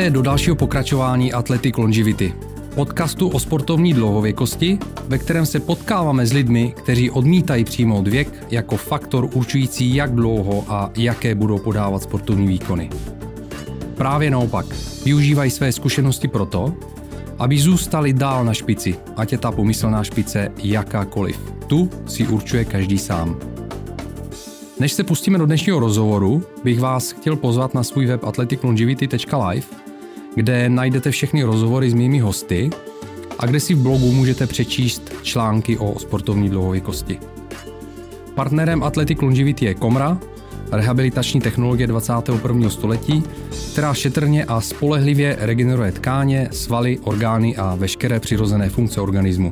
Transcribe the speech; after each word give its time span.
Vítejte 0.00 0.14
do 0.14 0.22
dalšího 0.22 0.56
pokračování 0.56 1.32
Athletic 1.32 1.76
Longevity, 1.76 2.34
podcastu 2.74 3.28
o 3.28 3.38
sportovní 3.40 3.94
dlouhověkosti, 3.94 4.78
ve 5.08 5.18
kterém 5.18 5.46
se 5.46 5.60
potkáváme 5.60 6.26
s 6.26 6.32
lidmi, 6.32 6.74
kteří 6.76 7.10
odmítají 7.10 7.64
přijmout 7.64 8.08
věk 8.08 8.46
jako 8.50 8.76
faktor 8.76 9.28
určující, 9.32 9.94
jak 9.94 10.14
dlouho 10.14 10.64
a 10.68 10.90
jaké 10.96 11.34
budou 11.34 11.58
podávat 11.58 12.02
sportovní 12.02 12.46
výkony. 12.48 12.90
Právě 13.94 14.30
naopak, 14.30 14.66
využívají 15.04 15.50
své 15.50 15.72
zkušenosti 15.72 16.28
proto, 16.28 16.74
aby 17.38 17.58
zůstali 17.58 18.12
dál 18.12 18.44
na 18.44 18.54
špici, 18.54 18.96
ať 19.16 19.32
je 19.32 19.38
ta 19.38 19.52
pomyslná 19.52 20.04
špice 20.04 20.52
jakákoliv. 20.62 21.38
Tu 21.66 21.90
si 22.06 22.26
určuje 22.26 22.64
každý 22.64 22.98
sám. 22.98 23.36
Než 24.80 24.92
se 24.92 25.04
pustíme 25.04 25.38
do 25.38 25.46
dnešního 25.46 25.80
rozhovoru, 25.80 26.42
bych 26.64 26.80
vás 26.80 27.10
chtěl 27.10 27.36
pozvat 27.36 27.74
na 27.74 27.82
svůj 27.82 28.06
web 28.06 28.24
athleticlongevity.live, 28.24 29.89
kde 30.40 30.68
najdete 30.68 31.10
všechny 31.10 31.42
rozhovory 31.42 31.90
s 31.90 31.94
mými 31.94 32.18
hosty 32.18 32.70
a 33.38 33.46
kde 33.46 33.60
si 33.60 33.74
v 33.74 33.78
blogu 33.78 34.12
můžete 34.12 34.46
přečíst 34.46 35.12
články 35.22 35.78
o 35.78 35.98
sportovní 35.98 36.48
dlouhověkosti. 36.48 37.18
Partnerem 38.34 38.82
Athletic 38.82 39.20
Longevity 39.20 39.64
je 39.64 39.74
Komra, 39.74 40.18
rehabilitační 40.72 41.40
technologie 41.40 41.86
21. 41.86 42.70
století, 42.70 43.22
která 43.72 43.94
šetrně 43.94 44.44
a 44.44 44.60
spolehlivě 44.60 45.36
regeneruje 45.40 45.92
tkáně, 45.92 46.48
svaly, 46.52 46.98
orgány 46.98 47.56
a 47.56 47.74
veškeré 47.74 48.20
přirozené 48.20 48.68
funkce 48.68 49.00
organismu. 49.00 49.50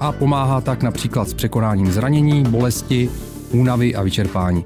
A 0.00 0.12
pomáhá 0.12 0.60
tak 0.60 0.82
například 0.82 1.28
s 1.28 1.34
překonáním 1.34 1.92
zranění, 1.92 2.42
bolesti, 2.42 3.10
únavy 3.50 3.94
a 3.94 4.02
vyčerpání. 4.02 4.64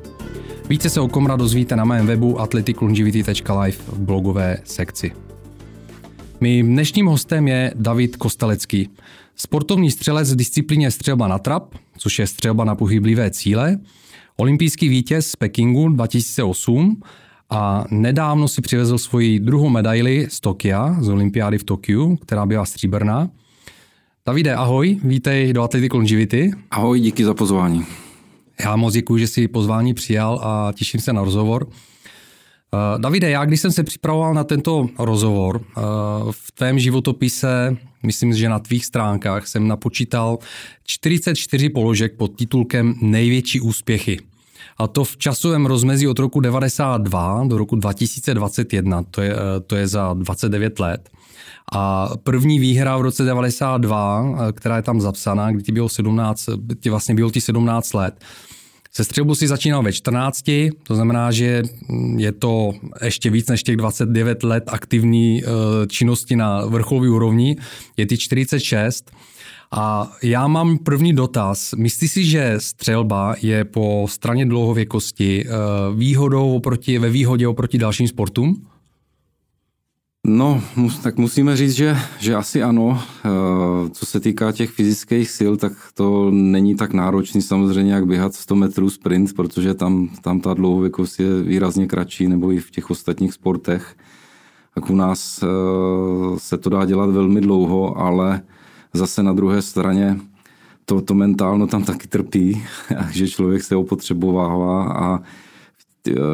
Více 0.69 0.91
se 0.91 1.01
o 1.01 1.09
Komra 1.09 1.37
dozvíte 1.37 1.77
na 1.77 1.85
mém 1.85 2.07
webu 2.07 2.41
athleticlongevity.live 2.41 3.79
v 3.89 3.99
blogové 3.99 4.59
sekci. 4.65 5.28
Mým 6.41 6.67
dnešním 6.67 7.07
hostem 7.07 7.49
je 7.49 7.73
David 7.75 8.17
Kostelecký, 8.17 8.91
sportovní 9.37 9.91
střelec 9.91 10.33
v 10.33 10.37
disciplíně 10.37 10.91
střelba 10.91 11.29
na 11.29 11.39
trap, 11.39 11.75
což 11.97 12.19
je 12.19 12.27
střelba 12.27 12.65
na 12.65 12.75
pohyblivé 12.75 13.31
cíle, 13.31 13.79
olympijský 14.37 14.89
vítěz 14.89 15.27
z 15.27 15.37
Pekingu 15.37 15.89
2008 15.89 17.03
a 17.51 17.85
nedávno 17.91 18.49
si 18.49 18.63
přivezl 18.63 18.99
svoji 18.99 19.41
druhou 19.41 19.69
medaili 19.69 20.27
z 20.31 20.41
Tokia, 20.41 20.97
z 21.01 21.09
olympiády 21.09 21.59
v 21.59 21.65
Tokiu, 21.65 22.17
která 22.17 22.47
byla 22.47 22.65
stříbrná. 22.65 23.31
Davide, 24.27 24.55
ahoj, 24.55 25.01
vítej 25.05 25.53
do 25.53 25.63
Athletic 25.63 25.93
Longevity. 25.93 26.51
Ahoj, 26.71 27.01
díky 27.01 27.25
za 27.25 27.35
pozvání. 27.35 27.85
Já 28.65 28.77
moc 28.77 28.95
děkuji, 28.95 29.19
že 29.19 29.27
jsi 29.27 29.49
pozvání 29.49 29.95
přijal 29.95 30.41
a 30.43 30.73
těším 30.73 31.01
se 31.01 31.13
na 31.13 31.25
rozhovor. 31.25 31.67
Uh, 32.73 33.01
Davide, 33.01 33.31
já 33.31 33.45
když 33.45 33.61
jsem 33.61 33.73
se 33.73 33.85
připravoval 33.85 34.35
na 34.35 34.45
tento 34.45 34.89
rozhovor, 34.99 35.57
uh, 35.57 36.33
v 36.33 36.53
tvém 36.53 36.79
životopise, 36.79 37.77
myslím, 38.03 38.35
že 38.35 38.49
na 38.49 38.59
tvých 38.59 38.85
stránkách 38.85 39.47
jsem 39.47 39.69
napočítal 39.69 40.39
44 40.85 41.69
položek 41.69 42.17
pod 42.17 42.29
titulkem 42.29 42.95
Největší 43.01 43.61
úspěchy. 43.61 44.19
A 44.79 44.87
to 44.87 45.05
v 45.05 45.17
časovém 45.17 45.67
rozmezí 45.67 46.09
od 46.09 46.19
roku 46.19 46.41
92 46.41 47.45
do 47.47 47.59
roku 47.59 47.77
2021, 47.77 49.03
to 49.03 49.23
je, 49.23 49.33
eh, 49.33 49.61
to 49.67 49.77
je 49.77 49.89
za 49.89 50.15
29 50.15 50.79
let. 50.79 51.11
A 51.73 52.11
první 52.23 52.59
výhra 52.59 52.97
v 52.97 53.01
roce 53.01 53.25
92, 53.25 54.53
která 54.53 54.77
je 54.77 54.83
tam 54.83 55.01
zapsaná, 55.01 55.53
kdy 55.53 55.63
ti 55.63 55.73
bylo 55.73 55.89
17, 55.89 56.49
ti 56.81 56.91
vlastně 56.91 57.15
bylo 57.15 57.31
ti 57.31 57.41
17 57.41 57.95
let, 57.95 58.25
se 58.93 59.05
střelbu 59.05 59.35
si 59.35 59.49
začínal 59.49 59.83
ve 59.83 59.93
14, 59.93 60.45
to 60.83 60.95
znamená, 60.95 61.31
že 61.31 61.63
je 62.17 62.33
to 62.33 62.73
ještě 63.05 63.31
víc 63.31 63.49
než 63.49 63.63
těch 63.63 63.77
29 63.77 64.43
let 64.43 64.65
aktivní 64.67 65.43
eh, 65.45 65.49
činnosti 65.87 66.37
na 66.37 66.67
vrcholové 66.67 67.11
úrovni, 67.11 67.57
je 67.97 68.07
ty 68.07 68.19
46. 68.19 69.11
A 69.71 70.13
já 70.23 70.47
mám 70.47 70.79
první 70.79 71.15
dotaz. 71.15 71.75
Myslíš 71.77 72.13
si, 72.13 72.25
že 72.25 72.55
střelba 72.59 73.35
je 73.43 73.65
po 73.65 74.07
straně 74.09 74.47
dlouhověkosti 74.47 75.45
eh, 75.47 75.51
výhodou 75.97 76.57
oproti, 76.57 76.99
ve 76.99 77.11
výhodě 77.11 77.49
oproti 77.49 77.79
dalším 77.79 78.09
sportům? 78.09 78.67
No, 80.29 80.63
mus, 80.77 80.99
tak 80.99 81.17
musíme 81.17 81.57
říct, 81.57 81.73
že, 81.73 81.97
že 82.19 82.35
asi 82.35 82.63
ano. 82.63 83.03
E, 83.25 83.91
co 83.91 84.07
se 84.07 84.21
týká 84.21 84.53
těch 84.53 84.71
fyzických 84.71 85.31
sil, 85.39 85.53
tak 85.57 85.73
to 85.95 86.31
není 86.31 86.75
tak 86.75 86.93
náročný 86.93 87.43
samozřejmě, 87.43 87.93
jak 87.93 88.07
běhat 88.07 88.35
100 88.35 88.57
metrů 88.57 88.91
sprint, 88.91 89.37
protože 89.37 89.75
tam, 89.75 90.09
tam 90.23 90.41
ta 90.41 90.55
dlouhověkost 90.55 91.21
je 91.21 91.43
výrazně 91.43 91.87
kratší, 91.87 92.29
nebo 92.29 92.53
i 92.53 92.61
v 92.61 92.71
těch 92.71 92.91
ostatních 92.91 93.33
sportech. 93.33 93.97
Tak 94.75 94.91
u 94.91 94.95
nás 94.95 95.43
e, 95.43 95.47
se 96.39 96.59
to 96.59 96.71
dá 96.71 96.85
dělat 96.85 97.11
velmi 97.11 97.41
dlouho, 97.41 97.99
ale 97.99 98.43
zase 98.95 99.23
na 99.23 99.33
druhé 99.33 99.63
straně 99.63 100.21
to, 100.85 101.01
to 101.01 101.15
mentálno 101.15 101.67
tam 101.67 101.83
taky 101.83 102.09
trpí, 102.09 102.63
že 103.11 103.29
člověk 103.29 103.63
se 103.63 103.77
opotřebovává 103.77 104.93
a 104.93 105.21
Eh, 105.21 105.23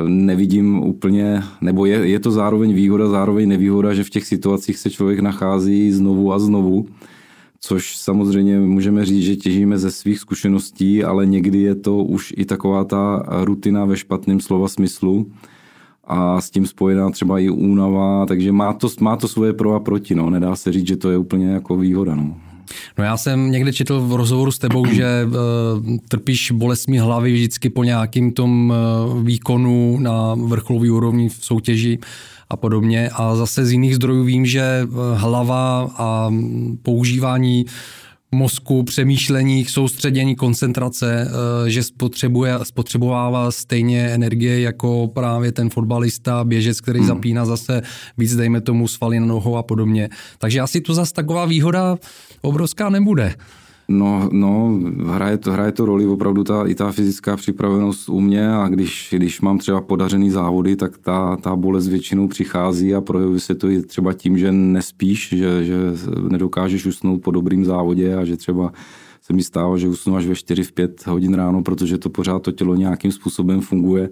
nevidím 0.06 0.82
úplně, 0.82 1.42
nebo 1.60 1.86
je, 1.86 2.08
je 2.08 2.20
to 2.20 2.30
zároveň 2.30 2.74
výhoda, 2.74 3.08
zároveň 3.08 3.48
nevýhoda, 3.48 3.94
že 3.94 4.04
v 4.04 4.10
těch 4.10 4.26
situacích 4.26 4.78
se 4.78 4.90
člověk 4.90 5.20
nachází 5.20 5.92
znovu 5.92 6.32
a 6.32 6.38
znovu, 6.38 6.86
což 7.60 7.96
samozřejmě 7.96 8.60
můžeme 8.60 9.04
říct, 9.04 9.24
že 9.24 9.36
těžíme 9.36 9.78
ze 9.78 9.90
svých 9.90 10.18
zkušeností, 10.18 11.04
ale 11.04 11.26
někdy 11.26 11.58
je 11.58 11.74
to 11.74 11.96
už 11.96 12.34
i 12.36 12.44
taková 12.44 12.84
ta 12.84 13.26
rutina 13.28 13.84
ve 13.84 13.96
špatném 13.96 14.40
slova 14.40 14.68
smyslu 14.68 15.26
a 16.04 16.40
s 16.40 16.50
tím 16.50 16.66
spojená 16.66 17.10
třeba 17.10 17.38
i 17.38 17.50
únava, 17.50 18.26
takže 18.26 18.52
má 18.52 18.72
to, 18.72 18.88
má 19.00 19.16
to 19.16 19.28
svoje 19.28 19.52
pro 19.52 19.74
a 19.74 19.80
proti, 19.80 20.14
no. 20.14 20.30
nedá 20.30 20.56
se 20.56 20.72
říct, 20.72 20.86
že 20.86 20.96
to 20.96 21.10
je 21.10 21.18
úplně 21.18 21.46
jako 21.46 21.76
výhoda. 21.76 22.14
No. 22.14 22.36
No 22.98 23.04
já 23.04 23.16
jsem 23.16 23.50
někde 23.50 23.72
četl 23.72 24.00
v 24.00 24.14
rozhovoru 24.14 24.52
s 24.52 24.58
tebou, 24.58 24.86
že 24.92 25.26
uh, 25.26 25.96
trpíš 26.08 26.50
bolestmi 26.50 26.98
hlavy 26.98 27.32
vždycky 27.32 27.70
po 27.70 27.84
nějakým 27.84 28.32
tom 28.32 28.72
uh, 28.72 29.22
výkonu 29.22 29.98
na 30.00 30.34
vrcholový 30.34 30.90
úrovni 30.90 31.28
v 31.28 31.38
soutěži 31.40 31.98
a 32.50 32.56
podobně. 32.56 33.10
A 33.12 33.36
zase 33.36 33.66
z 33.66 33.72
jiných 33.72 33.94
zdrojů 33.94 34.24
vím, 34.24 34.46
že 34.46 34.60
eh, 34.60 34.86
hlava 35.14 35.90
a 35.96 36.30
používání 36.82 37.64
mozku, 38.34 38.82
přemýšlení, 38.82 39.64
soustředění, 39.64 40.36
koncentrace, 40.36 41.30
že 41.66 41.82
spotřebuje, 41.82 42.54
spotřebovává 42.62 43.50
stejně 43.50 44.06
energie 44.06 44.60
jako 44.60 45.10
právě 45.14 45.52
ten 45.52 45.70
fotbalista, 45.70 46.44
běžec, 46.44 46.80
který 46.80 46.98
hmm. 46.98 47.08
zapíná 47.08 47.44
zase 47.44 47.82
víc, 48.18 48.36
dejme 48.36 48.60
tomu, 48.60 48.88
svaly 48.88 49.20
na 49.20 49.26
nohou 49.26 49.56
a 49.56 49.62
podobně. 49.62 50.08
Takže 50.38 50.60
asi 50.60 50.80
to 50.80 50.94
zase 50.94 51.12
taková 51.12 51.44
výhoda 51.46 51.96
obrovská 52.44 52.88
nebude. 52.88 53.34
No, 53.88 54.28
no 54.32 54.80
hraje, 55.06 55.38
to, 55.38 55.52
hraje 55.52 55.72
to 55.72 55.86
roli 55.86 56.06
opravdu 56.06 56.44
ta, 56.44 56.66
i 56.66 56.74
ta 56.74 56.92
fyzická 56.92 57.36
připravenost 57.36 58.08
u 58.08 58.20
mě 58.20 58.48
a 58.48 58.68
když, 58.68 59.08
když 59.16 59.40
mám 59.40 59.58
třeba 59.58 59.80
podařený 59.80 60.30
závody, 60.30 60.76
tak 60.76 60.98
ta, 60.98 61.36
ta 61.36 61.56
bolest 61.56 61.88
většinou 61.88 62.28
přichází 62.28 62.94
a 62.94 63.00
projevuje 63.00 63.40
se 63.40 63.54
to 63.54 63.70
i 63.70 63.82
třeba 63.82 64.12
tím, 64.12 64.38
že 64.38 64.52
nespíš, 64.52 65.28
že, 65.28 65.64
že 65.64 65.76
nedokážeš 66.28 66.86
usnout 66.86 67.22
po 67.22 67.30
dobrým 67.30 67.64
závodě 67.64 68.16
a 68.16 68.24
že 68.24 68.36
třeba 68.36 68.72
se 69.22 69.32
mi 69.32 69.42
stává, 69.42 69.76
že 69.76 69.88
usnu 69.88 70.16
až 70.16 70.26
ve 70.26 70.34
4 70.34 70.62
v 70.62 70.72
5 70.72 71.06
hodin 71.06 71.34
ráno, 71.34 71.62
protože 71.62 71.98
to 71.98 72.10
pořád 72.10 72.42
to 72.42 72.52
tělo 72.52 72.74
nějakým 72.74 73.12
způsobem 73.12 73.60
funguje 73.60 74.10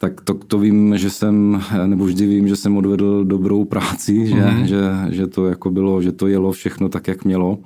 tak 0.00 0.20
to, 0.20 0.34
to 0.34 0.58
vím, 0.58 0.98
že 0.98 1.10
jsem, 1.10 1.62
nebo 1.86 2.04
vždy 2.04 2.26
vím, 2.26 2.48
že 2.48 2.56
jsem 2.56 2.76
odvedl 2.76 3.24
dobrou 3.24 3.64
práci, 3.64 4.26
že, 4.26 4.34
mm-hmm. 4.34 4.64
že, 4.64 5.14
že 5.16 5.26
to 5.26 5.46
jako 5.46 5.70
bylo, 5.70 6.02
že 6.02 6.12
to 6.12 6.26
jelo 6.26 6.52
všechno 6.52 6.88
tak, 6.88 7.08
jak 7.08 7.24
mělo. 7.24 7.58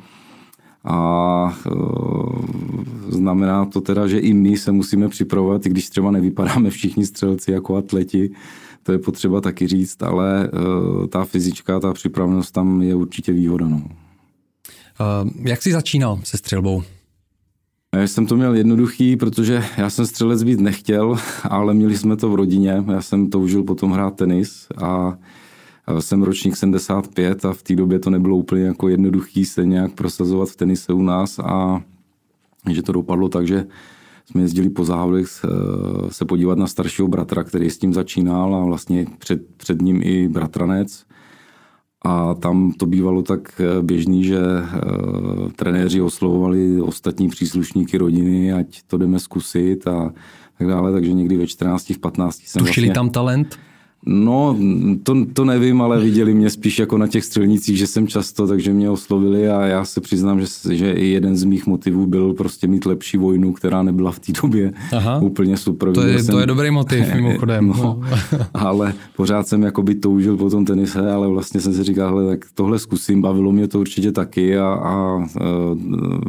A 0.84 1.58
e, 1.66 1.70
znamená 3.08 3.64
to 3.64 3.81
teda, 3.81 4.06
že 4.06 4.19
i 4.19 4.34
my 4.34 4.56
se 4.56 4.72
musíme 4.72 5.08
připravovat, 5.08 5.66
i 5.66 5.69
když 5.69 5.90
třeba 5.90 6.10
nevypadáme 6.10 6.70
všichni 6.70 7.06
střelci 7.06 7.52
jako 7.52 7.76
atleti, 7.76 8.31
to 8.82 8.92
je 8.92 8.98
potřeba 8.98 9.40
taky 9.40 9.66
říct, 9.66 10.02
ale 10.02 10.44
e, 10.44 11.08
ta 11.08 11.25
fyzička, 11.25 11.81
ta 11.81 11.92
připravenost 11.92 12.54
tam 12.54 12.82
je 12.82 12.94
určitě 12.94 13.32
výhoda. 13.32 13.69
No. 13.69 13.76
Uh, 13.76 15.31
jak 15.44 15.62
jsi 15.62 15.72
začínal 15.72 16.20
se 16.25 16.36
střelbou? 16.36 16.82
Já 17.94 18.02
jsem 18.02 18.26
to 18.26 18.37
měl 18.37 18.55
jednoduchý, 18.55 19.17
protože 19.17 19.64
já 19.76 19.91
jsem 19.91 20.06
střelec 20.06 20.43
být 20.43 20.61
nechtěl, 20.61 21.17
ale 21.50 21.75
měli 21.75 21.96
jsme 21.96 22.17
to 22.17 22.29
v 22.29 22.35
rodině. 22.35 22.85
Já 22.93 23.02
jsem 23.02 23.31
toužil 23.31 23.62
potom 23.62 23.93
hrát 23.93 24.17
tenis 24.17 24.67
a 24.82 25.19
jsem 25.99 26.23
ročník 26.23 26.56
75 26.56 27.44
a 27.44 27.52
v 27.52 27.62
té 27.62 27.76
době 27.76 27.99
to 27.99 28.11
nebylo 28.11 28.37
úplně 28.37 28.62
jako 28.62 28.88
jednoduchý 28.88 29.44
se 29.44 29.67
nějak 29.67 29.93
prosazovat 29.93 30.49
v 30.49 30.56
tenise 30.56 30.93
u 30.93 31.02
nás 31.02 31.38
a 31.38 31.82
že 32.70 32.82
to 32.82 32.93
dopadlo 32.93 33.29
tak, 33.29 33.46
že 33.46 33.67
jsme 34.26 34.41
jezdili 34.41 34.70
po 34.70 34.85
závodech 34.85 35.26
se 36.08 36.25
podívat 36.25 36.58
na 36.58 36.67
staršího 36.67 37.08
bratra, 37.08 37.44
který 37.44 37.70
s 37.70 37.79
tím 37.79 37.94
začínal 37.94 38.55
a 38.55 38.64
vlastně 38.64 39.06
před, 39.19 39.43
před 39.56 39.82
ním 39.82 40.00
i 40.02 40.29
bratranec. 40.29 41.05
A 42.04 42.34
tam 42.34 42.72
to 42.72 42.86
bývalo 42.86 43.22
tak 43.22 43.60
eh, 43.60 43.82
běžný, 43.82 44.24
že 44.24 44.38
uh, 44.38 45.50
trenéři 45.52 46.00
oslovovali 46.00 46.80
ostatní 46.80 47.28
příslušníky 47.28 47.98
rodiny, 47.98 48.52
ať 48.52 48.82
to 48.86 48.98
jdeme 48.98 49.18
zkusit 49.18 49.86
a 49.88 50.12
tak 50.58 50.66
dále. 50.66 50.92
Takže 50.92 51.12
někdy 51.12 51.36
ve 51.36 51.46
14, 51.46 51.90
v 51.90 51.98
15 51.98 52.36
jsem 52.36 52.60
Tušili 52.66 52.86
vlastně... 52.86 52.94
tam 52.94 53.10
talent? 53.10 53.58
No, 54.06 54.58
to, 55.02 55.26
to 55.32 55.44
nevím, 55.44 55.82
ale 55.82 56.00
viděli 56.00 56.34
mě 56.34 56.50
spíš 56.50 56.78
jako 56.78 56.98
na 56.98 57.06
těch 57.06 57.24
střelnicích, 57.24 57.78
že 57.78 57.86
jsem 57.86 58.06
často, 58.06 58.46
takže 58.46 58.72
mě 58.72 58.90
oslovili 58.90 59.48
a 59.48 59.62
já 59.62 59.84
se 59.84 60.00
přiznám, 60.00 60.40
že, 60.40 60.46
že 60.70 60.92
i 60.92 61.06
jeden 61.06 61.36
z 61.36 61.44
mých 61.44 61.66
motivů 61.66 62.06
byl 62.06 62.34
prostě 62.34 62.66
mít 62.66 62.86
lepší 62.86 63.16
vojnu, 63.16 63.52
která 63.52 63.82
nebyla 63.82 64.12
v 64.12 64.18
té 64.18 64.32
době 64.42 64.72
Aha. 64.96 65.20
úplně 65.20 65.56
super. 65.56 65.92
To 65.92 66.06
je, 66.06 66.22
jsem, 66.22 66.34
to 66.34 66.40
je 66.40 66.46
dobrý 66.46 66.70
motiv, 66.70 67.14
mimochodem. 67.14 67.72
No, 67.84 68.00
ale 68.54 68.94
pořád 69.16 69.48
jsem 69.48 69.62
jakoby 69.62 69.94
toužil 69.94 70.36
po 70.36 70.50
tom 70.50 70.64
tenise, 70.64 71.12
ale 71.12 71.28
vlastně 71.28 71.60
jsem 71.60 71.74
si 71.74 71.82
říkal, 71.82 72.08
hele, 72.08 72.36
tak 72.36 72.46
tohle 72.54 72.78
zkusím, 72.78 73.22
bavilo 73.22 73.52
mě 73.52 73.68
to 73.68 73.80
určitě 73.80 74.12
taky 74.12 74.58
a, 74.58 74.66
a, 74.66 74.94
a 74.94 75.26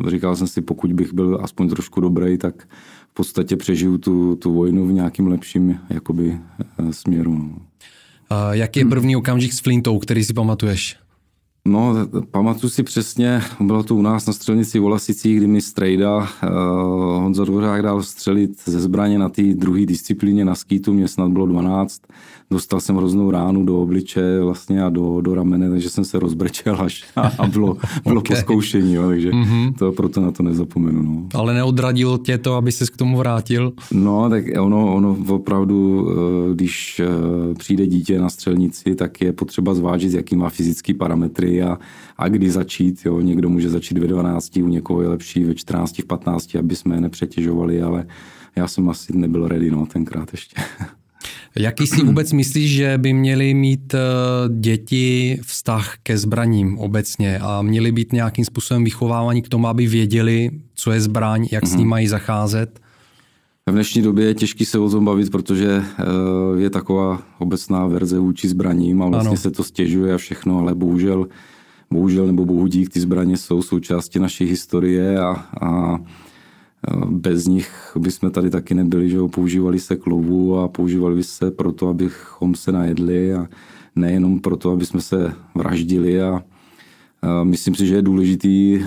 říkal 0.09 0.35
jsem 0.35 0.47
si, 0.47 0.61
pokud 0.61 0.93
bych 0.93 1.13
byl 1.13 1.39
aspoň 1.41 1.69
trošku 1.69 2.01
dobrý, 2.01 2.37
tak 2.37 2.67
podstatě 3.15 3.57
přežiju 3.57 3.97
tu, 3.97 4.35
tu 4.35 4.53
vojnu 4.53 4.87
v 4.87 4.93
nějakým 4.93 5.27
lepším 5.27 5.79
jakoby, 5.89 6.39
eh, 6.79 6.93
směru. 6.93 7.37
No. 7.37 7.57
A 8.29 8.53
jaký 8.53 8.79
je 8.79 8.85
první 8.85 9.15
okamžik 9.15 9.53
s 9.53 9.59
Flintou, 9.59 9.99
který 9.99 10.23
si 10.23 10.33
pamatuješ? 10.33 10.97
No, 11.67 11.95
pamatuju 12.31 12.69
si 12.69 12.83
přesně, 12.83 13.41
bylo 13.59 13.83
to 13.83 13.95
u 13.95 14.01
nás 14.01 14.25
na 14.25 14.33
střelnici 14.33 14.79
v 14.79 14.85
Olasicích, 14.85 15.37
kdy 15.37 15.47
mi 15.47 15.61
strejda 15.61 16.17
uh, 16.17 16.27
Honza 17.21 17.45
Dvořák 17.45 17.81
dal 17.81 18.03
střelit 18.03 18.51
ze 18.65 18.79
zbraně 18.79 19.19
na 19.19 19.29
té 19.29 19.41
druhé 19.41 19.85
disciplíně 19.85 20.45
na 20.45 20.55
skýtu, 20.55 20.93
mě 20.93 21.07
snad 21.07 21.31
bylo 21.31 21.45
12 21.45 22.01
dostal 22.51 22.79
jsem 22.79 22.95
hroznou 22.95 23.31
ránu 23.31 23.65
do 23.65 23.81
obliče 23.81 24.39
vlastně 24.39 24.83
a 24.83 24.89
do, 24.89 25.21
do 25.21 25.35
ramene, 25.35 25.69
takže 25.69 25.89
jsem 25.89 26.05
se 26.05 26.19
rozbrečel 26.19 26.77
až 26.81 27.03
a, 27.15 27.31
a 27.37 27.47
bylo, 27.47 27.77
bylo 28.03 28.19
okay. 28.19 28.37
po 28.37 28.41
zkoušení, 28.41 28.93
jo, 28.93 29.07
takže 29.07 29.31
mm-hmm. 29.31 29.73
to 29.73 29.91
proto 29.91 30.21
na 30.21 30.31
to 30.31 30.43
nezapomenu. 30.43 31.03
No. 31.03 31.27
Ale 31.33 31.53
neodradilo 31.53 32.17
tě 32.17 32.37
to, 32.37 32.53
aby 32.53 32.71
ses 32.71 32.89
k 32.89 32.97
tomu 32.97 33.17
vrátil? 33.17 33.73
No, 33.91 34.29
tak 34.29 34.43
ono, 34.59 34.95
ono 34.95 35.17
opravdu, 35.29 36.09
eh, 36.09 36.53
když 36.53 36.99
eh, 36.99 37.53
přijde 37.53 37.87
dítě 37.87 38.19
na 38.19 38.29
střelnici, 38.29 38.95
tak 38.95 39.21
je 39.21 39.33
potřeba 39.33 39.73
zvážit, 39.73 40.13
jaký 40.13 40.35
má 40.35 40.49
fyzické 40.49 40.93
parametry 40.93 41.63
a, 41.63 41.79
a 42.17 42.27
kdy 42.27 42.49
začít. 42.49 43.05
Jo. 43.05 43.19
Někdo 43.21 43.49
může 43.49 43.69
začít 43.69 43.97
ve 43.97 44.07
12, 44.07 44.57
u 44.57 44.67
někoho 44.67 45.01
je 45.01 45.07
lepší 45.07 45.43
ve 45.43 45.55
14, 45.55 45.99
v 45.99 46.05
15, 46.05 46.55
aby 46.55 46.75
jsme 46.75 46.95
je 46.95 47.01
nepřetěžovali, 47.01 47.81
ale 47.81 48.05
já 48.55 48.67
jsem 48.67 48.89
asi 48.89 49.17
nebyl 49.17 49.47
ready 49.47 49.71
no, 49.71 49.85
tenkrát 49.85 50.29
ještě. 50.31 50.55
Jaký 51.59 51.87
si 51.87 52.03
vůbec 52.05 52.31
myslíš, 52.31 52.71
že 52.71 52.97
by 52.97 53.13
měly 53.13 53.53
mít 53.53 53.93
eh, 53.93 53.99
děti 54.49 55.39
vztah 55.43 55.95
ke 56.03 56.17
zbraním 56.17 56.79
obecně 56.79 57.39
a 57.39 57.61
měly 57.61 57.91
být 57.91 58.13
nějakým 58.13 58.45
způsobem 58.45 58.83
vychovávaní 58.83 59.41
k 59.41 59.49
tomu, 59.49 59.67
aby 59.67 59.87
věděli, 59.87 60.51
co 60.75 60.91
je 60.91 61.01
zbraň, 61.01 61.47
jak 61.51 61.67
s 61.67 61.75
ní 61.75 61.83
mhm. 61.83 61.89
mají 61.89 62.07
zacházet? 62.07 62.79
V 63.69 63.71
dnešní 63.71 64.01
době 64.01 64.25
je 64.25 64.33
těžký 64.33 64.65
se 64.65 64.79
o 64.79 64.89
tom 64.89 65.05
bavit, 65.05 65.31
protože 65.31 65.83
eh, 65.99 66.03
je 66.61 66.69
taková 66.69 67.21
obecná 67.39 67.87
verze 67.87 68.19
vůči 68.19 68.47
zbraním 68.47 69.01
a 69.01 69.07
vlastně 69.07 69.29
ano. 69.29 69.37
se 69.37 69.51
to 69.51 69.63
stěžuje 69.63 70.13
a 70.13 70.17
všechno, 70.17 70.59
ale 70.59 70.75
bohužel, 70.75 71.27
bohužel 71.91 72.27
nebo 72.27 72.45
bohu 72.45 72.67
dík, 72.67 72.89
ty 72.89 72.99
zbraně 72.99 73.37
jsou 73.37 73.61
součástí 73.61 74.19
naší 74.19 74.45
historie 74.45 75.19
a, 75.19 75.45
a 75.61 75.99
bez 77.05 77.47
nich 77.47 77.97
bychom 77.99 78.31
tady 78.31 78.49
taky 78.49 78.73
nebyli, 78.73 79.09
že 79.09 79.17
jo, 79.17 79.27
používali 79.27 79.79
se 79.79 79.95
k 79.95 80.07
lovu 80.07 80.59
a 80.59 80.67
používali 80.67 81.23
se 81.23 81.51
proto, 81.51 81.87
abychom 81.87 82.55
se 82.55 82.71
najedli 82.71 83.33
a 83.33 83.47
nejenom 83.95 84.39
proto, 84.39 84.71
aby 84.71 84.85
jsme 84.85 85.01
se 85.01 85.33
vraždili 85.55 86.21
a 86.21 86.43
myslím 87.43 87.75
si, 87.75 87.87
že 87.87 87.95
je 87.95 88.01
důležitý 88.01 88.81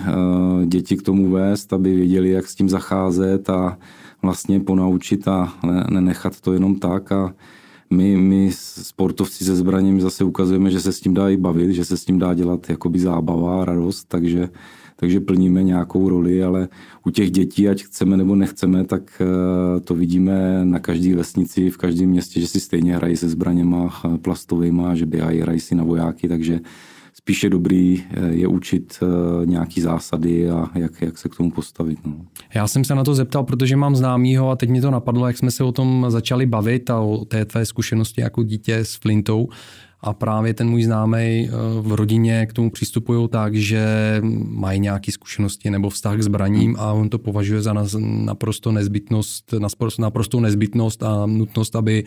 děti 0.66 0.96
k 0.96 1.02
tomu 1.02 1.30
vést, 1.30 1.72
aby 1.72 1.94
věděli, 1.94 2.30
jak 2.30 2.46
s 2.48 2.54
tím 2.54 2.68
zacházet 2.68 3.50
a 3.50 3.78
vlastně 4.22 4.60
ponaučit 4.60 5.28
a 5.28 5.54
nenechat 5.90 6.40
to 6.40 6.52
jenom 6.52 6.74
tak 6.74 7.12
a 7.12 7.34
my, 7.90 8.16
my 8.16 8.50
sportovci 8.52 9.44
se 9.44 9.56
zbraněmi 9.56 10.00
zase 10.00 10.24
ukazujeme, 10.24 10.70
že 10.70 10.80
se 10.80 10.92
s 10.92 11.00
tím 11.00 11.14
dá 11.14 11.28
i 11.28 11.36
bavit, 11.36 11.72
že 11.72 11.84
se 11.84 11.96
s 11.96 12.04
tím 12.04 12.18
dá 12.18 12.34
dělat 12.34 12.70
jakoby 12.70 12.98
zábava 12.98 13.62
a 13.62 13.64
radost, 13.64 14.04
takže 14.08 14.48
takže 15.00 15.20
plníme 15.20 15.62
nějakou 15.62 16.08
roli, 16.08 16.42
ale 16.44 16.68
u 17.06 17.10
těch 17.10 17.30
dětí, 17.30 17.68
ať 17.68 17.82
chceme 17.82 18.16
nebo 18.16 18.36
nechceme, 18.36 18.84
tak 18.84 19.22
eh, 19.22 19.80
to 19.80 19.94
vidíme 19.94 20.64
na 20.64 20.78
každé 20.78 21.14
vesnici, 21.14 21.70
v 21.70 21.76
každém 21.76 22.08
městě, 22.08 22.40
že 22.40 22.46
si 22.46 22.60
stejně 22.60 22.96
hrají 22.96 23.16
se 23.16 23.28
zbraněma 23.28 24.00
eh, 24.04 24.18
plastovými, 24.18 24.82
že 24.94 25.06
běhají, 25.06 25.40
hrají 25.40 25.60
si 25.60 25.74
na 25.74 25.84
vojáky, 25.84 26.28
takže 26.28 26.60
spíše 27.14 27.50
dobrý 27.50 28.02
eh, 28.10 28.28
je 28.30 28.48
učit 28.48 29.00
nějaký 29.44 29.80
zásady 29.80 30.50
a 30.50 30.70
jak, 30.74 31.02
jak 31.02 31.18
se 31.18 31.28
k 31.28 31.36
tomu 31.36 31.50
postavit. 31.50 31.98
No. 32.06 32.16
Já 32.54 32.66
jsem 32.66 32.84
se 32.84 32.94
na 32.94 33.04
to 33.04 33.14
zeptal, 33.14 33.44
protože 33.44 33.76
mám 33.76 33.96
známýho 33.96 34.50
a 34.50 34.56
teď 34.56 34.70
mi 34.70 34.80
to 34.80 34.90
napadlo, 34.90 35.26
jak 35.26 35.38
jsme 35.38 35.50
se 35.50 35.64
o 35.64 35.72
tom 35.72 36.06
začali 36.08 36.46
bavit 36.46 36.90
a 36.90 37.00
o 37.00 37.24
té 37.24 37.44
tvé 37.44 37.66
zkušenosti 37.66 38.20
jako 38.20 38.42
dítě 38.42 38.76
s 38.76 38.94
Flintou 38.94 39.48
a 40.00 40.12
právě 40.12 40.54
ten 40.54 40.70
můj 40.70 40.82
známý 40.82 41.18
eh, 41.18 41.50
v 41.80 41.92
rodině 41.92 42.46
k 42.46 42.52
tomu 42.52 42.70
přistupují 42.70 43.28
tak, 43.28 43.54
že 43.54 43.84
mají 44.44 44.80
nějaké 44.80 45.12
zkušenosti 45.12 45.70
nebo 45.70 45.90
vztah 45.90 46.18
k 46.18 46.22
zbraním 46.22 46.76
a 46.78 46.92
on 46.92 47.08
to 47.08 47.18
považuje 47.18 47.62
za 47.62 47.74
naprosto 47.98 48.72
nezbytnost, 48.72 49.54
naprosto 49.98 50.40
nezbytnost 50.40 51.02
a 51.02 51.26
nutnost, 51.26 51.76
aby 51.76 52.04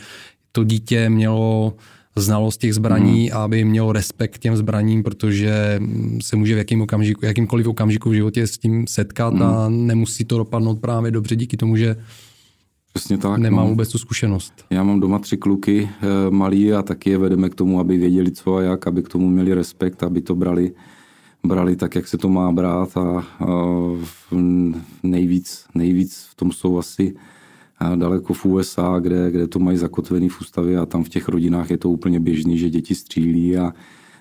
to 0.51 0.63
dítě 0.63 1.09
mělo 1.09 1.73
znalost 2.15 2.57
těch 2.57 2.73
zbraní 2.73 3.29
hmm. 3.29 3.37
a 3.37 3.43
aby 3.43 3.65
mělo 3.65 3.91
respekt 3.91 4.35
k 4.35 4.39
těm 4.39 4.55
zbraním, 4.55 5.03
protože 5.03 5.79
se 6.21 6.35
může 6.35 6.55
v 6.55 6.57
jakým 6.57 6.81
okamžiku, 6.81 7.25
jakýmkoliv 7.25 7.67
okamžiku 7.67 8.09
v 8.09 8.13
životě 8.13 8.47
s 8.47 8.57
tím 8.57 8.87
setkat 8.87 9.33
hmm. 9.33 9.43
a 9.43 9.69
nemusí 9.69 10.25
to 10.25 10.37
dopadnout 10.37 10.79
právě 10.79 11.11
dobře 11.11 11.35
díky 11.35 11.57
tomu, 11.57 11.75
že 11.75 11.95
Přesně 12.93 13.17
tak. 13.17 13.37
Nemám 13.37 13.63
no. 13.63 13.69
vůbec 13.69 13.91
tu 13.91 13.97
zkušenost. 13.97 14.53
Já 14.69 14.83
mám 14.83 14.99
doma 14.99 15.19
tři 15.19 15.37
kluky 15.37 15.89
e, 16.01 16.31
malí 16.31 16.73
a 16.73 16.81
taky 16.81 17.09
je 17.09 17.17
vedeme 17.17 17.49
k 17.49 17.55
tomu, 17.55 17.79
aby 17.79 17.97
věděli 17.97 18.31
co 18.31 18.55
a 18.55 18.61
jak, 18.61 18.87
aby 18.87 19.03
k 19.03 19.09
tomu 19.09 19.29
měli 19.29 19.53
respekt, 19.53 20.03
aby 20.03 20.21
to 20.21 20.35
brali, 20.35 20.73
brali 21.43 21.75
tak, 21.75 21.95
jak 21.95 22.07
se 22.07 22.17
to 22.17 22.29
má 22.29 22.51
brát 22.51 22.97
a, 22.97 23.01
a 23.39 23.45
nejvíc, 25.03 25.65
nejvíc 25.75 26.27
v 26.31 26.35
tom 26.35 26.51
jsou 26.51 26.77
asi 26.77 27.15
daleko 27.95 28.33
v 28.33 28.45
USA, 28.45 28.99
kde, 28.99 29.31
kde 29.31 29.47
to 29.47 29.59
mají 29.59 29.77
zakotvený 29.77 30.29
v 30.29 30.41
ústavě 30.41 30.77
a 30.77 30.85
tam 30.85 31.03
v 31.03 31.09
těch 31.09 31.29
rodinách 31.29 31.71
je 31.71 31.77
to 31.77 31.89
úplně 31.89 32.19
běžný, 32.19 32.57
že 32.57 32.69
děti 32.69 32.95
střílí 32.95 33.57
a 33.57 33.73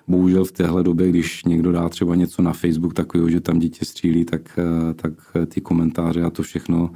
bohužel 0.08 0.44
v 0.44 0.52
téhle 0.52 0.82
době, 0.82 1.08
když 1.08 1.44
někdo 1.44 1.72
dá 1.72 1.88
třeba 1.88 2.14
něco 2.14 2.42
na 2.42 2.52
Facebook 2.52 2.94
takového, 2.94 3.30
že 3.30 3.40
tam 3.40 3.58
děti 3.58 3.84
střílí, 3.84 4.24
tak, 4.24 4.58
e, 4.58 4.94
tak 4.94 5.12
ty 5.46 5.60
komentáře 5.60 6.22
a 6.22 6.30
to 6.30 6.42
všechno 6.42 6.90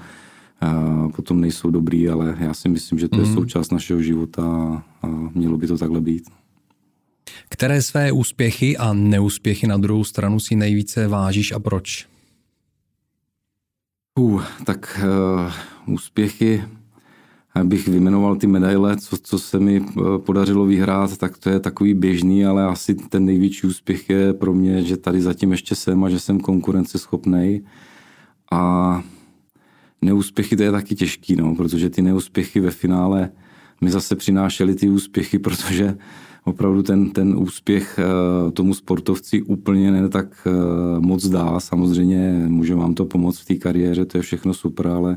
potom 1.16 1.40
nejsou 1.40 1.70
dobrý, 1.70 2.08
ale 2.08 2.36
já 2.38 2.54
si 2.54 2.68
myslím, 2.68 2.98
že 2.98 3.08
to 3.08 3.20
je 3.20 3.26
mm. 3.26 3.34
součást 3.34 3.72
našeho 3.72 4.02
života 4.02 4.42
a 5.02 5.06
mělo 5.34 5.56
by 5.56 5.66
to 5.66 5.78
takhle 5.78 6.00
být. 6.00 6.30
Které 7.48 7.82
své 7.82 8.12
úspěchy 8.12 8.76
a 8.76 8.92
neúspěchy 8.92 9.66
na 9.66 9.76
druhou 9.76 10.04
stranu 10.04 10.40
si 10.40 10.56
nejvíce 10.56 11.08
vážíš 11.08 11.52
a 11.52 11.58
proč? 11.58 12.06
Uh, 14.18 14.42
tak 14.64 15.00
uh, 15.86 15.94
úspěchy, 15.94 16.64
abych 17.54 17.88
vymenoval 17.88 18.36
ty 18.36 18.46
medaile, 18.46 18.96
co, 18.96 19.16
co 19.16 19.38
se 19.38 19.60
mi 19.60 19.80
uh, 19.80 20.18
podařilo 20.18 20.66
vyhrát, 20.66 21.16
tak 21.16 21.38
to 21.38 21.50
je 21.50 21.60
takový 21.60 21.94
běžný, 21.94 22.46
ale 22.46 22.64
asi 22.64 22.94
ten 22.94 23.24
největší 23.24 23.66
úspěch 23.66 24.10
je 24.10 24.32
pro 24.32 24.54
mě, 24.54 24.82
že 24.82 24.96
tady 24.96 25.20
zatím 25.20 25.50
ještě 25.52 25.74
jsem 25.74 26.04
a 26.04 26.10
že 26.10 26.20
jsem 26.20 26.40
konkurenceschopný. 26.40 27.64
A 28.52 29.02
neúspěchy 30.02 30.56
to 30.56 30.62
je 30.62 30.72
taky 30.72 30.94
těžký, 30.94 31.36
no, 31.36 31.54
protože 31.54 31.90
ty 31.90 32.02
neúspěchy 32.02 32.60
ve 32.60 32.70
finále 32.70 33.30
mi 33.80 33.90
zase 33.90 34.16
přinášely 34.16 34.74
ty 34.74 34.88
úspěchy, 34.88 35.38
protože 35.48 35.96
opravdu 36.44 36.82
ten, 36.82 37.10
ten 37.10 37.38
úspěch 37.38 37.98
eh, 37.98 38.50
tomu 38.50 38.74
sportovci 38.74 39.42
úplně 39.42 39.90
ne 39.90 40.08
tak 40.08 40.26
eh, 40.46 40.50
moc 41.00 41.26
dá. 41.26 41.60
Samozřejmě 41.60 42.44
může 42.48 42.74
vám 42.74 42.94
to 42.94 43.04
pomoct 43.04 43.38
v 43.38 43.44
té 43.44 43.54
kariéře, 43.54 44.04
to 44.04 44.18
je 44.18 44.22
všechno 44.22 44.54
super, 44.54 44.86
ale, 44.86 45.16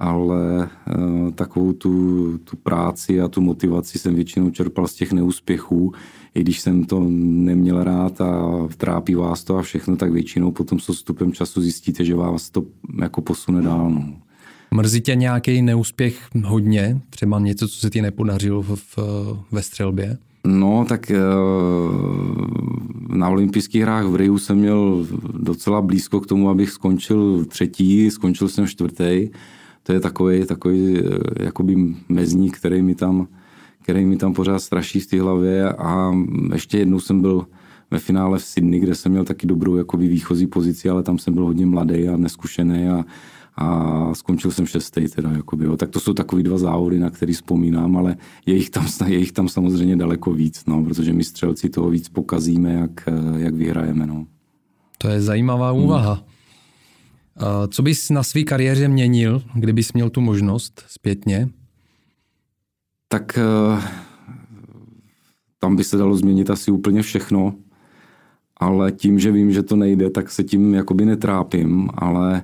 ale 0.00 0.68
eh, 0.88 1.32
takovou 1.32 1.72
tu, 1.72 2.38
tu 2.38 2.56
práci 2.56 3.20
a 3.20 3.28
tu 3.28 3.40
motivaci 3.40 3.98
jsem 3.98 4.14
většinou 4.14 4.50
čerpal 4.50 4.88
z 4.88 4.94
těch 4.94 5.12
neúspěchů 5.12 5.92
i 6.34 6.40
když 6.40 6.60
jsem 6.60 6.84
to 6.84 7.06
neměl 7.10 7.84
rád 7.84 8.20
a 8.20 8.52
trápí 8.76 9.14
vás 9.14 9.44
to 9.44 9.56
a 9.58 9.62
všechno, 9.62 9.96
tak 9.96 10.12
většinou 10.12 10.50
potom 10.50 10.78
s 10.78 10.88
odstupem 10.88 11.32
času 11.32 11.62
zjistíte, 11.62 12.04
že 12.04 12.14
vás 12.14 12.50
to 12.50 12.64
jako 13.00 13.22
posune 13.22 13.62
dál. 13.62 13.90
No. 13.90 14.14
Mrzí 14.74 15.00
tě 15.00 15.14
nějaký 15.14 15.62
neúspěch 15.62 16.28
hodně? 16.44 17.00
Třeba 17.10 17.38
něco, 17.38 17.68
co 17.68 17.80
se 17.80 17.90
ti 17.90 18.02
nepodařilo 18.02 18.62
v, 18.62 18.76
v, 18.76 18.98
ve 19.52 19.62
střelbě? 19.62 20.18
No, 20.46 20.84
tak 20.88 21.10
eh, 21.10 21.20
na 23.08 23.28
olympijských 23.28 23.82
hrách 23.82 24.06
v 24.06 24.16
Riu 24.16 24.38
jsem 24.38 24.58
měl 24.58 25.06
docela 25.32 25.82
blízko 25.82 26.20
k 26.20 26.26
tomu, 26.26 26.50
abych 26.50 26.70
skončil 26.70 27.44
třetí, 27.44 28.10
skončil 28.10 28.48
jsem 28.48 28.66
čtvrtý. 28.66 29.28
To 29.82 29.92
je 29.92 30.00
takový, 30.00 30.46
takový 30.46 30.98
eh, 30.98 31.44
jakoby 31.44 31.76
mezník, 32.08 32.58
který 32.58 32.82
mi 32.82 32.94
tam 32.94 33.28
který 33.82 34.06
mi 34.06 34.16
tam 34.16 34.34
pořád 34.34 34.58
straší 34.58 35.00
v 35.00 35.06
té 35.06 35.20
hlavě 35.20 35.72
a 35.72 36.12
ještě 36.52 36.78
jednou 36.78 37.00
jsem 37.00 37.20
byl 37.20 37.46
ve 37.90 37.98
finále 37.98 38.38
v 38.38 38.44
Sydney, 38.44 38.80
kde 38.80 38.94
jsem 38.94 39.12
měl 39.12 39.24
taky 39.24 39.46
dobrou 39.46 39.76
jakoby 39.76 40.08
výchozí 40.08 40.46
pozici, 40.46 40.90
ale 40.90 41.02
tam 41.02 41.18
jsem 41.18 41.34
byl 41.34 41.44
hodně 41.44 41.66
mladý 41.66 42.08
a 42.08 42.16
neskušený 42.16 42.88
a, 42.88 43.04
a 43.56 44.14
skončil 44.14 44.50
jsem 44.50 44.66
šestý 44.66 45.08
teda, 45.08 45.30
jakoby, 45.30 45.64
jo. 45.64 45.76
Tak 45.76 45.90
to 45.90 46.00
jsou 46.00 46.12
takový 46.12 46.42
dva 46.42 46.58
závody, 46.58 46.98
na 46.98 47.10
který 47.10 47.32
vzpomínám, 47.32 47.96
ale 47.96 48.16
je 48.46 48.54
jich 48.54 48.70
tam, 48.70 48.86
je 49.06 49.18
jich 49.18 49.32
tam 49.32 49.48
samozřejmě 49.48 49.96
daleko 49.96 50.32
víc, 50.32 50.62
no, 50.66 50.84
protože 50.84 51.12
my 51.12 51.24
střelci 51.24 51.68
toho 51.68 51.90
víc 51.90 52.08
pokazíme, 52.08 52.72
jak, 52.72 53.08
jak 53.36 53.54
vyhrajeme, 53.54 54.06
no. 54.06 54.26
To 54.98 55.08
je 55.08 55.20
zajímavá 55.20 55.72
úvaha. 55.72 56.12
Hmm. 56.12 56.24
Co 57.68 57.82
bys 57.82 58.10
na 58.10 58.22
své 58.22 58.42
kariéře 58.42 58.88
měnil, 58.88 59.42
kdybys 59.54 59.92
měl 59.92 60.10
tu 60.10 60.20
možnost 60.20 60.84
zpětně? 60.88 61.48
Tak 63.08 63.38
eh, 63.38 63.82
tam 65.58 65.76
by 65.76 65.84
se 65.84 65.96
dalo 65.96 66.16
změnit 66.16 66.50
asi 66.50 66.70
úplně 66.70 67.02
všechno, 67.02 67.54
ale 68.56 68.92
tím, 68.92 69.18
že 69.18 69.32
vím, 69.32 69.52
že 69.52 69.62
to 69.62 69.76
nejde, 69.76 70.10
tak 70.10 70.30
se 70.30 70.44
tím 70.44 70.74
jakoby 70.74 71.04
netrápím, 71.04 71.90
ale 71.94 72.42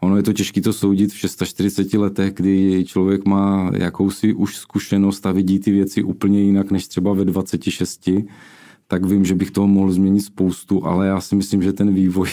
ono 0.00 0.16
je 0.16 0.22
to 0.22 0.32
těžké 0.32 0.60
to 0.60 0.72
soudit 0.72 1.12
v 1.12 1.18
640 1.18 1.94
letech, 1.94 2.34
kdy 2.34 2.84
člověk 2.86 3.24
má 3.24 3.70
jakousi 3.74 4.34
už 4.34 4.56
zkušenost 4.56 5.26
a 5.26 5.32
vidí 5.32 5.58
ty 5.58 5.70
věci 5.70 6.02
úplně 6.02 6.40
jinak, 6.40 6.70
než 6.70 6.88
třeba 6.88 7.12
ve 7.12 7.24
26, 7.24 8.10
tak 8.86 9.06
vím, 9.06 9.24
že 9.24 9.34
bych 9.34 9.50
toho 9.50 9.66
mohl 9.66 9.92
změnit 9.92 10.20
spoustu, 10.20 10.86
ale 10.86 11.06
já 11.06 11.20
si 11.20 11.36
myslím, 11.36 11.62
že 11.62 11.72
ten 11.72 11.94
vývoj 11.94 12.28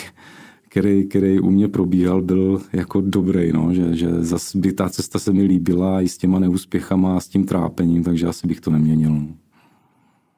který, 0.75 1.07
který 1.07 1.39
u 1.39 1.49
mě 1.49 1.67
probíhal, 1.67 2.21
byl 2.21 2.61
jako 2.73 3.01
dobrý, 3.01 3.51
no, 3.53 3.73
že, 3.73 3.95
že 3.95 4.07
zase 4.23 4.57
by 4.57 4.73
ta 4.73 4.89
cesta 4.89 5.19
se 5.19 5.33
mi 5.33 5.43
líbila 5.43 6.01
i 6.01 6.07
s 6.07 6.17
těma 6.17 6.39
neúspěchama 6.39 7.17
a 7.17 7.19
s 7.19 7.27
tím 7.27 7.45
trápením, 7.45 8.03
takže 8.03 8.27
asi 8.27 8.47
bych 8.47 8.61
to 8.61 8.71
neměnil. 8.71 9.09
No. 9.09 9.27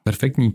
Perfektní. 0.04 0.46
Uh, 0.46 0.54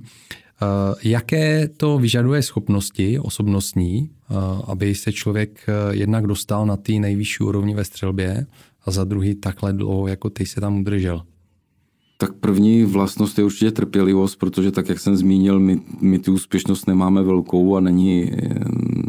jaké 1.04 1.68
to 1.68 1.98
vyžaduje 1.98 2.42
schopnosti 2.42 3.20
osobnostní, 3.20 4.10
uh, 4.30 4.38
aby 4.68 4.96
se 4.96 5.12
člověk 5.12 5.66
uh, 5.68 5.96
jednak 5.96 6.28
dostal 6.28 6.66
na 6.66 6.78
ty 6.78 7.00
nejvyšší 7.00 7.44
úrovni 7.44 7.75
ve 7.75 7.84
střelbě 7.84 8.46
a 8.86 8.92
za 8.92 9.04
druhý 9.04 9.36
takhle 9.36 9.74
dlouho, 9.74 10.08
jako 10.08 10.30
ty 10.30 10.46
se 10.46 10.62
tam 10.62 10.80
udržel? 10.80 11.22
Tak 12.24 12.34
první 12.34 12.84
vlastnost 12.84 13.38
je 13.38 13.44
určitě 13.44 13.72
trpělivost, 13.72 14.36
protože 14.36 14.72
tak, 14.72 14.89
jak 14.89 15.00
jsem 15.00 15.15
zmínil, 15.15 15.60
my, 15.60 15.82
my 16.01 16.20
tu 16.20 16.34
úspěšnost 16.34 16.88
nemáme 16.88 17.24
velkou 17.24 17.75
a 17.75 17.80
není, 17.80 18.32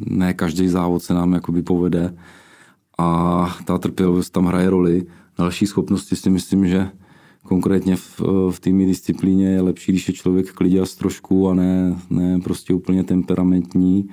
ne 0.07 0.35
každý 0.35 0.69
závod 0.69 1.03
se 1.03 1.15
nám 1.15 1.33
jakoby 1.33 1.63
povede 1.63 2.15
a 2.99 3.57
ta 3.65 3.79
trpělivost 3.79 4.31
tam 4.31 4.45
hraje 4.47 4.71
roli. 4.71 5.07
Další 5.39 5.67
schopnosti 5.67 6.17
si 6.17 6.31
myslím, 6.31 6.69
že 6.69 6.89
konkrétně 7.43 7.97
v, 7.97 8.21
v 8.51 8.61
týmní 8.61 8.87
disciplíně 8.87 9.47
je 9.47 9.61
lepší, 9.61 9.93
když 9.93 10.09
je 10.09 10.15
člověk 10.15 10.53
kliděs 10.53 10.97
trošku 10.97 11.49
a 11.49 11.55
ne, 11.55 11.97
ne 12.11 12.41
prostě 12.45 12.75
úplně 12.75 13.05
temperamentní. 13.05 14.09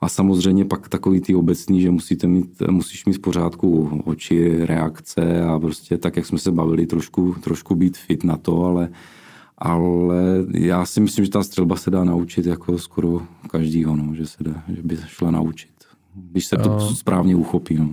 A 0.00 0.08
samozřejmě 0.08 0.64
pak 0.64 0.88
takový 0.88 1.20
ty 1.20 1.34
obecný, 1.34 1.80
že 1.80 1.90
musíte 1.90 2.26
mít, 2.26 2.62
musíš 2.70 3.06
mít 3.06 3.12
v 3.12 3.20
pořádku 3.20 4.00
oči, 4.04 4.66
reakce 4.66 5.42
a 5.42 5.58
prostě 5.58 5.98
tak, 5.98 6.16
jak 6.16 6.26
jsme 6.26 6.38
se 6.38 6.52
bavili, 6.52 6.86
trošku, 6.86 7.36
trošku 7.44 7.74
být 7.74 7.96
fit 7.96 8.24
na 8.24 8.36
to, 8.36 8.64
ale, 8.64 8.88
ale 9.58 10.22
já 10.54 10.86
si 10.86 11.00
myslím, 11.00 11.24
že 11.24 11.30
ta 11.30 11.42
střelba 11.42 11.76
se 11.76 11.90
dá 11.90 12.04
naučit 12.04 12.46
jako 12.46 12.78
skoro 12.78 13.22
každýho, 13.50 13.96
no, 13.96 14.14
že 14.14 14.26
se 14.26 14.44
dá, 14.44 14.62
že 14.76 14.82
by 14.82 14.96
se 14.96 15.06
šla 15.08 15.30
naučit, 15.30 15.70
když 16.14 16.46
se 16.46 16.56
to 16.56 16.70
uh, 16.70 16.94
správně 16.94 17.36
uchopí. 17.36 17.74
No. 17.74 17.90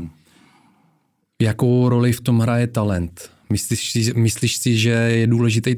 Jakou 1.42 1.90
roli 1.90 2.12
v 2.12 2.22
tom 2.22 2.40
hraje 2.40 2.68
talent? 2.68 3.30
Myslíš 3.50 3.92
si, 3.92 4.14
myslíš 4.16 4.58
si, 4.58 4.78
že 4.78 4.90
je 4.90 5.28
důležitý 5.28 5.76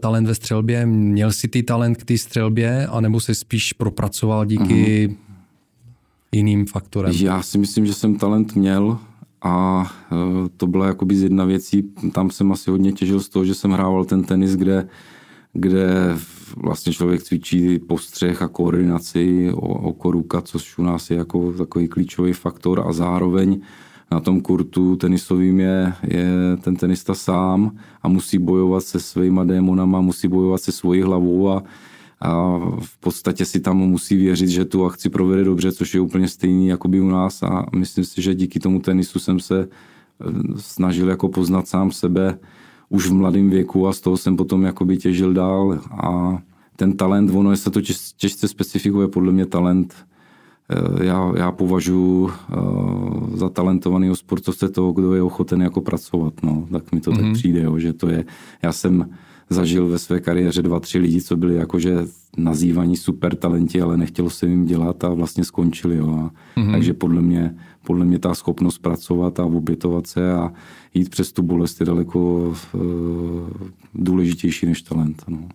talent, 0.00 0.26
ve 0.26 0.34
střelbě? 0.34 0.86
Měl 0.86 1.32
jsi 1.32 1.48
ty 1.48 1.62
talent 1.62 1.96
k 1.96 2.04
té 2.04 2.18
střelbě, 2.18 2.86
anebo 2.86 3.20
se 3.20 3.34
spíš 3.34 3.72
propracoval 3.72 4.46
díky 4.46 5.08
uh-huh 5.08 5.25
jiným 6.32 6.66
faktorem? 6.66 7.12
Já 7.12 7.42
si 7.42 7.58
myslím, 7.58 7.86
že 7.86 7.94
jsem 7.94 8.16
talent 8.16 8.56
měl 8.56 8.98
a 9.42 9.86
e, 10.12 10.48
to 10.56 10.66
byla 10.66 10.86
jakoby 10.86 11.16
z 11.16 11.22
jedna 11.22 11.44
věcí. 11.44 11.82
Tam 12.12 12.30
jsem 12.30 12.52
asi 12.52 12.70
hodně 12.70 12.92
těžil 12.92 13.20
z 13.20 13.28
toho, 13.28 13.44
že 13.44 13.54
jsem 13.54 13.70
hrával 13.70 14.04
ten 14.04 14.24
tenis, 14.24 14.56
kde, 14.56 14.88
kde 15.52 16.16
vlastně 16.56 16.92
člověk 16.92 17.22
cvičí 17.22 17.78
postřeh 17.78 18.42
a 18.42 18.48
koordinaci, 18.48 19.50
oko 19.52 20.10
ruka, 20.10 20.40
což 20.40 20.78
u 20.78 20.82
nás 20.82 21.10
je 21.10 21.16
jako 21.16 21.52
takový 21.52 21.88
klíčový 21.88 22.32
faktor 22.32 22.84
a 22.86 22.92
zároveň 22.92 23.60
na 24.10 24.20
tom 24.20 24.40
kurtu 24.40 24.96
tenisovým 24.96 25.60
je, 25.60 25.92
je 26.02 26.26
ten 26.60 26.76
tenista 26.76 27.14
sám 27.14 27.76
a 28.02 28.08
musí 28.08 28.38
bojovat 28.38 28.84
se 28.84 29.00
svýma 29.00 29.44
démonama, 29.44 30.00
musí 30.00 30.28
bojovat 30.28 30.60
se 30.60 30.72
svojí 30.72 31.02
hlavou 31.02 31.48
a 31.48 31.62
a 32.20 32.58
v 32.80 32.98
podstatě 33.00 33.44
si 33.44 33.60
tam 33.60 33.76
musí 33.76 34.16
věřit, 34.16 34.48
že 34.48 34.64
tu 34.64 34.84
akci 34.84 35.10
provede 35.10 35.44
dobře, 35.44 35.72
což 35.72 35.94
je 35.94 36.00
úplně 36.00 36.28
stejný 36.28 36.68
jako 36.68 36.88
by 36.88 37.00
u 37.00 37.08
nás 37.08 37.42
a 37.42 37.66
myslím 37.76 38.04
si, 38.04 38.22
že 38.22 38.34
díky 38.34 38.60
tomu 38.60 38.80
tenisu 38.80 39.18
jsem 39.18 39.40
se 39.40 39.68
eh, 39.68 40.24
snažil 40.56 41.08
jako 41.08 41.28
poznat 41.28 41.68
sám 41.68 41.90
sebe 41.90 42.38
už 42.88 43.06
v 43.06 43.12
mladém 43.12 43.50
věku 43.50 43.88
a 43.88 43.92
z 43.92 44.00
toho 44.00 44.16
jsem 44.16 44.36
potom 44.36 44.62
jakoby 44.62 44.96
těžil 44.96 45.32
dál 45.32 45.80
a 45.90 46.38
ten 46.76 46.96
talent, 46.96 47.30
ono 47.34 47.56
se 47.56 47.70
to 47.70 47.80
těžce 48.16 48.48
specifikuje, 48.48 49.08
podle 49.08 49.32
mě 49.32 49.46
talent, 49.46 49.94
eh, 50.70 51.04
já, 51.04 51.32
já 51.36 51.52
považuji 51.52 52.30
eh, 52.30 52.56
za 53.34 53.48
talentovaného 53.48 54.16
sportovce 54.16 54.68
toho, 54.68 54.92
kdo 54.92 55.14
je 55.14 55.22
ochoten 55.22 55.62
jako 55.62 55.80
pracovat, 55.80 56.34
no, 56.42 56.66
tak 56.72 56.92
mi 56.92 57.00
to 57.00 57.10
mm-hmm. 57.10 57.16
tak 57.16 57.24
mhm. 57.24 57.34
přijde, 57.34 57.62
jo, 57.62 57.78
že 57.78 57.92
to 57.92 58.08
je, 58.08 58.24
já 58.62 58.72
jsem 58.72 59.10
zažil 59.50 59.88
ve 59.88 59.98
své 59.98 60.20
kariéře 60.20 60.62
dva, 60.62 60.80
tři 60.80 60.98
lidi, 60.98 61.22
co 61.22 61.36
byli 61.36 61.54
jakože 61.54 61.96
nazývaní 62.36 62.96
super 62.96 63.34
talenti, 63.34 63.80
ale 63.80 63.96
nechtělo 63.96 64.30
se 64.30 64.46
jim 64.46 64.66
dělat 64.66 65.04
a 65.04 65.08
vlastně 65.08 65.44
skončili. 65.44 65.96
Jo. 65.96 66.08
A 66.08 66.30
mm-hmm. 66.60 66.72
Takže 66.72 66.92
podle 66.92 67.22
mě, 67.22 67.54
podle 67.86 68.04
mě 68.04 68.18
ta 68.18 68.34
schopnost 68.34 68.78
pracovat 68.78 69.40
a 69.40 69.44
obětovat 69.44 70.06
se 70.06 70.32
a 70.32 70.52
jít 70.94 71.08
přes 71.10 71.32
tu 71.32 71.42
bolest 71.42 71.80
je 71.80 71.86
daleko 71.86 72.48
uh, 72.74 72.80
důležitější 73.94 74.66
než 74.66 74.82
talent. 74.82 75.24
No. 75.28 75.48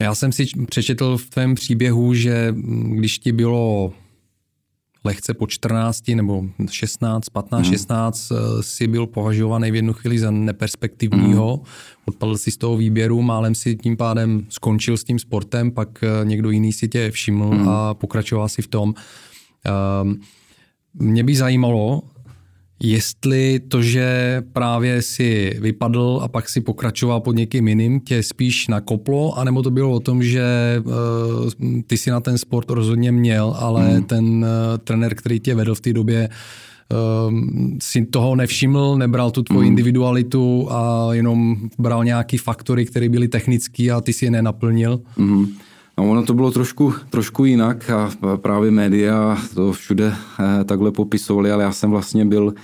Já 0.00 0.14
jsem 0.14 0.32
si 0.32 0.46
přečetl 0.68 1.16
v 1.16 1.30
tvém 1.30 1.54
příběhu, 1.54 2.14
že 2.14 2.54
když 2.88 3.18
ti 3.18 3.32
bylo 3.32 3.92
lehce 5.06 5.34
po 5.34 5.46
14 5.46 6.08
nebo 6.08 6.44
16, 6.70 7.28
15, 7.28 7.62
hmm. 7.62 7.72
16 7.72 8.32
si 8.60 8.86
byl 8.86 9.06
považovaný 9.06 9.70
v 9.70 9.74
jednu 9.74 9.92
chvíli 9.92 10.18
za 10.18 10.30
neperspektivního, 10.30 11.56
hmm. 11.56 11.64
odpadl 12.04 12.36
si 12.36 12.50
z 12.50 12.56
toho 12.56 12.76
výběru, 12.76 13.22
málem 13.22 13.54
si 13.54 13.76
tím 13.76 13.96
pádem 13.96 14.46
skončil 14.48 14.96
s 14.96 15.04
tím 15.04 15.18
sportem, 15.18 15.70
pak 15.70 16.02
eh, 16.02 16.24
někdo 16.24 16.50
jiný 16.50 16.72
si 16.72 16.88
tě 16.88 17.10
všiml 17.10 17.48
hmm. 17.48 17.68
a 17.68 17.94
pokračoval 17.94 18.48
si 18.48 18.62
v 18.62 18.66
tom. 18.66 18.94
Um, 20.02 20.20
mě 20.94 21.24
by 21.24 21.36
zajímalo, 21.36 22.02
Jestli 22.80 23.60
to, 23.68 23.82
že 23.82 24.42
právě 24.52 25.02
si 25.02 25.56
vypadl 25.60 26.20
a 26.22 26.28
pak 26.28 26.48
si 26.48 26.60
pokračoval 26.60 27.20
pod 27.20 27.36
někým 27.36 27.68
jiným, 27.68 28.00
tě 28.00 28.22
spíš 28.22 28.68
nakoplo, 28.68 29.38
anebo 29.38 29.62
to 29.62 29.70
bylo 29.70 29.90
o 29.90 30.00
tom, 30.00 30.22
že 30.22 30.44
uh, 30.84 30.92
ty 31.86 31.96
si 31.96 32.10
na 32.10 32.20
ten 32.20 32.38
sport 32.38 32.70
rozhodně 32.70 33.12
měl, 33.12 33.56
ale 33.58 33.88
hmm. 33.88 34.04
ten 34.04 34.24
uh, 34.26 34.44
trenér, 34.84 35.14
který 35.14 35.40
tě 35.40 35.54
vedl 35.54 35.74
v 35.74 35.80
té 35.80 35.92
době, 35.92 36.28
uh, 36.92 37.38
si 37.82 38.06
toho 38.06 38.36
nevšiml, 38.36 38.96
nebral 38.96 39.30
tu 39.30 39.42
tvoji 39.42 39.66
hmm. 39.66 39.72
individualitu 39.72 40.68
a 40.70 41.08
jenom 41.14 41.56
bral 41.78 42.04
nějaký 42.04 42.38
faktory, 42.38 42.86
které 42.86 43.08
byly 43.08 43.28
technické 43.28 43.90
a 43.90 44.00
ty 44.00 44.12
si 44.12 44.24
je 44.24 44.30
nenaplnil? 44.30 45.00
Hmm. 45.16 45.46
No 45.98 46.10
ono 46.10 46.22
to 46.22 46.34
bylo 46.34 46.50
trošku, 46.50 46.94
trošku 47.10 47.44
jinak 47.44 47.90
a 47.90 48.10
právě 48.36 48.70
média 48.70 49.38
to 49.54 49.72
všude 49.72 50.12
eh, 50.40 50.64
takhle 50.64 50.92
popisovali, 50.92 51.52
ale 51.52 51.64
já 51.64 51.72
jsem 51.72 51.90
vlastně 51.90 52.24
byl 52.24 52.54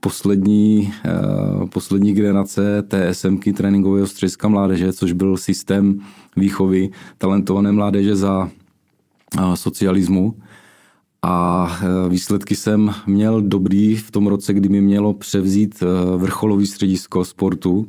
poslední, 0.00 0.92
eh, 1.04 1.66
poslední 1.72 2.12
generace 2.12 2.82
TSMky 2.82 3.52
tréninkového 3.52 4.06
střediska 4.06 4.48
mládeže, 4.48 4.92
což 4.92 5.12
byl 5.12 5.36
systém 5.36 6.00
výchovy 6.36 6.90
talentované 7.18 7.72
mládeže 7.72 8.16
za 8.16 8.50
eh, 9.38 9.56
socialismu. 9.56 10.34
A 11.22 11.68
výsledky 12.08 12.56
jsem 12.56 12.94
měl 13.06 13.42
dobrý 13.42 13.96
v 13.96 14.10
tom 14.10 14.26
roce, 14.26 14.52
kdy 14.52 14.68
mi 14.68 14.80
mělo 14.80 15.14
převzít 15.14 15.82
vrcholový 16.16 16.66
středisko 16.66 17.24
sportu 17.24 17.88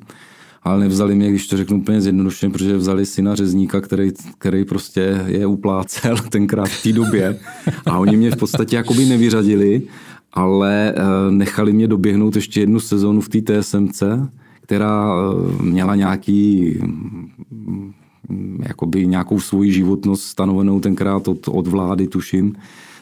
ale 0.63 0.80
nevzali 0.80 1.15
mě, 1.15 1.30
když 1.30 1.48
to 1.48 1.58
řeknu 1.58 1.77
úplně 1.77 2.01
zjednodušeně, 2.01 2.51
protože 2.51 2.77
vzali 2.77 3.06
syna 3.06 3.36
řezníka, 3.36 3.82
který, 3.82 4.12
který 4.38 4.65
prostě 4.65 5.24
je 5.27 5.46
uplácel 5.46 6.18
tenkrát 6.30 6.70
v 6.70 6.84
té 6.84 6.94
době. 6.94 7.39
A 7.86 7.98
oni 7.98 8.18
mě 8.18 8.32
v 8.32 8.38
podstatě 8.38 8.75
jakoby 8.75 9.06
nevyřadili, 9.06 9.82
ale 10.34 10.94
eh, 10.96 11.32
nechali 11.32 11.74
mě 11.74 11.88
doběhnout 11.88 12.36
ještě 12.36 12.60
jednu 12.60 12.80
sezónu 12.80 13.22
v 13.22 13.30
té 13.30 13.41
TSMC, 13.41 14.03
která 14.62 15.13
eh, 15.13 15.63
měla 15.63 15.96
nějaký 15.96 16.74
mm, 17.51 17.91
jakoby 18.68 19.08
nějakou 19.08 19.39
svoji 19.39 19.72
životnost 19.72 20.24
stanovenou 20.24 20.80
tenkrát 20.80 21.27
od, 21.27 21.48
od 21.48 21.68
vlády, 21.68 22.08
tuším 22.08 22.56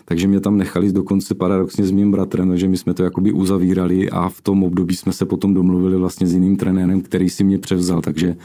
takže 0.09 0.27
mě 0.27 0.39
tam 0.39 0.57
nechali 0.57 0.91
dokonce 0.91 1.35
paradoxně 1.35 1.85
s 1.85 1.91
mým 1.91 2.11
bratrem, 2.11 2.49
takže 2.49 2.67
my 2.67 2.77
jsme 2.77 2.93
to 2.93 3.03
jakoby 3.03 3.31
uzavírali 3.31 4.09
a 4.09 4.29
v 4.29 4.41
tom 4.41 4.63
období 4.63 4.95
jsme 4.95 5.13
se 5.13 5.25
potom 5.25 5.53
domluvili 5.53 5.97
vlastně 5.97 6.27
s 6.27 6.33
jiným 6.33 6.57
trenérem, 6.57 7.01
který 7.01 7.29
si 7.29 7.43
mě 7.43 7.57
převzal, 7.57 8.01
takže 8.01 8.35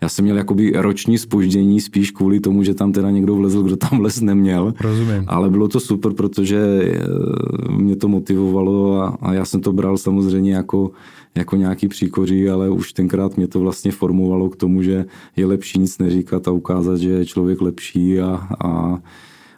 já 0.00 0.08
jsem 0.08 0.24
měl 0.24 0.36
jakoby 0.36 0.72
roční 0.76 1.18
spoždění 1.18 1.80
spíš 1.80 2.10
kvůli 2.10 2.40
tomu, 2.40 2.62
že 2.62 2.74
tam 2.74 2.92
teda 2.92 3.10
někdo 3.10 3.34
vlezl, 3.34 3.62
kdo 3.62 3.76
tam 3.76 3.98
vlez 3.98 4.20
neměl. 4.20 4.74
Rozumím. 4.80 5.24
Ale 5.26 5.50
bylo 5.50 5.68
to 5.68 5.80
super, 5.80 6.12
protože 6.12 6.58
eh, 6.58 7.72
mě 7.72 7.96
to 7.96 8.08
motivovalo 8.08 9.02
a, 9.02 9.18
a 9.20 9.32
já 9.32 9.44
jsem 9.44 9.60
to 9.60 9.72
bral 9.72 9.96
samozřejmě 9.96 10.54
jako, 10.54 10.90
jako 11.34 11.56
nějaký 11.56 11.88
příkoří, 11.88 12.48
ale 12.48 12.70
už 12.70 12.92
tenkrát 12.92 13.36
mě 13.36 13.48
to 13.48 13.60
vlastně 13.60 13.92
formovalo 13.92 14.50
k 14.50 14.56
tomu, 14.56 14.82
že 14.82 15.04
je 15.36 15.46
lepší 15.46 15.78
nic 15.78 15.98
neříkat 15.98 16.48
a 16.48 16.50
ukázat, 16.50 16.96
že 16.96 17.10
je 17.10 17.26
člověk 17.26 17.60
lepší 17.60 18.20
a, 18.20 18.48
a 18.64 18.98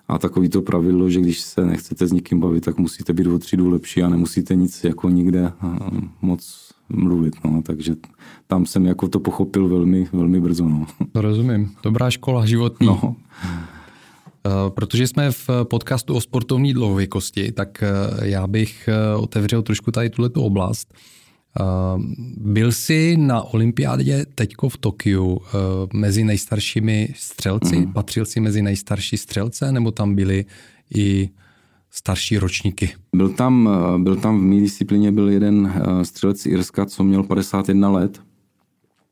a 0.09 0.19
takový 0.19 0.49
to 0.49 0.62
pravidlo, 0.62 1.11
že 1.11 1.21
když 1.21 1.41
se 1.41 1.65
nechcete 1.67 2.07
s 2.07 2.12
nikým 2.12 2.41
bavit, 2.41 2.65
tak 2.65 2.79
musíte 2.79 3.12
být 3.12 3.27
o 3.27 3.38
třídu 3.38 3.71
lepší 3.71 4.03
a 4.03 4.09
nemusíte 4.09 4.55
nic 4.55 4.85
jako 4.85 5.09
nikde 5.09 5.53
eh, 5.62 5.79
moc 6.23 6.71
mluvit. 6.88 7.35
No. 7.45 7.62
Takže 7.62 7.97
tam 8.47 8.67
jsem 8.67 8.87
jako 8.87 9.09
to 9.09 9.21
pochopil 9.21 9.69
velmi, 9.69 10.09
velmi 10.12 10.41
brzo. 10.41 10.69
No. 10.69 10.87
To 11.12 11.21
rozumím. 11.21 11.71
Dobrá 11.83 12.11
škola 12.11 12.47
životní. 12.47 12.87
No. 12.87 13.17
Eh, 14.47 14.71
protože 14.71 15.07
jsme 15.07 15.31
v 15.31 15.50
podcastu 15.62 16.15
o 16.15 16.21
sportovní 16.21 16.75
dlouhověkosti, 16.75 17.53
tak 17.53 17.83
eh, 17.83 18.29
já 18.29 18.47
bych 18.47 18.88
otevřel 19.19 19.62
trošku 19.62 19.91
tady 19.91 20.11
tuto 20.11 20.43
oblast. 20.43 20.95
Byl 22.37 22.73
jsi 22.73 23.17
na 23.17 23.43
olympiádě 23.43 24.26
teďko 24.35 24.69
v 24.69 24.76
Tokiu 24.76 25.40
mezi 25.93 26.25
nejstaršími 26.25 27.09
střelci? 27.17 27.76
Mm. 27.76 27.93
Patřil 27.93 28.25
jsi 28.25 28.40
mezi 28.40 28.62
nejstarší 28.62 29.17
střelce, 29.17 29.73
nebo 29.73 29.90
tam 29.90 30.14
byli 30.14 30.45
i 30.97 31.31
starší 31.90 32.38
ročníky? 32.38 32.90
Byl 33.14 33.28
tam, 33.28 33.69
byl 33.99 34.17
tam 34.17 34.38
v 34.38 34.43
mé 34.43 34.61
disciplíně 34.61 35.12
byl 35.12 35.28
jeden 35.28 35.83
střelec 36.02 36.47
Irska, 36.47 36.87
co 36.87 37.05
měl 37.05 37.23
51 37.23 37.90
let, 37.90 38.21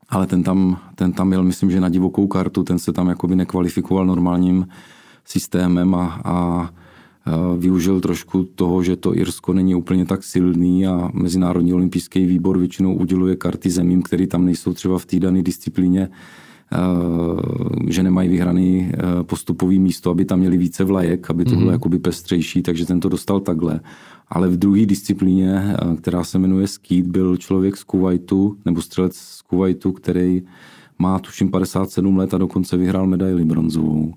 ale 0.09 0.27
ten 0.27 0.43
tam, 0.43 0.79
ten 0.95 1.13
tam 1.13 1.27
měl, 1.27 1.43
myslím, 1.43 1.71
že 1.71 1.81
na 1.81 1.89
divokou 1.89 2.27
kartu, 2.27 2.63
ten 2.63 2.79
se 2.79 2.93
tam 2.93 3.09
jakoby 3.09 3.35
nekvalifikoval 3.35 4.05
normálním 4.05 4.67
systémem 5.25 5.95
a, 5.95 6.21
a 6.23 6.69
využil 7.57 8.01
trošku 8.01 8.43
toho, 8.43 8.83
že 8.83 8.95
to 8.95 9.17
Irsko 9.17 9.53
není 9.53 9.75
úplně 9.75 10.05
tak 10.05 10.23
silný 10.23 10.87
a 10.87 11.09
Mezinárodní 11.13 11.73
olympijský 11.73 12.25
výbor 12.25 12.57
většinou 12.57 12.95
uděluje 12.95 13.35
karty 13.35 13.69
zemím, 13.69 14.01
které 14.01 14.27
tam 14.27 14.45
nejsou 14.45 14.73
třeba 14.73 14.99
v 14.99 15.05
té 15.05 15.19
dané 15.19 15.43
disciplíně, 15.43 16.09
že 17.87 18.03
nemají 18.03 18.29
vyhraný 18.29 18.91
postupový 19.23 19.79
místo, 19.79 20.11
aby 20.11 20.25
tam 20.25 20.39
měli 20.39 20.57
více 20.57 20.83
vlajek, 20.83 21.29
aby 21.29 21.45
to 21.45 21.55
bylo 21.55 21.67
mm-hmm. 21.67 21.71
jakoby 21.71 21.99
pestřejší, 21.99 22.61
takže 22.61 22.85
ten 22.85 22.99
to 22.99 23.09
dostal 23.09 23.39
takhle. 23.39 23.79
Ale 24.27 24.49
v 24.49 24.57
druhé 24.57 24.85
disciplíně, 24.85 25.75
která 25.97 26.23
se 26.23 26.39
jmenuje 26.39 26.67
skít, 26.67 27.07
byl 27.07 27.37
člověk 27.37 27.77
z 27.77 27.83
Kuwaitu, 27.83 28.57
nebo 28.65 28.81
střelec 28.81 29.15
z 29.15 29.41
Kuwaitu, 29.41 29.91
který 29.91 30.41
má 30.99 31.19
tuším 31.19 31.51
57 31.51 32.17
let 32.17 32.33
a 32.33 32.37
dokonce 32.37 32.77
vyhrál 32.77 33.07
medaili 33.07 33.45
bronzovou. 33.45 34.13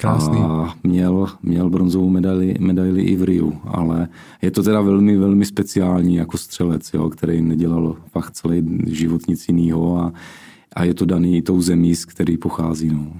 Krásný. 0.00 0.38
A 0.38 0.74
měl, 0.82 1.26
měl 1.42 1.70
bronzovou 1.70 2.08
medaili, 2.08 2.54
medaili 2.58 3.02
i 3.02 3.16
v 3.16 3.22
Riu, 3.22 3.60
ale 3.64 4.08
je 4.42 4.50
to 4.50 4.62
teda 4.62 4.80
velmi, 4.80 5.16
velmi 5.16 5.44
speciální 5.44 6.14
jako 6.14 6.38
střelec, 6.38 6.90
jo, 6.94 7.10
který 7.10 7.42
nedělal 7.42 7.96
fakt 8.12 8.30
celý 8.30 8.62
život 8.86 9.28
nic 9.28 9.48
jiného 9.48 9.98
a, 9.98 10.12
a 10.72 10.84
je 10.84 10.94
to 10.94 11.04
daný 11.04 11.36
i 11.36 11.42
tou 11.42 11.60
zemí, 11.60 11.94
z 11.94 12.04
který 12.04 12.36
pochází. 12.36 12.90
No. 12.90 13.12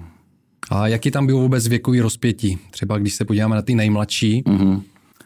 A 0.71 0.89
jaký 0.89 1.11
tam 1.11 1.27
byl 1.27 1.39
vůbec 1.39 1.69
věkový 1.69 2.01
rozpětí? 2.01 2.59
Třeba 2.71 2.99
když 2.99 3.15
se 3.15 3.25
podíváme 3.25 3.57
na 3.57 3.63
ty 3.63 3.75
nejmladší, 3.75 4.43
mm-hmm. 4.43 4.83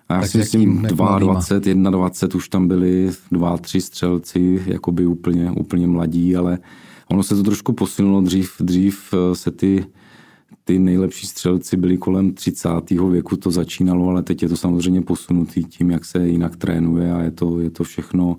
A 0.08 0.14
já 0.14 0.26
si 0.26 0.38
myslím, 0.38 0.82
22, 0.82 1.18
21 1.18 2.10
už 2.34 2.48
tam 2.48 2.68
byli 2.68 3.10
dva, 3.32 3.58
tři 3.58 3.80
střelci, 3.80 4.62
jakoby 4.66 5.06
úplně, 5.06 5.50
úplně 5.50 5.86
mladí, 5.86 6.36
ale 6.36 6.58
ono 7.08 7.22
se 7.22 7.36
to 7.36 7.42
trošku 7.42 7.72
posunulo. 7.72 8.20
Dřív, 8.20 8.52
dřív 8.60 9.14
se 9.32 9.50
ty 9.50 9.84
ty 10.64 10.78
nejlepší 10.78 11.26
střelci 11.26 11.76
byli 11.76 11.98
kolem 11.98 12.34
30. 12.34 12.68
věku, 13.10 13.36
to 13.36 13.50
začínalo, 13.50 14.08
ale 14.08 14.22
teď 14.22 14.42
je 14.42 14.48
to 14.48 14.56
samozřejmě 14.56 15.02
posunutý 15.02 15.64
tím, 15.64 15.90
jak 15.90 16.04
se 16.04 16.28
jinak 16.28 16.56
trénuje 16.56 17.12
a 17.12 17.22
je 17.22 17.30
to, 17.30 17.60
je 17.60 17.70
to 17.70 17.84
všechno 17.84 18.36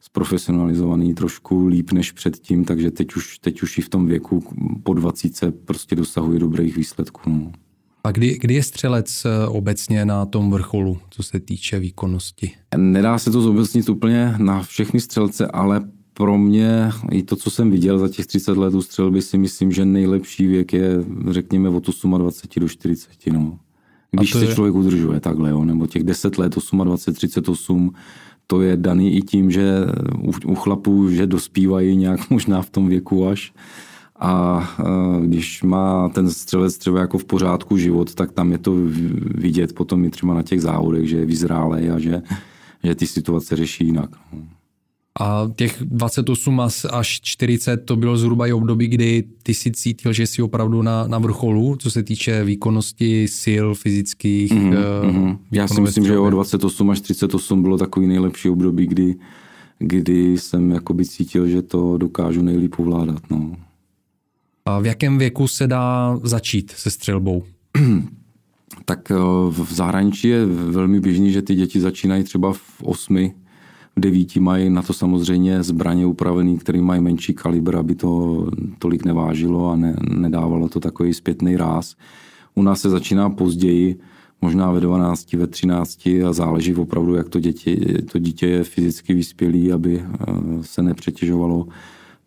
zprofesionalizovaný 0.00 1.14
trošku 1.14 1.66
líp 1.66 1.92
než 1.92 2.12
předtím, 2.12 2.64
takže 2.64 2.90
teď 2.90 3.14
už, 3.16 3.38
teď 3.38 3.62
už 3.62 3.78
i 3.78 3.82
v 3.82 3.88
tom 3.88 4.06
věku 4.06 4.44
po 4.82 4.94
20 4.94 5.64
prostě 5.64 5.96
dosahuje 5.96 6.38
dobrých 6.38 6.76
výsledků. 6.76 7.30
No. 7.30 7.52
A 8.04 8.12
kdy, 8.12 8.38
kdy 8.40 8.54
je 8.54 8.62
střelec 8.62 9.24
eh, 9.24 9.46
obecně 9.46 10.04
na 10.04 10.26
tom 10.26 10.50
vrcholu, 10.50 10.98
co 11.10 11.22
se 11.22 11.40
týče 11.40 11.78
výkonnosti? 11.78 12.50
Nedá 12.76 13.18
se 13.18 13.30
to 13.30 13.40
zobecnit 13.40 13.88
úplně 13.88 14.34
na 14.38 14.62
všechny 14.62 15.00
střelce, 15.00 15.46
ale 15.46 15.80
pro 16.14 16.38
mě 16.38 16.90
i 17.10 17.22
to, 17.22 17.36
co 17.36 17.50
jsem 17.50 17.70
viděl 17.70 17.98
za 17.98 18.08
těch 18.08 18.26
30 18.26 18.56
let 18.56 18.74
u 18.74 18.82
střelby, 18.82 19.22
si 19.22 19.38
myslím, 19.38 19.72
že 19.72 19.84
nejlepší 19.84 20.46
věk 20.46 20.72
je, 20.72 21.04
řekněme, 21.30 21.68
od 21.68 21.86
28 22.18 22.60
do 22.60 22.68
40. 22.68 23.10
No. 23.32 23.58
Když 24.10 24.32
se 24.32 24.44
je... 24.44 24.54
člověk 24.54 24.74
udržuje 24.74 25.20
takhle, 25.20 25.50
jo, 25.50 25.64
nebo 25.64 25.86
těch 25.86 26.04
10 26.04 26.38
let, 26.38 26.54
28, 26.72 27.14
38, 27.14 27.92
to 28.46 28.60
je 28.60 28.76
daný 28.76 29.16
i 29.16 29.22
tím, 29.22 29.50
že 29.50 29.72
u, 30.18 30.32
u 30.46 30.54
chlapů, 30.54 31.10
že 31.10 31.26
dospívají 31.26 31.96
nějak 31.96 32.30
možná 32.30 32.62
v 32.62 32.70
tom 32.70 32.88
věku 32.88 33.26
až. 33.26 33.52
A 34.24 34.62
když 35.24 35.62
má 35.62 36.08
ten 36.08 36.30
střelec 36.30 36.78
třeba 36.78 37.00
jako 37.00 37.18
v 37.18 37.24
pořádku 37.24 37.76
život, 37.76 38.14
tak 38.14 38.32
tam 38.32 38.52
je 38.52 38.58
to 38.58 38.74
vidět 39.34 39.72
potom 39.72 40.04
i 40.04 40.10
třeba 40.10 40.34
na 40.34 40.42
těch 40.42 40.62
závodech, 40.62 41.08
že 41.08 41.16
je 41.16 41.26
vyzrálej 41.26 41.90
a 41.90 41.98
že, 41.98 42.22
že 42.84 42.94
ty 42.94 43.06
situace 43.06 43.56
řeší 43.56 43.84
jinak. 43.84 44.10
No. 44.32 44.42
A 45.20 45.50
těch 45.56 45.82
28 45.82 46.60
až 46.90 47.20
40 47.22 47.76
to 47.76 47.96
bylo 47.96 48.16
zhruba 48.16 48.46
i 48.46 48.52
období, 48.52 48.86
kdy 48.86 49.24
ty 49.42 49.54
si 49.54 49.72
cítil, 49.72 50.12
že 50.12 50.26
jsi 50.26 50.42
opravdu 50.42 50.82
na, 50.82 51.06
na 51.06 51.18
vrcholu, 51.18 51.76
co 51.76 51.90
se 51.90 52.02
týče 52.02 52.44
výkonnosti, 52.44 53.28
sil 53.42 53.66
fyzických. 53.74 54.52
Mm, 54.52 54.68
uh, 54.68 54.76
mm. 55.12 55.38
Já 55.52 55.68
si 55.68 55.80
myslím, 55.80 56.04
že 56.04 56.14
jo, 56.14 56.30
28 56.30 56.90
až 56.90 57.00
38 57.00 57.62
bylo 57.62 57.78
takový 57.78 58.06
nejlepší 58.06 58.48
období, 58.48 58.86
kdy, 58.86 59.14
kdy 59.78 60.38
jsem 60.38 60.70
jakoby 60.70 61.04
cítil, 61.04 61.46
že 61.46 61.62
to 61.62 61.98
dokážu 61.98 62.42
nejlíp 62.42 62.74
ovládat. 62.78 63.22
No. 63.30 63.56
A 64.64 64.78
v 64.78 64.86
jakém 64.86 65.18
věku 65.18 65.48
se 65.48 65.66
dá 65.66 66.18
začít 66.22 66.70
se 66.70 66.90
střelbou? 66.90 67.42
tak 68.84 69.10
eh, 69.10 69.14
v 69.48 69.68
zahraničí 69.70 70.28
je 70.28 70.46
velmi 70.46 71.00
běžný, 71.00 71.32
že 71.32 71.42
ty 71.42 71.54
děti 71.54 71.80
začínají 71.80 72.24
třeba 72.24 72.52
v 72.52 72.82
osmi 72.82 73.34
devíti 73.96 74.40
mají 74.40 74.70
na 74.70 74.82
to 74.82 74.92
samozřejmě 74.92 75.62
zbraně 75.62 76.06
upravené, 76.06 76.56
které 76.56 76.80
mají 76.80 77.00
menší 77.00 77.34
kalibr, 77.34 77.76
aby 77.76 77.94
to 77.94 78.46
tolik 78.78 79.04
nevážilo 79.04 79.70
a 79.70 79.76
ne, 79.76 79.96
nedávalo 80.10 80.68
to 80.68 80.80
takový 80.80 81.14
zpětný 81.14 81.56
ráz. 81.56 81.96
U 82.54 82.62
nás 82.62 82.80
se 82.80 82.90
začíná 82.90 83.30
později, 83.30 83.98
možná 84.42 84.70
ve 84.70 84.80
12, 84.80 85.32
ve 85.32 85.46
13 85.46 86.06
a 86.06 86.32
záleží 86.32 86.74
opravdu, 86.74 87.14
jak 87.14 87.28
to, 87.28 87.40
děti, 87.40 88.02
to 88.12 88.18
dítě 88.18 88.46
je 88.46 88.64
fyzicky 88.64 89.14
vyspělý, 89.14 89.72
aby 89.72 90.00
eh, 90.00 90.26
se 90.60 90.82
nepřetěžovalo. 90.82 91.66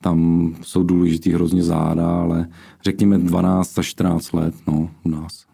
Tam 0.02 0.50
jsou 0.62 0.84
důležitý 0.84 1.32
hrozně 1.32 1.64
záda, 1.64 2.08
ale 2.08 2.48
řekněme 2.84 3.18
12 3.18 3.80
až 3.80 3.88
14 3.88 4.34
let 4.34 4.56
no, 4.68 4.90
u 5.04 5.10
nás. 5.10 5.46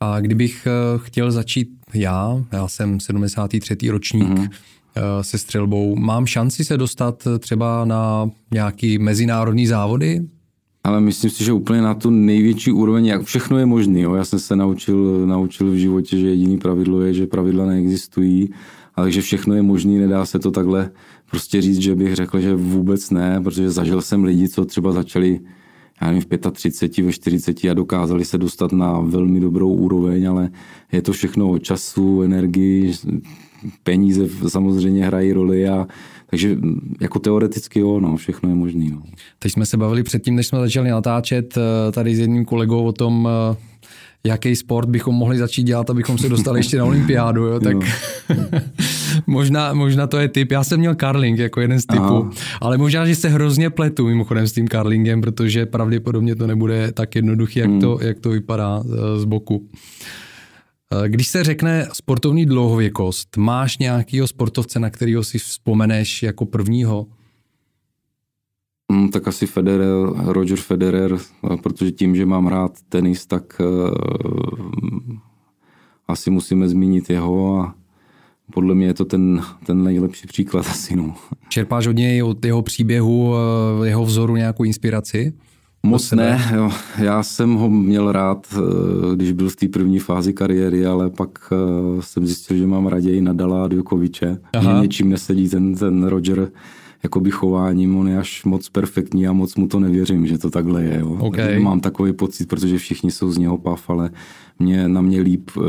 A 0.00 0.20
kdybych 0.20 0.66
eh, 0.66 0.98
chtěl 0.98 1.30
začít 1.30 1.68
já, 1.94 2.44
já 2.52 2.68
jsem 2.68 3.00
73. 3.00 3.90
ročník, 3.90 4.28
mm-hmm 4.28 4.48
se 5.20 5.38
střelbou. 5.38 5.96
Mám 5.96 6.26
šanci 6.26 6.64
se 6.64 6.76
dostat 6.76 7.28
třeba 7.38 7.84
na 7.84 8.30
nějaký 8.50 8.98
mezinárodní 8.98 9.66
závody? 9.66 10.20
Ale 10.84 11.00
myslím 11.00 11.30
si, 11.30 11.44
že 11.44 11.52
úplně 11.52 11.82
na 11.82 11.94
tu 11.94 12.10
největší 12.10 12.72
úroveň, 12.72 13.06
jak 13.06 13.22
všechno 13.22 13.58
je 13.58 13.66
možné. 13.66 14.00
Já 14.00 14.24
jsem 14.24 14.38
se 14.38 14.56
naučil, 14.56 15.26
naučil 15.26 15.70
v 15.70 15.74
životě, 15.74 16.18
že 16.18 16.26
jediný 16.26 16.58
pravidlo 16.58 17.00
je, 17.00 17.14
že 17.14 17.26
pravidla 17.26 17.66
neexistují, 17.66 18.50
ale 18.94 19.12
že 19.12 19.22
všechno 19.22 19.54
je 19.54 19.62
možné, 19.62 19.92
nedá 19.92 20.26
se 20.26 20.38
to 20.38 20.50
takhle 20.50 20.90
prostě 21.30 21.62
říct, 21.62 21.80
že 21.80 21.94
bych 21.94 22.14
řekl, 22.14 22.40
že 22.40 22.54
vůbec 22.54 23.10
ne, 23.10 23.40
protože 23.44 23.70
zažil 23.70 24.02
jsem 24.02 24.24
lidi, 24.24 24.48
co 24.48 24.64
třeba 24.64 24.92
začali 24.92 25.40
já 26.02 26.08
nevím, 26.08 26.22
v 26.22 26.52
35, 26.52 27.04
ve 27.04 27.12
40 27.12 27.64
a 27.64 27.74
dokázali 27.74 28.24
se 28.24 28.38
dostat 28.38 28.72
na 28.72 29.00
velmi 29.00 29.40
dobrou 29.40 29.72
úroveň, 29.72 30.28
ale 30.28 30.50
je 30.92 31.02
to 31.02 31.12
všechno 31.12 31.50
o 31.50 31.58
času, 31.58 32.22
energii, 32.22 32.92
peníze 33.82 34.28
samozřejmě 34.48 35.06
hrají 35.06 35.32
roli 35.32 35.68
a 35.68 35.86
takže 36.30 36.56
jako 37.00 37.18
teoreticky 37.18 37.80
jo, 37.80 38.00
no, 38.00 38.16
všechno 38.16 38.48
je 38.48 38.54
možné. 38.54 38.84
No. 38.90 39.02
Teď 39.38 39.52
jsme 39.52 39.66
se 39.66 39.76
bavili 39.76 40.02
předtím, 40.02 40.34
než 40.34 40.46
jsme 40.46 40.58
začali 40.58 40.90
natáčet 40.90 41.56
eh, 41.56 41.92
tady 41.92 42.16
s 42.16 42.18
jedním 42.18 42.44
kolegou 42.44 42.84
o 42.84 42.92
tom, 42.92 43.28
eh, 43.52 43.56
jaký 44.24 44.56
sport 44.56 44.88
bychom 44.88 45.14
mohli 45.14 45.38
začít 45.38 45.62
dělat, 45.62 45.90
abychom 45.90 46.18
se 46.18 46.28
dostali 46.28 46.58
ještě 46.60 46.78
na 46.78 46.84
olympiádu, 46.84 47.44
jo, 47.44 47.60
tak 47.60 47.76
možná, 49.26 49.74
možná 49.74 50.06
to 50.06 50.18
je 50.18 50.28
typ. 50.28 50.52
Já 50.52 50.64
jsem 50.64 50.78
měl 50.78 50.94
karling 50.94 51.38
jako 51.38 51.60
jeden 51.60 51.80
z 51.80 51.86
typů, 51.86 52.02
Aha. 52.02 52.30
ale 52.60 52.78
možná, 52.78 53.06
že 53.06 53.14
se 53.14 53.28
hrozně 53.28 53.70
pletu 53.70 54.06
mimochodem 54.06 54.46
s 54.46 54.52
tím 54.52 54.68
karlingem, 54.68 55.20
protože 55.20 55.66
pravděpodobně 55.66 56.34
to 56.34 56.46
nebude 56.46 56.92
tak 56.92 57.14
jednoduchý, 57.14 57.58
jak, 57.58 57.70
hmm. 57.70 57.80
to, 57.80 57.98
jak 58.02 58.18
to 58.18 58.30
vypadá 58.30 58.82
eh, 58.84 59.18
z 59.20 59.24
boku. 59.24 59.68
Eh, 60.92 61.08
když 61.08 61.28
se 61.28 61.44
řekne 61.44 61.88
sportovní 61.92 62.46
dlouhověkost, 62.46 63.36
máš 63.36 63.78
nějakého 63.78 64.26
sportovce, 64.26 64.80
na 64.80 64.90
kterého 64.90 65.24
si 65.24 65.38
vzpomeneš 65.38 66.22
jako 66.22 66.46
prvního? 66.46 67.06
Hmm, 68.92 69.10
tak 69.10 69.28
asi 69.28 69.46
Federer, 69.46 70.06
Roger 70.24 70.58
Federer, 70.58 71.18
protože 71.62 71.92
tím, 71.92 72.16
že 72.16 72.26
mám 72.26 72.46
rád 72.46 72.72
tenis, 72.88 73.26
tak 73.26 73.60
uh, 73.60 75.16
asi 76.08 76.30
musíme 76.30 76.68
zmínit 76.68 77.10
jeho 77.10 77.60
a 77.60 77.74
podle 78.52 78.74
mě 78.74 78.86
je 78.86 78.94
to 78.94 79.04
ten, 79.04 79.42
ten 79.66 79.84
nejlepší 79.84 80.26
příklad 80.26 80.66
asi. 80.70 80.96
No. 80.96 81.14
Čerpáš 81.48 81.86
od 81.86 81.96
něj, 81.96 82.22
od 82.22 82.44
jeho 82.44 82.62
příběhu, 82.62 83.34
eh, 83.34 83.88
jeho 83.88 84.04
vzoru 84.04 84.36
nějakou 84.36 84.64
inspiraci? 84.64 85.32
Moc 85.82 86.12
ne, 86.12 86.50
jo. 86.54 86.70
já 86.98 87.22
jsem 87.22 87.54
ho 87.54 87.70
měl 87.70 88.12
rád, 88.12 88.54
eh, 88.54 89.16
když 89.16 89.32
byl 89.32 89.48
v 89.48 89.56
té 89.56 89.68
první 89.68 89.98
fázi 89.98 90.32
kariéry, 90.32 90.86
ale 90.86 91.10
pak 91.10 91.52
jsem 92.00 92.26
zjistil, 92.26 92.56
že 92.56 92.66
mám 92.66 92.86
raději 92.86 93.20
Nadala 93.20 93.64
a 93.64 93.68
Djokoviče. 93.68 94.38
Že 94.60 94.68
něčím 94.80 95.08
nesedí 95.08 95.48
ten, 95.48 95.74
ten 95.74 96.04
Roger 96.04 96.50
jakoby 97.02 97.30
chováním, 97.30 97.96
on 97.96 98.08
je 98.08 98.18
až 98.18 98.44
moc 98.44 98.68
perfektní 98.68 99.26
a 99.26 99.32
moc 99.32 99.56
mu 99.56 99.68
to 99.68 99.80
nevěřím, 99.80 100.26
že 100.26 100.38
to 100.38 100.50
takhle 100.50 100.84
je. 100.84 100.98
Jo. 101.00 101.10
Okay. 101.20 101.58
Mám 101.58 101.80
takový 101.80 102.12
pocit, 102.12 102.48
protože 102.48 102.78
všichni 102.78 103.10
jsou 103.10 103.32
z 103.32 103.38
něho 103.38 103.58
pav, 103.58 103.90
ale 103.90 104.10
mě, 104.58 104.88
na 104.88 105.00
mě 105.00 105.20
líp 105.20 105.50
uh, 105.56 105.64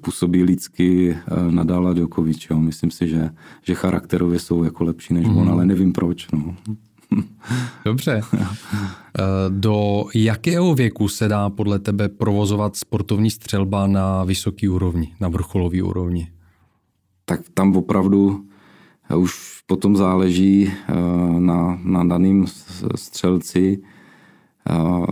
působí 0.00 0.42
lidsky 0.42 1.16
Nadala 1.50 1.92
Djokovic. 1.92 2.46
Jo. 2.50 2.60
Myslím 2.60 2.90
si, 2.90 3.08
že, 3.08 3.30
že 3.62 3.74
charakterově 3.74 4.38
jsou 4.38 4.64
jako 4.64 4.84
lepší 4.84 5.14
než 5.14 5.26
mm. 5.26 5.36
on, 5.36 5.44
mhm. 5.44 5.52
ale 5.52 5.66
nevím 5.66 5.92
proč. 5.92 6.26
No. 6.32 6.54
Dobře. 7.84 8.20
Eh, 8.32 9.22
do 9.48 10.04
jakého 10.14 10.74
věku 10.74 11.08
se 11.08 11.28
dá 11.28 11.50
podle 11.50 11.78
tebe 11.78 12.08
provozovat 12.08 12.76
sportovní 12.76 13.30
střelba 13.30 13.86
na 13.86 14.24
vysoký 14.24 14.68
úrovni, 14.68 15.12
na 15.20 15.28
vrcholový 15.28 15.82
úrovni? 15.82 16.28
Tak 17.24 17.40
tam 17.54 17.76
opravdu 17.76 18.44
už 19.16 19.60
potom 19.66 19.96
záleží 19.96 20.72
eh, 20.88 20.94
na, 21.40 21.78
na 21.84 22.04
daným 22.04 22.46
střelci. 22.94 23.78
Eh, 24.70 25.06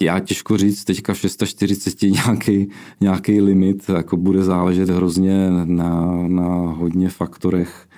já 0.00 0.20
těžko 0.20 0.56
říct, 0.56 0.84
teďka 0.84 1.14
v 1.14 1.18
640 1.18 2.02
nějaký, 2.02 2.68
nějaký 3.00 3.40
limit, 3.40 3.88
jako 3.88 4.16
bude 4.16 4.42
záležet 4.42 4.88
hrozně 4.90 5.50
na, 5.50 6.14
na 6.28 6.48
hodně 6.48 7.08
faktorech. 7.08 7.88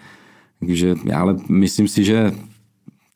Takže, 0.60 0.94
ale 1.14 1.36
myslím 1.48 1.88
si, 1.88 2.04
že 2.04 2.32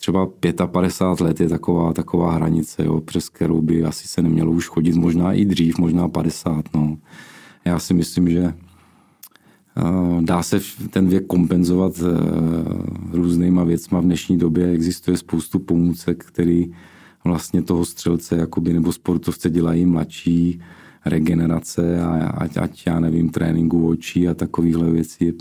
třeba 0.05 0.27
55 0.67 1.25
let 1.25 1.41
je 1.41 1.49
taková, 1.49 1.93
taková 1.93 2.33
hranice, 2.33 2.85
jo, 2.85 3.01
přes 3.01 3.29
kterou 3.29 3.61
by 3.63 3.85
asi 3.85 4.09
se 4.09 4.23
nemělo 4.23 4.51
už 4.51 4.69
chodit, 4.69 4.95
možná 4.95 5.33
i 5.33 5.45
dřív, 5.45 5.79
možná 5.79 6.09
50. 6.09 6.65
No. 6.75 6.99
Já 7.65 7.79
si 7.79 7.95
myslím, 7.95 8.31
že 8.31 8.55
Eh, 9.77 10.23
dá 10.23 10.43
se 10.43 10.61
ten 10.91 11.09
věk 11.09 11.27
kompenzovat 11.27 11.93
eh, 11.99 13.17
různýma 13.17 13.65
věcma. 13.65 14.01
V 14.01 14.05
dnešní 14.05 14.39
době 14.39 14.71
existuje 14.71 15.17
spoustu 15.17 15.59
pomůcek, 15.59 16.25
který 16.25 16.73
vlastně 17.25 17.63
toho 17.63 17.85
střelce 17.85 18.37
jakoby, 18.37 18.73
nebo 18.73 18.93
sportovce 18.93 19.51
dělají 19.51 19.87
mladší, 19.87 20.61
regenerace 21.07 22.03
a 22.03 22.27
ať, 22.29 22.57
ať 22.57 22.87
já 22.87 23.01
nevím, 23.01 23.31
tréninku 23.31 23.89
očí 23.89 24.29
a 24.29 24.35
takovéhle 24.35 24.91
věci, 24.91 25.35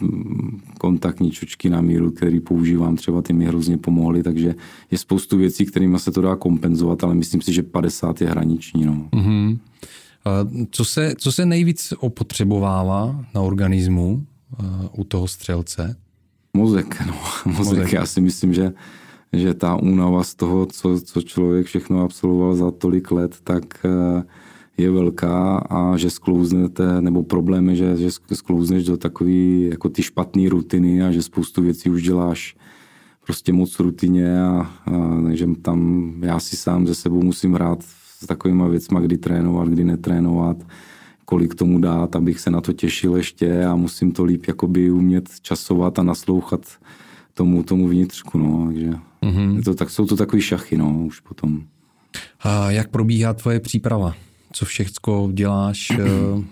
kontaktní 0.79 1.31
čočky 1.31 1.69
na 1.69 1.81
míru, 1.81 2.11
který 2.11 2.39
používám, 2.39 2.95
třeba 2.95 3.21
ty 3.21 3.33
mi 3.33 3.45
hrozně 3.45 3.77
pomohly, 3.77 4.23
takže 4.23 4.55
je 4.91 4.97
spoustu 4.97 5.37
věcí, 5.37 5.65
kterými 5.65 5.99
se 5.99 6.11
to 6.11 6.21
dá 6.21 6.35
kompenzovat, 6.35 7.03
ale 7.03 7.15
myslím 7.15 7.41
si, 7.41 7.53
že 7.53 7.63
50 7.63 8.21
je 8.21 8.29
hraniční. 8.29 8.85
No. 8.85 9.07
Mm-hmm. 9.11 9.57
Co 10.71 10.85
se, 10.85 11.13
co 11.17 11.31
se 11.31 11.45
nejvíc 11.45 11.93
opotřebovává 11.99 13.25
na 13.35 13.41
organismu 13.41 14.25
uh, 14.59 14.65
u 14.97 15.03
toho 15.03 15.27
střelce? 15.27 15.95
Mozek, 16.53 17.03
no. 17.07 17.13
Mozek. 17.45 17.65
Mozek. 17.65 17.93
Já 17.93 18.05
si 18.05 18.21
myslím, 18.21 18.53
že, 18.53 18.73
že 19.33 19.53
ta 19.53 19.75
únava 19.75 20.23
z 20.23 20.35
toho, 20.35 20.65
co, 20.65 21.01
co 21.01 21.21
člověk 21.21 21.65
všechno 21.65 22.03
absolvoval 22.03 22.55
za 22.55 22.71
tolik 22.71 23.11
let, 23.11 23.35
tak 23.43 23.63
uh, 23.85 24.21
je 24.77 24.91
velká 24.91 25.57
a 25.57 25.97
že 25.97 26.09
sklouznete, 26.09 27.01
nebo 27.01 27.23
problém 27.23 27.69
je, 27.69 27.75
že, 27.75 27.97
že 27.97 28.09
sklouzneš 28.33 28.85
do 28.85 28.97
takové 28.97 29.31
jako 29.69 29.89
ty 29.89 30.03
špatné 30.03 30.49
rutiny 30.49 31.03
a 31.03 31.11
že 31.11 31.21
spoustu 31.21 31.61
věcí 31.61 31.89
už 31.89 32.03
děláš 32.03 32.55
prostě 33.25 33.53
moc 33.53 33.79
rutině 33.79 34.43
a, 34.43 34.71
a 34.85 35.21
takže 35.23 35.47
tam 35.61 36.11
já 36.21 36.39
si 36.39 36.57
sám 36.57 36.87
ze 36.87 36.95
sebou 36.95 37.23
musím 37.23 37.53
hrát 37.53 37.83
s 37.83 38.25
takovýma 38.27 38.67
věcma, 38.67 38.99
kdy 38.99 39.17
trénovat, 39.17 39.67
kdy 39.67 39.83
netrénovat, 39.83 40.57
kolik 41.25 41.55
tomu 41.55 41.79
dát, 41.79 42.15
abych 42.15 42.39
se 42.39 42.51
na 42.51 42.61
to 42.61 42.73
těšil 42.73 43.15
ještě 43.15 43.65
a 43.65 43.75
musím 43.75 44.11
to 44.11 44.23
líp 44.23 44.45
jakoby 44.47 44.91
umět 44.91 45.29
časovat 45.41 45.99
a 45.99 46.03
naslouchat 46.03 46.61
tomu, 47.33 47.63
tomu 47.63 47.87
vnitřku, 47.87 48.37
no, 48.37 48.65
takže 48.67 48.93
mm-hmm. 49.21 49.63
to, 49.63 49.75
tak, 49.75 49.89
jsou 49.89 50.05
to 50.05 50.15
takový 50.15 50.41
šachy, 50.41 50.77
no, 50.77 51.05
už 51.05 51.19
potom. 51.19 51.63
A 52.39 52.71
jak 52.71 52.89
probíhá 52.89 53.33
tvoje 53.33 53.59
příprava? 53.59 54.13
Co 54.53 54.65
všechno 54.65 55.29
děláš? 55.33 55.87
Eh, 55.91 56.43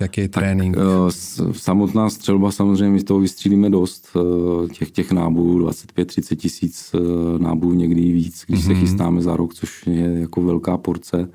Jaký 0.00 0.20
je 0.20 0.28
trénink? 0.28 0.76
Tak, 0.76 0.84
uh, 0.84 1.52
samotná 1.52 2.10
střelba 2.10 2.52
samozřejmě 2.52 2.92
my 2.92 3.00
z 3.00 3.04
toho 3.04 3.20
vystřílíme 3.20 3.70
dost. 3.70 4.08
Uh, 4.14 4.68
těch, 4.68 4.90
těch 4.90 5.12
nábojů, 5.12 5.58
25-30 5.58 6.36
tisíc 6.36 6.94
nábojů, 7.38 7.74
někdy 7.74 8.12
víc, 8.12 8.44
když 8.46 8.60
mm-hmm. 8.60 8.66
se 8.66 8.72
mhm. 8.72 8.80
chystáme 8.80 9.22
za 9.22 9.36
rok, 9.36 9.54
což 9.54 9.86
je 9.86 10.20
jako 10.20 10.42
velká 10.42 10.76
porce. 10.76 11.28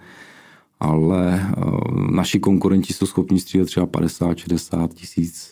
Ale 0.80 1.52
naši 2.12 2.40
konkurenti 2.40 2.94
jsou 2.94 3.06
schopni 3.06 3.40
střílet 3.40 3.66
třeba 3.66 3.88
50-60 3.88 4.88
tisíc 4.88 5.52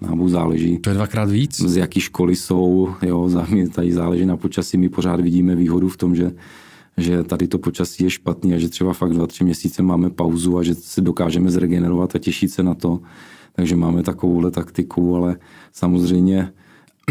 nábojů, 0.00 0.28
záleží. 0.28 0.78
To 0.78 0.90
je 0.90 0.94
dvakrát 0.94 1.30
víc? 1.30 1.60
Z 1.60 1.76
jaký 1.76 2.00
školy 2.00 2.36
jsou, 2.36 2.88
jo, 3.02 3.30
tady 3.74 3.92
záleží 3.92 4.26
na 4.26 4.36
počasí. 4.36 4.76
My 4.76 4.88
pořád 4.88 5.20
vidíme 5.20 5.54
výhodu 5.54 5.88
v 5.88 5.96
tom, 5.96 6.16
že 6.16 6.32
že 6.96 7.22
tady 7.22 7.48
to 7.48 7.58
počasí 7.58 8.04
je 8.04 8.10
špatný 8.10 8.54
a 8.54 8.58
že 8.58 8.68
třeba 8.68 8.92
fakt 8.92 9.12
dva, 9.12 9.26
tři 9.26 9.44
měsíce 9.44 9.82
máme 9.82 10.10
pauzu 10.10 10.58
a 10.58 10.62
že 10.62 10.74
se 10.74 11.00
dokážeme 11.00 11.50
zregenerovat 11.50 12.16
a 12.16 12.18
těšit 12.18 12.50
se 12.50 12.62
na 12.62 12.74
to. 12.74 13.00
Takže 13.52 13.76
máme 13.76 14.02
takovouhle 14.02 14.50
taktiku, 14.50 15.16
ale 15.16 15.36
samozřejmě 15.72 16.52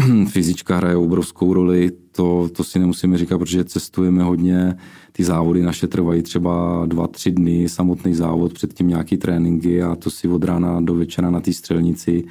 fyzička 0.28 0.76
hraje 0.76 0.96
obrovskou 0.96 1.54
roli, 1.54 1.90
to, 2.12 2.48
to 2.52 2.64
si 2.64 2.78
nemusíme 2.78 3.18
říkat, 3.18 3.38
protože 3.38 3.64
cestujeme 3.64 4.22
hodně, 4.22 4.76
ty 5.12 5.24
závody 5.24 5.62
naše 5.62 5.86
trvají 5.86 6.22
třeba 6.22 6.82
dva, 6.86 7.06
tři 7.06 7.30
dny, 7.30 7.68
samotný 7.68 8.14
závod, 8.14 8.52
předtím 8.52 8.88
nějaký 8.88 9.16
tréninky 9.16 9.82
a 9.82 9.96
to 9.96 10.10
si 10.10 10.28
od 10.28 10.44
rána 10.44 10.80
do 10.80 10.94
večera 10.94 11.30
na 11.30 11.40
té 11.40 11.52
střelnici, 11.52 12.24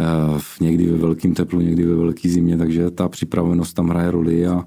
eh, 0.00 0.40
někdy 0.60 0.86
ve 0.86 0.96
velkém 0.96 1.34
teplu, 1.34 1.60
někdy 1.60 1.84
ve 1.84 1.94
velké 1.94 2.28
zimě, 2.28 2.56
takže 2.56 2.90
ta 2.90 3.08
připravenost 3.08 3.76
tam 3.76 3.88
hraje 3.88 4.10
roli 4.10 4.46
a, 4.46 4.64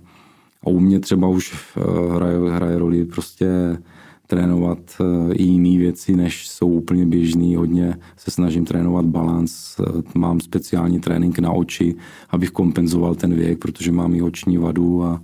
a 0.63 0.69
u 0.69 0.80
mě 0.80 1.00
třeba 1.00 1.28
už 1.28 1.54
eh, 1.54 1.82
hraje, 2.15 2.38
hraje 2.52 2.80
roli 2.80 3.06
prostě 3.06 3.48
trénovat 4.30 4.80
eh, 5.02 5.34
i 5.34 5.43
jiné 5.43 5.78
věci, 5.78 6.15
než 6.15 6.48
jsou 6.48 6.67
úplně 6.67 7.06
běžný. 7.06 7.56
Hodně 7.56 7.95
se 8.17 8.32
snažím 8.32 8.65
trénovat 8.65 9.06
balans. 9.06 9.80
Eh, 9.80 10.02
mám 10.15 10.39
speciální 10.39 11.00
trénink 11.00 11.39
na 11.39 11.52
oči, 11.52 11.95
abych 12.30 12.52
kompenzoval 12.52 13.15
ten 13.15 13.34
věk, 13.34 13.60
protože 13.60 13.91
mám 13.91 14.15
i 14.15 14.22
oční 14.22 14.58
vadu 14.58 15.04
a, 15.04 15.22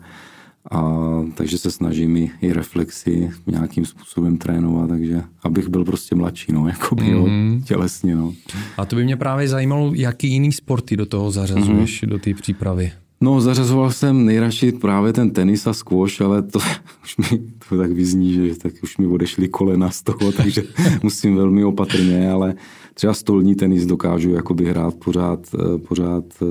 a 0.71 0.93
takže 1.35 1.57
se 1.57 1.71
snažím 1.71 2.17
i, 2.17 2.31
i 2.41 2.53
reflexy 2.53 3.31
nějakým 3.47 3.85
způsobem 3.85 4.37
trénovat, 4.37 4.89
takže 4.89 5.21
abych 5.43 5.67
byl 5.67 5.85
prostě 5.85 6.15
mladší, 6.15 6.51
no, 6.51 6.67
jako 6.73 6.95
by, 6.95 7.03
mm-hmm. 7.03 7.63
tělesně, 7.63 8.15
no. 8.15 8.33
A 8.77 8.85
to 8.85 8.95
by 8.95 9.03
mě 9.03 9.17
právě 9.17 9.47
zajímalo, 9.47 9.91
jaký 9.93 10.27
jiný 10.27 10.51
sporty 10.51 10.97
do 10.97 11.05
toho 11.05 11.31
zařazuješ, 11.31 12.03
mm-hmm. 12.03 12.09
do 12.09 12.19
té 12.19 12.33
přípravy. 12.33 12.91
No, 13.21 13.41
zařazoval 13.41 13.91
jsem 13.91 14.25
nejradši 14.25 14.71
právě 14.71 15.13
ten 15.13 15.31
tenis 15.31 15.67
a 15.67 15.73
squash, 15.73 16.21
ale 16.21 16.41
to 16.41 16.59
už 17.03 17.17
mi 17.17 17.39
to 17.69 17.77
tak 17.77 17.91
vyzní, 17.91 18.33
že 18.33 18.55
tak 18.55 18.73
už 18.83 18.97
mi 18.97 19.07
odešly 19.07 19.47
kolena 19.47 19.89
z 19.89 20.01
toho, 20.01 20.31
takže 20.37 20.63
musím 21.03 21.35
velmi 21.35 21.63
opatrně, 21.63 22.31
ale 22.31 22.55
třeba 22.93 23.13
stolní 23.13 23.55
tenis 23.55 23.85
dokážu 23.85 24.29
jakoby 24.29 24.65
hrát 24.65 24.93
pořád, 24.95 25.39
eh, 25.53 25.77
pořád 25.77 26.23
eh, 26.41 26.45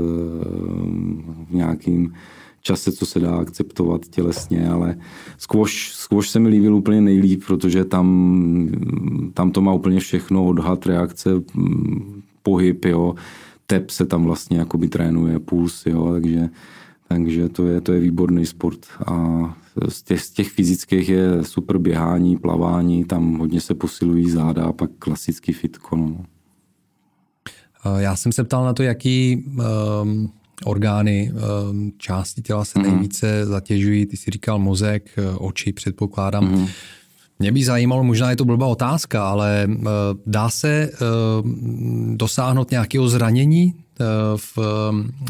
v 1.50 1.54
nějakým 1.54 2.14
čase, 2.62 2.92
co 2.92 3.06
se 3.06 3.20
dá 3.20 3.36
akceptovat 3.36 4.08
tělesně, 4.08 4.68
ale 4.68 4.96
squash, 5.38 5.72
squash 5.72 6.28
se 6.28 6.38
mi 6.38 6.48
líbil 6.48 6.74
úplně 6.74 7.00
nejlíp, 7.00 7.42
protože 7.46 7.84
tam, 7.84 8.68
tam 9.34 9.50
to 9.50 9.60
má 9.60 9.72
úplně 9.72 10.00
všechno, 10.00 10.44
odhad, 10.44 10.86
reakce, 10.86 11.30
pohyb, 12.42 12.84
jo 12.84 13.14
tep 13.66 13.90
se 13.90 14.06
tam 14.06 14.24
vlastně 14.24 14.58
jakoby 14.58 14.88
trénuje, 14.88 15.38
puls, 15.38 15.86
jo, 15.86 16.12
takže, 16.12 16.48
takže 17.08 17.48
to, 17.48 17.66
je, 17.66 17.80
to 17.80 17.92
je 17.92 18.00
výborný 18.00 18.46
sport. 18.46 18.86
A 19.06 19.56
z 19.88 20.02
těch, 20.02 20.20
z 20.20 20.30
těch 20.30 20.50
fyzických 20.50 21.08
je 21.08 21.44
super 21.44 21.78
běhání, 21.78 22.36
plavání, 22.36 23.04
tam 23.04 23.38
hodně 23.38 23.60
se 23.60 23.74
posilují 23.74 24.30
záda 24.30 24.64
a 24.64 24.72
pak 24.72 24.90
klasický 24.98 25.52
fitko. 25.52 25.96
No. 25.96 26.24
Já 27.98 28.16
jsem 28.16 28.32
se 28.32 28.44
ptal 28.44 28.64
na 28.64 28.72
to, 28.72 28.82
jaký 28.82 29.44
um, 30.02 30.32
orgány, 30.64 31.32
um, 31.70 31.92
části 31.98 32.42
těla 32.42 32.64
se 32.64 32.78
mm-hmm. 32.78 32.82
nejvíce 32.82 33.46
zatěžují. 33.46 34.06
Ty 34.06 34.16
jsi 34.16 34.30
říkal 34.30 34.58
mozek, 34.58 35.10
oči, 35.38 35.72
předpokládám. 35.72 36.54
Mm-hmm. 36.54 36.68
Mě 37.38 37.52
by 37.52 37.64
zajímalo, 37.64 38.04
možná 38.04 38.30
je 38.30 38.36
to 38.36 38.44
blbá 38.44 38.66
otázka, 38.66 39.28
ale 39.28 39.68
eh, 39.70 39.84
dá 40.26 40.50
se 40.50 40.68
eh, 40.68 40.96
dosáhnout 42.14 42.70
nějakého 42.70 43.08
zranění 43.08 43.74
v, 44.36 44.58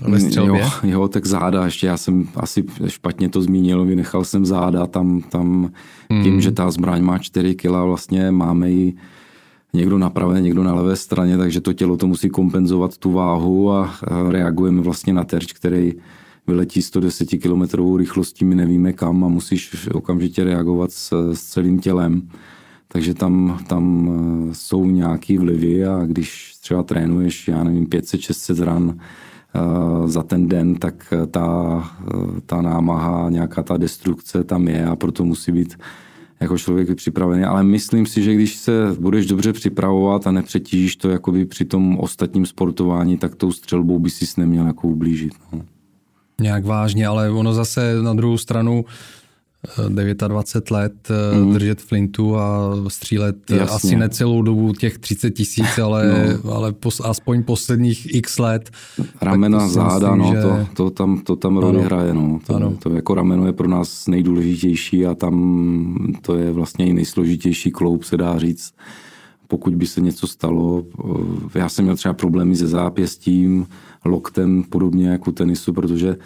ve 0.08 0.20
střelbě? 0.20 0.60
Jo, 0.60 0.70
jo, 0.82 1.08
tak 1.08 1.26
záda, 1.26 1.64
ještě 1.64 1.86
já 1.86 1.96
jsem 1.96 2.28
asi 2.36 2.64
špatně 2.86 3.28
to 3.28 3.42
zmínil, 3.42 3.84
vynechal 3.84 4.24
jsem 4.24 4.46
záda, 4.46 4.86
tam, 4.86 5.22
tam 5.22 5.70
tím, 6.08 6.32
hmm. 6.32 6.40
že 6.40 6.52
ta 6.52 6.70
zbraň 6.70 7.02
má 7.02 7.18
4 7.18 7.54
kg, 7.54 7.70
vlastně 7.70 8.30
máme 8.30 8.70
ji 8.70 8.94
někdo 9.72 9.98
na 9.98 10.10
pravé, 10.10 10.40
někdo 10.40 10.62
na 10.62 10.74
levé 10.74 10.96
straně, 10.96 11.38
takže 11.38 11.60
to 11.60 11.72
tělo 11.72 11.96
to 11.96 12.06
musí 12.06 12.28
kompenzovat 12.28 12.98
tu 12.98 13.12
váhu 13.12 13.72
a 13.72 13.94
reagujeme 14.28 14.82
vlastně 14.82 15.12
na 15.12 15.24
terč, 15.24 15.52
který 15.52 15.92
vyletí 16.46 16.83
110 16.83 17.28
km 17.42 17.96
rychlostí, 17.96 18.44
my 18.44 18.54
nevíme 18.54 18.92
kam 18.92 19.24
a 19.24 19.28
musíš 19.28 19.88
okamžitě 19.92 20.44
reagovat 20.44 20.92
s, 20.92 21.33
s 21.33 21.42
celým 21.42 21.78
tělem. 21.78 22.28
Takže 22.88 23.14
tam, 23.14 23.59
tam 23.68 24.11
eh, 24.50 24.54
jsou 24.54 24.87
nějaký 24.87 25.38
vlivy 25.38 25.85
a 25.85 26.07
když 26.07 26.54
třeba 26.61 26.83
trénuješ, 26.83 27.48
já 27.48 27.64
nevím, 27.64 27.87
500-600 27.87 28.64
ran 28.64 28.85
uh, 28.85 30.09
za 30.09 30.22
ten 30.22 30.48
den, 30.48 30.74
tak 30.74 31.14
ta, 31.30 31.76
uh, 32.14 32.40
ta 32.46 32.62
námaha, 32.62 33.30
nějaká 33.30 33.62
ta 33.62 33.76
destrukce 33.76 34.44
tam 34.44 34.68
je 34.68 34.85
a 34.87 34.96
proto 34.96 35.24
musí 35.24 35.52
být 35.52 35.78
jako 36.40 36.59
člověk 36.59 36.94
připravený, 36.94 37.44
ale 37.44 37.62
myslím 37.62 38.07
si, 38.07 38.22
že 38.22 38.35
když 38.35 38.57
se 38.57 38.72
budeš 38.98 39.26
dobře 39.26 39.52
připravovat 39.52 40.26
a 40.26 40.33
nepřetížíš 40.33 40.96
to 40.96 41.11
jakoby 41.11 41.46
při 41.46 41.64
tom 41.64 41.98
ostatním 41.98 42.46
sportování, 42.46 43.16
tak 43.16 43.35
tou 43.35 43.52
střelbou 43.52 43.98
by 43.98 44.11
si 44.11 44.40
neměl 44.40 44.66
jako 44.66 44.88
ublížit. 44.88 45.33
No. 45.52 45.73
Nějak 46.40 46.64
vážně, 46.64 47.06
ale 47.06 47.30
ono 47.30 47.54
zase 47.54 48.02
na 48.02 48.14
druhou 48.14 48.38
stranu 48.38 48.84
29 50.28 50.70
let 50.70 51.08
mm. 51.34 51.52
držet 51.52 51.80
flintu 51.80 52.36
a 52.36 52.74
střílet 52.88 53.50
Jasně. 53.50 53.74
asi 53.74 53.96
ne 53.96 54.08
celou 54.08 54.42
dobu 54.42 54.72
těch 54.72 54.98
30 54.98 55.30
tisíc, 55.30 55.78
ale, 55.78 56.28
no. 56.44 56.52
ale 56.52 56.72
pos, 56.72 57.00
aspoň 57.04 57.42
posledních 57.42 58.14
x 58.14 58.38
let. 58.38 58.70
Ramena, 59.22 59.68
záda, 59.68 60.14
myslím, 60.14 60.34
no, 60.34 60.40
že... 60.40 60.42
to, 60.42 60.66
to, 60.74 60.90
tam, 60.90 61.20
to 61.20 61.36
tam 61.36 61.56
roli 61.56 61.82
hraje. 61.82 62.14
No. 62.14 62.38
To, 62.46 62.54
ano. 62.54 62.76
to 62.82 62.90
jako 62.90 63.14
rameno 63.14 63.46
je 63.46 63.52
pro 63.52 63.68
nás 63.68 64.06
nejdůležitější 64.06 65.06
a 65.06 65.14
tam 65.14 66.16
to 66.22 66.36
je 66.36 66.52
vlastně 66.52 66.86
i 66.86 66.92
nejsložitější 66.92 67.70
kloub, 67.70 68.04
se 68.04 68.16
dá 68.16 68.38
říct. 68.38 68.74
Pokud 69.54 69.74
by 69.74 69.86
se 69.86 70.00
něco 70.00 70.26
stalo, 70.26 70.84
eh, 71.54 71.58
já 71.58 71.68
jsem 71.68 71.84
měl 71.84 71.96
třeba 71.96 72.14
problémy 72.14 72.56
se 72.56 72.66
zápěstím, 72.66 73.66
loktem, 74.04 74.64
podobně 74.70 75.08
jako 75.08 75.32
tenisu, 75.32 75.72
protože 75.72 76.16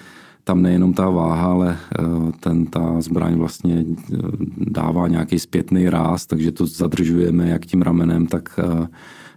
tam 0.44 0.62
nejenom 0.62 0.92
ta 0.92 1.10
váha, 1.10 1.46
ale 1.46 1.76
eh, 1.76 2.32
ten, 2.40 2.66
ta 2.66 3.00
zbraň 3.00 3.34
vlastně 3.34 3.84
eh, 3.84 4.16
dává 4.56 5.08
nějaký 5.08 5.38
zpětný 5.38 5.88
ráz, 5.88 6.26
takže 6.26 6.52
to 6.52 6.66
zadržujeme 6.66 7.48
jak 7.48 7.66
tím 7.66 7.82
ramenem, 7.82 8.26
tak, 8.26 8.60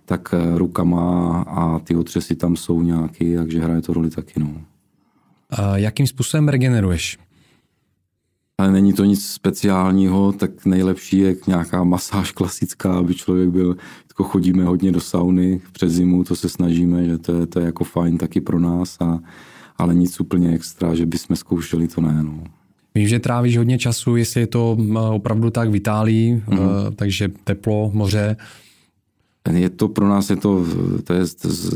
tak 0.06 0.36
rukama 0.56 1.42
a 1.42 1.80
ty 1.80 1.96
otřesy 1.96 2.36
tam 2.36 2.56
jsou 2.56 2.82
nějaký, 2.82 3.36
takže 3.36 3.62
hraje 3.62 3.82
to 3.82 3.94
roli 3.94 4.10
taky. 4.10 4.40
No. 4.40 4.52
A 5.50 5.78
jakým 5.78 6.08
způsobem 6.08 6.48
regeneruješ? 6.48 7.18
Ale 8.62 8.72
není 8.72 8.94
to 8.94 9.06
nic 9.06 9.26
speciálního, 9.26 10.32
tak 10.32 10.66
nejlepší 10.66 11.18
je 11.18 11.36
nějaká 11.48 11.84
masáž 11.84 12.32
klasická, 12.32 12.94
aby 12.94 13.16
člověk 13.16 13.50
byl, 13.50 13.76
jako 14.10 14.24
chodíme 14.24 14.64
hodně 14.64 14.92
do 14.92 15.02
sauny 15.02 15.62
přes 15.72 15.92
zimu, 15.92 16.24
to 16.24 16.36
se 16.36 16.50
snažíme, 16.50 17.06
že 17.06 17.18
to 17.18 17.40
je, 17.40 17.46
to 17.46 17.60
je 17.60 17.66
jako 17.66 17.84
fajn 17.84 18.18
taky 18.18 18.42
pro 18.42 18.60
nás 18.60 18.98
a 19.00 19.20
ale 19.78 19.96
nic 19.96 20.20
úplně 20.20 20.54
extra, 20.54 20.96
že 20.96 21.06
bychom 21.06 21.36
zkoušeli, 21.36 21.88
to 21.88 22.02
ne. 22.02 22.24
No. 22.24 22.44
Vím, 22.96 23.08
že 23.08 23.20
trávíš 23.20 23.58
hodně 23.58 23.78
času, 23.78 24.16
jestli 24.16 24.42
je 24.42 24.48
to 24.48 24.78
opravdu 25.12 25.50
tak 25.50 25.70
v 25.70 25.76
Itálii, 25.76 26.44
mm-hmm. 26.48 26.96
takže 26.96 27.32
teplo, 27.44 27.92
moře. 27.94 28.38
Je 29.52 29.70
to 29.70 29.88
pro 29.88 30.08
nás, 30.10 30.30
je 30.30 30.36
to, 30.36 30.66
to 31.04 31.14
je 31.14 31.22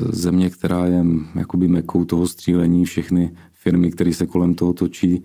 země, 0.10 0.50
která 0.50 0.86
je 0.86 1.06
jakoby 1.36 1.68
mekou 1.68 2.06
toho 2.06 2.28
střílení, 2.28 2.86
všechny 2.86 3.32
firmy, 3.54 3.92
které 3.92 4.14
se 4.14 4.26
kolem 4.26 4.54
toho 4.54 4.74
točí, 4.74 5.24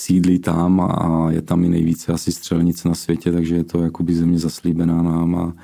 sídlí 0.00 0.38
tam 0.38 0.80
a 0.80 1.26
je 1.30 1.42
tam 1.42 1.64
i 1.64 1.68
nejvíce 1.68 2.12
asi 2.12 2.32
střelnic 2.32 2.84
na 2.84 2.94
světě, 2.94 3.32
takže 3.32 3.54
je 3.54 3.64
to 3.64 3.82
jakoby 3.82 4.14
země 4.14 4.38
zaslíbená 4.38 5.02
nám 5.02 5.36
a, 5.36 5.54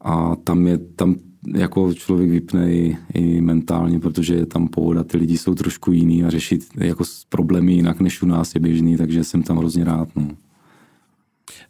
a 0.00 0.36
tam 0.36 0.66
je, 0.66 0.78
tam 0.78 1.14
jako 1.54 1.94
člověk 1.94 2.30
vypne 2.30 2.72
i, 2.72 2.96
i 3.14 3.40
mentálně, 3.40 4.00
protože 4.00 4.34
je 4.34 4.46
tam 4.46 4.68
pohoda, 4.68 5.04
ty 5.04 5.18
lidi 5.18 5.38
jsou 5.38 5.54
trošku 5.54 5.92
jiný 5.92 6.24
a 6.24 6.30
řešit 6.30 6.64
jako 6.76 7.04
problémy 7.28 7.72
jinak 7.72 8.00
než 8.00 8.22
u 8.22 8.26
nás 8.26 8.54
je 8.54 8.60
běžný, 8.60 8.96
takže 8.96 9.24
jsem 9.24 9.42
tam 9.42 9.56
hrozně 9.56 9.84
rád. 9.84 10.08
No. 10.16 10.28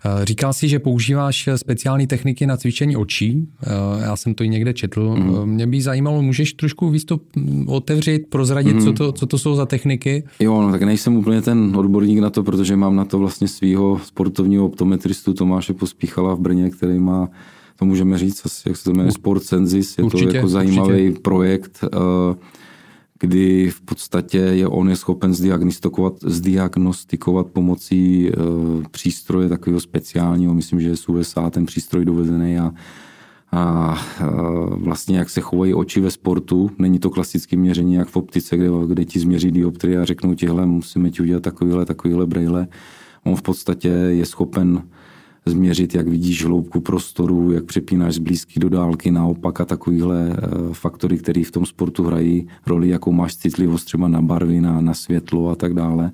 Eh, 0.05 0.25
říkal 0.25 0.53
jsi, 0.53 0.69
že 0.69 0.79
používáš 0.79 1.49
speciální 1.57 2.07
techniky 2.07 2.47
na 2.47 2.57
cvičení 2.57 2.97
očí. 2.97 3.49
Eh, 3.63 3.69
já 4.03 4.17
jsem 4.17 4.35
to 4.35 4.45
i 4.45 4.49
někde 4.49 4.73
četl. 4.73 5.17
Mm. 5.17 5.47
Mě 5.47 5.67
by 5.67 5.83
zajímalo, 5.83 6.23
můžeš 6.23 6.53
trošku 6.53 6.91
víc 6.91 7.05
to 7.05 7.21
hm, 7.37 7.65
otevřít, 7.69 8.27
prozradit, 8.29 8.77
mm. 8.77 8.85
co, 8.85 8.93
to, 8.93 9.13
co 9.13 9.27
to 9.27 9.39
jsou 9.39 9.55
za 9.55 9.67
techniky? 9.67 10.25
Jo, 10.41 10.63
no 10.63 10.71
tak 10.71 10.83
nejsem 10.83 11.17
úplně 11.17 11.43
ten 11.43 11.73
odborník 11.77 12.19
na 12.19 12.31
to, 12.31 12.43
protože 12.43 12.77
mám 12.77 12.97
na 12.97 13.05
to 13.05 13.19
vlastně 13.19 13.49
svého 13.49 14.01
sportovního 14.05 14.67
optometristu 14.67 15.35
Tomáše 15.35 15.75
Pospíchala 15.75 16.35
v 16.35 16.41
Brně, 16.41 16.71
který 16.71 16.99
má 16.99 17.29
to 17.79 17.85
můžeme 17.85 18.19
říct, 18.19 18.43
jak 18.67 18.77
se 18.77 18.85
to 18.85 18.93
jmenuje, 18.93 19.13
Sport 19.13 19.43
Censis, 19.43 19.99
je 19.99 20.05
určitě, 20.05 20.31
to 20.31 20.37
jako 20.37 20.49
zajímavý 20.49 21.03
určitě. 21.03 21.21
projekt, 21.21 21.85
eh, 21.85 21.89
kdy 23.21 23.71
v 23.71 23.81
podstatě 23.81 24.39
je 24.39 24.69
on 24.69 24.91
je 24.91 24.97
schopen 24.97 25.35
zdiagnostikovat, 25.35 26.15
zdiagnostikovat 26.23 27.47
pomocí 27.47 28.29
eh, 28.29 28.33
přístroje 28.91 29.49
takového 29.49 29.81
speciálního, 29.81 30.55
myslím, 30.55 30.81
že 30.81 30.89
je 30.89 30.95
USA 31.09 31.51
ten 31.51 31.67
přístroj 31.67 32.05
dovezený 32.05 32.59
a 32.59 32.75
a 33.53 33.95
eh, 34.21 34.25
vlastně 34.71 35.19
jak 35.19 35.31
se 35.31 35.41
chovají 35.41 35.75
oči 35.75 36.01
ve 36.01 36.11
sportu. 36.11 36.71
Není 36.79 36.99
to 36.99 37.11
klasické 37.11 37.57
měření 37.57 37.95
jak 37.95 38.09
v 38.09 38.17
optice, 38.17 38.57
kde, 38.57 38.69
kde 38.87 39.05
ti 39.05 39.19
změří 39.19 39.51
dioptrie 39.51 40.01
a 40.01 40.05
řeknou 40.05 40.35
ti, 40.35 40.47
hele, 40.47 40.67
musíme 40.67 41.11
ti 41.11 41.23
udělat 41.23 41.43
takovýhle, 41.43 41.87
takovýhle 41.87 42.27
brejle. 42.27 42.69
On 43.25 43.37
v 43.37 43.43
podstatě 43.43 43.89
je 43.89 44.27
schopen 44.27 44.83
změřit, 45.47 45.95
jak 45.95 46.09
vidíš 46.09 46.45
hloubku 46.45 46.81
prostoru, 46.81 47.53
jak 47.53 47.65
přepínáš 47.65 48.15
z 48.15 48.19
blízky 48.19 48.61
do 48.61 48.69
dálky, 48.69 49.11
naopak 49.11 49.61
a 49.61 49.65
takovýhle 49.65 50.31
eh, 50.31 50.49
faktory, 50.73 51.19
které 51.19 51.45
v 51.45 51.51
tom 51.51 51.67
sportu 51.67 52.05
hrají 52.05 52.49
roli, 52.67 52.89
jakou 52.89 53.13
máš 53.13 53.37
citlivost 53.37 53.85
třeba 53.85 54.09
na 54.09 54.23
barvy, 54.23 54.61
na, 54.61 54.81
na 54.81 54.95
světlo 54.95 55.49
a 55.49 55.55
tak 55.55 55.75
dále. 55.75 56.13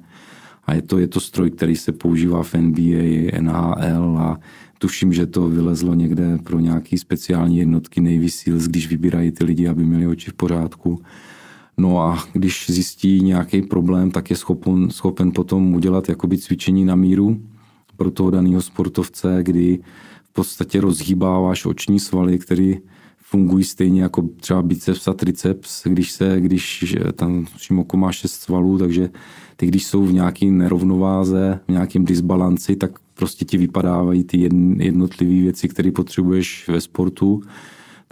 A 0.67 0.75
je 0.75 0.83
to, 0.83 0.99
je 0.99 1.09
to 1.09 1.21
stroj, 1.21 1.51
který 1.51 1.77
se 1.77 1.93
používá 1.93 2.43
v 2.43 2.55
NBA, 2.55 3.41
NHL 3.41 4.19
a 4.19 4.41
tuším, 4.79 5.13
že 5.13 5.27
to 5.27 5.49
vylezlo 5.49 5.95
někde 5.95 6.39
pro 6.39 6.61
nějaký 6.61 6.99
speciální 6.99 7.59
jednotky 7.59 8.01
Navy 8.01 8.31
Seals, 8.31 8.65
když 8.65 8.89
vybírají 8.89 9.31
ty 9.31 9.45
lidi, 9.45 9.69
aby 9.69 9.85
měli 9.85 10.07
oči 10.07 10.31
v 10.31 10.35
pořádku. 10.35 11.03
No 11.79 12.01
a 12.01 12.25
když 12.33 12.67
zjistí 12.69 13.21
nějaký 13.21 13.63
problém, 13.63 14.11
tak 14.11 14.31
je 14.31 14.37
schopen, 14.37 14.91
schopen 14.91 15.33
potom 15.33 15.75
udělat 15.75 16.09
jakoby 16.09 16.39
cvičení 16.39 16.85
na 16.85 16.95
míru, 16.95 17.41
pro 18.03 18.11
toho 18.11 18.31
daného 18.31 18.63
sportovce, 18.63 19.39
kdy 19.43 19.79
v 20.25 20.33
podstatě 20.33 20.81
rozhýbáváš 20.81 21.67
oční 21.67 22.01
svaly, 22.01 22.39
které 22.39 22.75
fungují 23.17 23.65
stejně 23.65 24.03
jako 24.03 24.29
třeba 24.41 24.63
biceps 24.63 25.09
a 25.09 25.13
triceps, 25.13 25.83
když 25.87 26.13
se, 26.13 26.41
když 26.41 26.97
tam 27.15 27.47
oko 27.79 27.97
má 27.97 28.13
šest 28.13 28.33
svalů, 28.33 28.79
takže 28.79 29.11
ty, 29.57 29.67
když 29.67 29.87
jsou 29.87 30.03
v 30.05 30.13
nějaké 30.13 30.47
nerovnováze, 30.47 31.61
v 31.69 31.73
nějakém 31.73 32.05
disbalanci, 32.05 32.77
tak 32.77 32.99
prostě 33.15 33.45
ti 33.45 33.59
vypadávají 33.59 34.25
ty 34.25 34.41
jednotlivé 34.79 35.43
věci, 35.43 35.69
které 35.69 35.91
potřebuješ 35.91 36.69
ve 36.69 36.81
sportu 36.81 37.43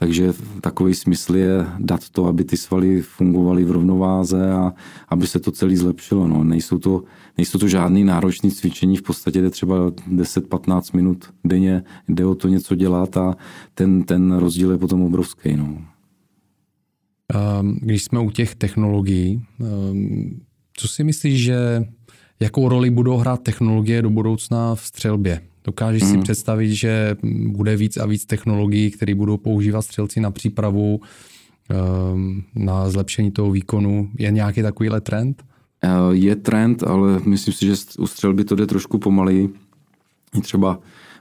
takže 0.01 0.33
takový 0.61 0.95
smysl 0.95 1.37
je 1.37 1.67
dát 1.79 2.09
to, 2.09 2.27
aby 2.27 2.45
ty 2.45 2.57
svaly 2.57 3.03
fungovaly 3.03 3.65
v 3.65 3.71
rovnováze 3.71 4.53
a 4.53 4.73
aby 5.09 5.27
se 5.27 5.41
to 5.41 5.51
celé 5.53 5.77
zlepšilo. 5.77 6.29
No. 6.29 6.45
Nejsou, 6.45 6.79
to, 6.79 7.03
nejsou 7.37 7.59
to 7.59 7.69
žádný 7.69 8.05
náročný 8.05 8.51
cvičení, 8.51 8.97
v 8.97 9.03
podstatě 9.03 9.43
jde 9.43 9.51
třeba 9.51 9.91
10-15 9.91 10.97
minut 10.97 11.25
denně, 11.45 11.83
jde 12.09 12.27
o 12.27 12.35
to 12.35 12.49
něco 12.49 12.75
dělat 12.75 13.17
a 13.17 13.37
ten, 13.75 14.03
ten 14.03 14.33
rozdíl 14.33 14.71
je 14.71 14.79
potom 14.79 15.03
obrovský. 15.03 15.57
No. 15.57 15.79
Ehm, 17.35 17.79
když 17.81 18.05
jsme 18.05 18.21
u 18.21 18.31
těch 18.31 18.55
technologií, 18.55 19.43
ehm, 19.61 20.41
co 20.77 20.89
si 20.89 21.05
myslíš, 21.05 21.45
že 21.45 21.85
jakou 22.41 22.69
roli 22.69 22.91
budou 22.91 23.17
hrát 23.17 23.43
technologie 23.43 24.03
do 24.03 24.11
budoucna 24.11 24.75
v 24.75 24.81
střelbě? 24.81 25.50
Dokážeš 25.65 26.03
mm. 26.03 26.09
si 26.09 26.19
představit, 26.19 26.75
že 26.75 27.17
bude 27.47 27.77
víc 27.77 27.97
a 27.97 28.07
víc 28.07 28.27
technologií, 28.27 28.91
které 28.91 29.15
budou 29.15 29.37
používat 29.37 29.83
střelci 29.83 30.21
na 30.21 30.31
přípravu, 30.31 31.01
ehm, 31.71 32.43
na 32.55 32.91
zlepšení 32.91 33.31
toho 33.31 33.51
výkonu. 33.51 34.11
Je 34.19 34.31
nějaký 34.31 34.63
takovýhle 34.63 35.01
trend? 35.01 35.43
Eh, 35.85 35.89
je 36.11 36.37
trend, 36.37 36.83
ale 36.83 37.21
myslím 37.25 37.55
si, 37.55 37.67
že 37.67 37.75
u 37.99 38.07
střelby 38.07 38.45
to 38.45 38.55
jde 38.55 38.67
trošku 38.67 38.99
pomaleji. 38.99 39.49
Třeba 40.43 40.81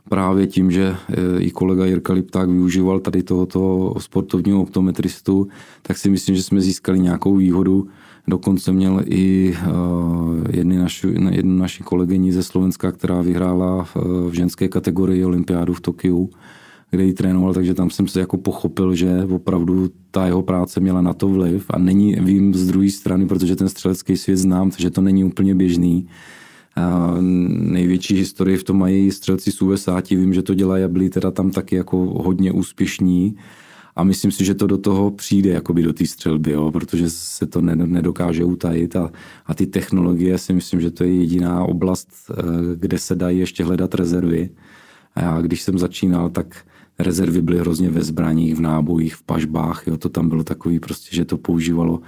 právě 0.09 0.47
tím, 0.47 0.71
že 0.71 0.95
eh, 1.09 1.39
i 1.39 1.51
kolega 1.51 1.85
Jirka 1.85 2.13
Lipták 2.13 2.49
využíval 2.49 2.99
tady 2.99 3.23
tohoto 3.23 3.93
sportovního 3.97 4.61
optometristu, 4.61 5.47
tak 5.81 5.97
si 5.97 6.09
myslím, 6.09 6.35
že 6.35 6.43
jsme 6.43 6.61
získali 6.61 6.99
nějakou 6.99 7.35
výhodu, 7.35 7.87
Dokonce 8.29 8.71
měl 8.71 9.01
i 9.05 9.53
eh, 9.57 10.57
jedny 10.57 10.77
naši, 10.77 11.07
jednu 11.29 11.57
naši 11.57 11.83
kolegyni 11.83 12.33
ze 12.33 12.43
Slovenska, 12.43 12.91
která 12.91 13.21
vyhrála 13.21 13.87
v 13.93 14.31
ženské 14.33 14.67
kategorii 14.67 15.25
olympiádu 15.25 15.73
v 15.73 15.81
Tokiu 15.81 16.29
kde 16.91 17.03
ji 17.03 17.13
trénoval, 17.13 17.53
takže 17.53 17.73
tam 17.73 17.89
jsem 17.89 18.07
se 18.07 18.19
jako 18.19 18.37
pochopil, 18.37 18.95
že 18.95 19.23
opravdu 19.29 19.89
ta 20.11 20.25
jeho 20.25 20.41
práce 20.41 20.79
měla 20.79 21.01
na 21.01 21.13
to 21.13 21.27
vliv 21.27 21.65
a 21.69 21.79
není, 21.79 22.15
vím 22.15 22.53
z 22.53 22.67
druhé 22.67 22.89
strany, 22.89 23.27
protože 23.27 23.55
ten 23.55 23.69
střelecký 23.69 24.17
svět 24.17 24.37
znám, 24.37 24.71
takže 24.71 24.89
to 24.89 25.01
není 25.01 25.23
úplně 25.23 25.55
běžný. 25.55 26.07
A 26.75 27.15
největší 27.49 28.15
historii 28.15 28.57
v 28.57 28.63
tom 28.63 28.77
mají 28.77 29.11
střelci 29.11 29.51
z 29.51 29.61
USA, 29.61 30.01
vím, 30.09 30.33
že 30.33 30.41
to 30.41 30.53
dělají 30.53 30.83
a 30.83 30.87
byli 30.87 31.09
teda 31.09 31.31
tam 31.31 31.51
taky 31.51 31.75
jako 31.75 31.97
hodně 31.97 32.51
úspěšní 32.51 33.35
a 33.95 34.03
myslím 34.03 34.31
si, 34.31 34.45
že 34.45 34.53
to 34.53 34.67
do 34.67 34.77
toho 34.77 35.11
přijde, 35.11 35.49
jakoby 35.49 35.83
do 35.83 35.93
té 35.93 36.05
střelby, 36.05 36.51
jo, 36.51 36.71
protože 36.71 37.09
se 37.09 37.47
to 37.47 37.61
nedokáže 37.61 38.43
utajit 38.43 38.95
a, 38.95 39.11
a 39.45 39.53
ty 39.53 39.67
technologie 39.67 40.37
si 40.37 40.53
myslím, 40.53 40.81
že 40.81 40.91
to 40.91 41.03
je 41.03 41.13
jediná 41.13 41.63
oblast, 41.63 42.09
eh, 42.29 42.43
kde 42.75 42.97
se 42.97 43.15
dají 43.15 43.39
ještě 43.39 43.63
hledat 43.63 43.95
rezervy. 43.95 44.49
A 45.15 45.21
já, 45.21 45.41
když 45.41 45.61
jsem 45.61 45.77
začínal, 45.77 46.29
tak 46.29 46.65
rezervy 46.99 47.41
byly 47.41 47.59
hrozně 47.59 47.89
ve 47.89 48.03
zbraních, 48.03 48.55
v 48.55 48.61
nábojích, 48.61 49.15
v 49.15 49.23
pažbách, 49.23 49.83
jo, 49.87 49.97
to 49.97 50.09
tam 50.09 50.29
bylo 50.29 50.43
takový 50.43 50.79
prostě, 50.79 51.15
že 51.15 51.25
to 51.25 51.37
používalo 51.37 52.01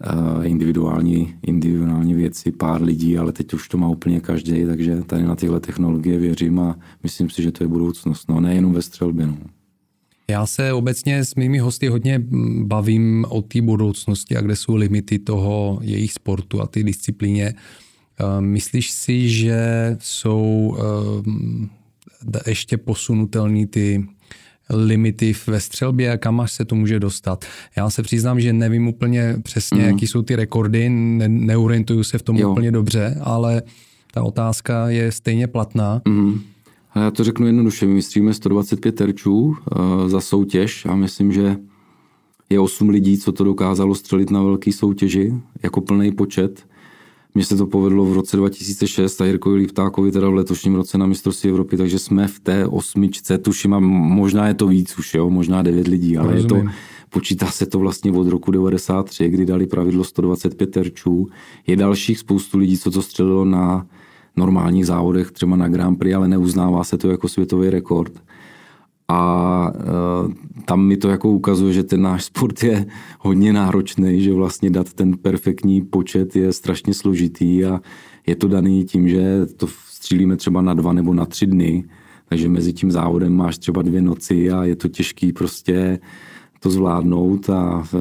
eh, 0.00 0.46
individuální, 0.46 1.34
individuální 1.42 2.14
věci, 2.14 2.52
pár 2.52 2.82
lidí, 2.82 3.18
ale 3.18 3.32
teď 3.32 3.54
už 3.54 3.68
to 3.68 3.78
má 3.78 3.88
úplně 3.88 4.20
každý, 4.20 4.64
takže 4.64 5.02
tady 5.06 5.22
na 5.22 5.36
tyhle 5.36 5.60
technologie 5.60 6.18
věřím 6.18 6.60
a 6.60 6.76
myslím 7.02 7.30
si, 7.30 7.42
že 7.42 7.52
to 7.52 7.64
je 7.64 7.68
budoucnost, 7.68 8.28
no 8.28 8.40
nejenom 8.40 8.72
ve 8.72 8.82
střelbě. 8.82 9.26
No. 9.26 9.36
Já 10.28 10.46
se 10.46 10.72
obecně 10.72 11.24
s 11.24 11.34
mými 11.34 11.58
hosty 11.58 11.88
hodně 11.88 12.22
bavím 12.62 13.26
o 13.28 13.42
té 13.42 13.62
budoucnosti 13.62 14.36
a 14.36 14.40
kde 14.40 14.56
jsou 14.56 14.74
limity 14.74 15.18
toho 15.18 15.78
jejich 15.82 16.12
sportu 16.12 16.62
a 16.62 16.66
ty 16.66 16.84
disciplíně. 16.84 17.54
Eh, 18.20 18.40
myslíš 18.40 18.90
si, 18.90 19.28
že 19.28 19.56
jsou 20.00 20.76
eh, 22.36 22.50
ještě 22.50 22.76
posunutelné 22.76 23.66
ty 23.66 24.04
limity 24.70 25.34
ve 25.46 25.60
střelbě 25.60 26.12
a 26.12 26.16
kam 26.16 26.40
až 26.40 26.52
se 26.52 26.64
to 26.64 26.74
může 26.74 27.00
dostat. 27.00 27.44
Já 27.76 27.90
se 27.90 28.02
přiznám, 28.02 28.40
že 28.40 28.52
nevím 28.52 28.88
úplně 28.88 29.36
přesně, 29.42 29.82
mm. 29.82 29.88
jaký 29.88 30.06
jsou 30.06 30.22
ty 30.22 30.36
rekordy, 30.36 30.88
ne, 30.88 31.28
neorientuju 31.28 32.04
se 32.04 32.18
v 32.18 32.22
tom 32.22 32.36
jo. 32.36 32.50
úplně 32.50 32.70
dobře, 32.70 33.18
ale 33.20 33.62
ta 34.12 34.22
otázka 34.22 34.88
je 34.88 35.12
stejně 35.12 35.46
platná. 35.46 36.02
Mm. 36.08 36.40
A 36.94 37.00
já 37.00 37.10
to 37.10 37.24
řeknu 37.24 37.46
jednoduše, 37.46 37.86
my 37.86 38.02
střílíme 38.02 38.34
125 38.34 38.92
terčů 38.92 39.40
uh, 39.40 39.54
za 40.06 40.20
soutěž 40.20 40.86
a 40.86 40.96
myslím, 40.96 41.32
že 41.32 41.56
je 42.50 42.60
8 42.60 42.88
lidí, 42.88 43.18
co 43.18 43.32
to 43.32 43.44
dokázalo 43.44 43.94
střelit 43.94 44.30
na 44.30 44.42
velké 44.42 44.72
soutěži, 44.72 45.34
jako 45.62 45.80
plný 45.80 46.12
počet. 46.12 46.66
Mně 47.34 47.44
se 47.44 47.56
to 47.56 47.66
povedlo 47.66 48.04
v 48.04 48.12
roce 48.12 48.36
2006 48.36 49.20
a 49.20 49.24
Jirkovi 49.24 49.56
Liptákovi 49.56 50.12
teda 50.12 50.28
v 50.28 50.34
letošním 50.34 50.74
roce 50.74 50.98
na 50.98 51.06
mistrovství 51.06 51.50
Evropy, 51.50 51.76
takže 51.76 51.98
jsme 51.98 52.28
v 52.28 52.40
té 52.40 52.66
osmičce, 52.66 53.38
tuším, 53.38 53.74
a 53.74 53.78
možná 53.80 54.48
je 54.48 54.54
to 54.54 54.66
víc 54.66 54.98
už, 54.98 55.14
jo, 55.14 55.30
možná 55.30 55.62
9 55.62 55.88
lidí, 55.88 56.18
ale 56.18 56.34
Rozumím. 56.34 56.56
je 56.56 56.64
to, 56.64 56.70
počítá 57.10 57.46
se 57.46 57.66
to 57.66 57.78
vlastně 57.78 58.12
od 58.12 58.28
roku 58.28 58.50
93, 58.50 59.28
kdy 59.28 59.46
dali 59.46 59.66
pravidlo 59.66 60.04
125 60.04 60.66
terčů. 60.66 61.28
Je 61.66 61.76
dalších 61.76 62.18
spoustu 62.18 62.58
lidí, 62.58 62.78
co 62.78 62.90
to 62.90 63.02
střelilo 63.02 63.44
na 63.44 63.86
normálních 64.36 64.86
závodech, 64.86 65.32
třeba 65.32 65.56
na 65.56 65.68
Grand 65.68 65.98
Prix, 65.98 66.14
ale 66.14 66.28
neuznává 66.28 66.84
se 66.84 66.98
to 66.98 67.10
jako 67.10 67.28
světový 67.28 67.70
rekord. 67.70 68.12
A 69.08 69.72
e, 69.74 70.62
tam 70.64 70.86
mi 70.86 70.96
to 70.96 71.08
jako 71.08 71.30
ukazuje, 71.30 71.72
že 71.72 71.82
ten 71.82 72.02
náš 72.02 72.24
sport 72.24 72.62
je 72.62 72.86
hodně 73.20 73.52
náročný, 73.52 74.22
že 74.22 74.32
vlastně 74.32 74.70
dát 74.70 74.92
ten 74.92 75.16
perfektní 75.16 75.82
počet 75.82 76.36
je 76.36 76.52
strašně 76.52 76.94
složitý 76.94 77.64
a 77.64 77.80
je 78.26 78.36
to 78.36 78.48
daný 78.48 78.84
tím, 78.84 79.08
že 79.08 79.46
to 79.56 79.66
střílíme 79.90 80.36
třeba 80.36 80.62
na 80.62 80.74
dva 80.74 80.92
nebo 80.92 81.14
na 81.14 81.24
tři 81.24 81.46
dny, 81.46 81.84
takže 82.28 82.48
mezi 82.48 82.72
tím 82.72 82.90
závodem 82.90 83.32
máš 83.36 83.58
třeba 83.58 83.82
dvě 83.82 84.02
noci 84.02 84.50
a 84.50 84.64
je 84.64 84.76
to 84.76 84.88
těžký 84.88 85.32
prostě 85.32 85.98
to 86.64 86.70
zvládnout 86.70 87.50
a 87.50 87.84
e, 87.94 87.98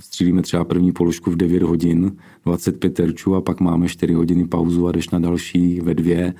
střílíme 0.00 0.42
třeba 0.42 0.64
první 0.64 0.92
položku 0.92 1.30
v 1.30 1.36
9 1.36 1.62
hodin, 1.62 2.16
25 2.44 2.94
terčů 2.94 3.34
a 3.34 3.40
pak 3.40 3.60
máme 3.60 3.88
4 3.88 4.14
hodiny 4.14 4.46
pauzu 4.46 4.88
a 4.88 4.92
jdeš 4.92 5.10
na 5.10 5.18
další 5.18 5.80
ve 5.80 5.94
dvě 5.94 6.34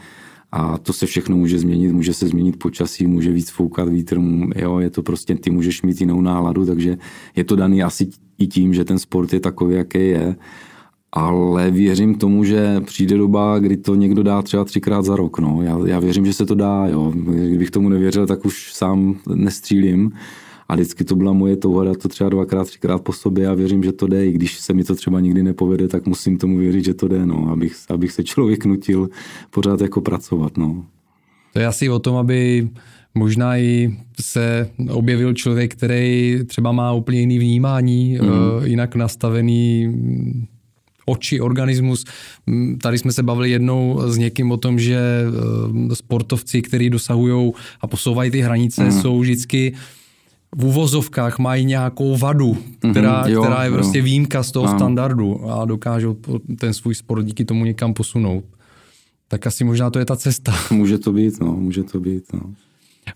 a 0.52 0.78
to 0.78 0.92
se 0.92 1.06
všechno 1.06 1.36
může 1.36 1.58
změnit, 1.58 1.92
může 1.92 2.14
se 2.14 2.26
změnit 2.26 2.58
počasí, 2.58 3.06
může 3.06 3.32
víc 3.32 3.50
foukat 3.50 3.88
vítr, 3.88 4.20
jo, 4.56 4.78
je 4.78 4.90
to 4.90 5.02
prostě, 5.02 5.34
ty 5.34 5.50
můžeš 5.50 5.82
mít 5.82 6.00
jinou 6.00 6.20
náladu, 6.20 6.66
takže 6.66 6.96
je 7.36 7.44
to 7.44 7.56
daný 7.56 7.82
asi 7.82 8.10
i 8.38 8.46
tím, 8.46 8.74
že 8.74 8.84
ten 8.84 8.98
sport 8.98 9.32
je 9.32 9.40
takový, 9.40 9.74
jaký 9.74 9.98
je 9.98 10.36
ale 11.16 11.70
věřím 11.70 12.14
tomu, 12.14 12.44
že 12.44 12.80
přijde 12.80 13.16
doba, 13.16 13.58
kdy 13.58 13.76
to 13.76 13.94
někdo 13.94 14.22
dá 14.22 14.42
třeba 14.42 14.64
třikrát 14.64 15.04
za 15.04 15.16
rok. 15.16 15.38
No. 15.38 15.62
Já, 15.62 15.78
já 15.86 15.98
věřím, 15.98 16.26
že 16.26 16.32
se 16.32 16.46
to 16.46 16.54
dá. 16.54 16.86
Jo. 16.86 17.12
Kdybych 17.26 17.70
tomu 17.70 17.88
nevěřil, 17.88 18.26
tak 18.26 18.44
už 18.44 18.74
sám 18.74 19.16
nestřílím. 19.34 20.12
A 20.68 20.74
vždycky 20.74 21.04
to 21.04 21.16
byla 21.16 21.32
moje 21.32 21.56
touha 21.56 21.84
dát 21.84 21.96
to 21.96 22.08
třeba 22.08 22.30
dvakrát, 22.30 22.66
třikrát 22.66 23.02
po 23.02 23.12
sobě 23.12 23.48
a 23.48 23.54
věřím, 23.54 23.82
že 23.82 23.92
to 23.92 24.06
jde. 24.06 24.26
I 24.26 24.32
když 24.32 24.60
se 24.60 24.72
mi 24.72 24.84
to 24.84 24.94
třeba 24.94 25.20
nikdy 25.20 25.42
nepovede, 25.42 25.88
tak 25.88 26.06
musím 26.06 26.38
tomu 26.38 26.58
věřit, 26.58 26.84
že 26.84 26.94
to 26.94 27.08
jde, 27.08 27.26
no, 27.26 27.48
abych, 27.50 27.76
abych 27.88 28.12
se 28.12 28.24
člověk 28.24 28.64
nutil 28.64 29.08
pořád 29.50 29.80
jako 29.80 30.00
pracovat. 30.00 30.56
No. 30.56 30.84
To 31.52 31.58
je 31.58 31.66
asi 31.66 31.88
o 31.88 31.98
tom, 31.98 32.16
aby 32.16 32.68
možná 33.14 33.58
i 33.58 33.96
se 34.20 34.70
objevil 34.90 35.34
člověk, 35.34 35.74
který 35.74 36.38
třeba 36.46 36.72
má 36.72 36.92
úplně 36.92 37.20
jiný 37.20 37.38
vnímání, 37.38 38.18
mm. 38.22 38.66
jinak 38.66 38.94
nastavený 38.94 39.86
mm, 39.86 40.46
oči, 41.06 41.40
organismus. 41.40 42.04
Mm, 42.46 42.78
tady 42.78 42.98
jsme 42.98 43.12
se 43.12 43.22
bavili 43.22 43.50
jednou 43.50 44.02
s 44.06 44.16
někým 44.16 44.52
o 44.52 44.56
tom, 44.56 44.78
že 44.78 44.98
eh, 44.98 45.94
sportovci, 45.94 46.62
kteří 46.62 46.90
dosahují 46.90 47.52
a 47.80 47.86
posouvají 47.86 48.30
ty 48.30 48.40
hranice, 48.40 48.84
mm. 48.84 48.92
jsou 48.92 49.20
vždycky 49.20 49.74
v 50.56 50.64
uvozovkách 50.64 51.38
mají 51.38 51.64
nějakou 51.64 52.16
vadu, 52.16 52.56
která, 52.90 53.24
mm-hmm, 53.24 53.30
jo, 53.30 53.42
která 53.42 53.64
je 53.64 53.70
jo. 53.70 53.74
prostě 53.74 54.02
výjimka 54.02 54.42
z 54.42 54.50
toho 54.50 54.66
no. 54.66 54.78
standardu 54.78 55.50
a 55.50 55.64
dokážou 55.64 56.16
ten 56.58 56.74
svůj 56.74 56.94
sport 56.94 57.22
díky 57.22 57.44
tomu 57.44 57.64
někam 57.64 57.94
posunout. 57.94 58.44
Tak 59.28 59.46
asi 59.46 59.64
možná 59.64 59.90
to 59.90 59.98
je 59.98 60.04
ta 60.04 60.16
cesta. 60.16 60.54
Může 60.70 60.98
to 60.98 61.12
být, 61.12 61.40
no, 61.40 61.52
může 61.52 61.82
to 61.82 62.00
být, 62.00 62.24
no. 62.32 62.40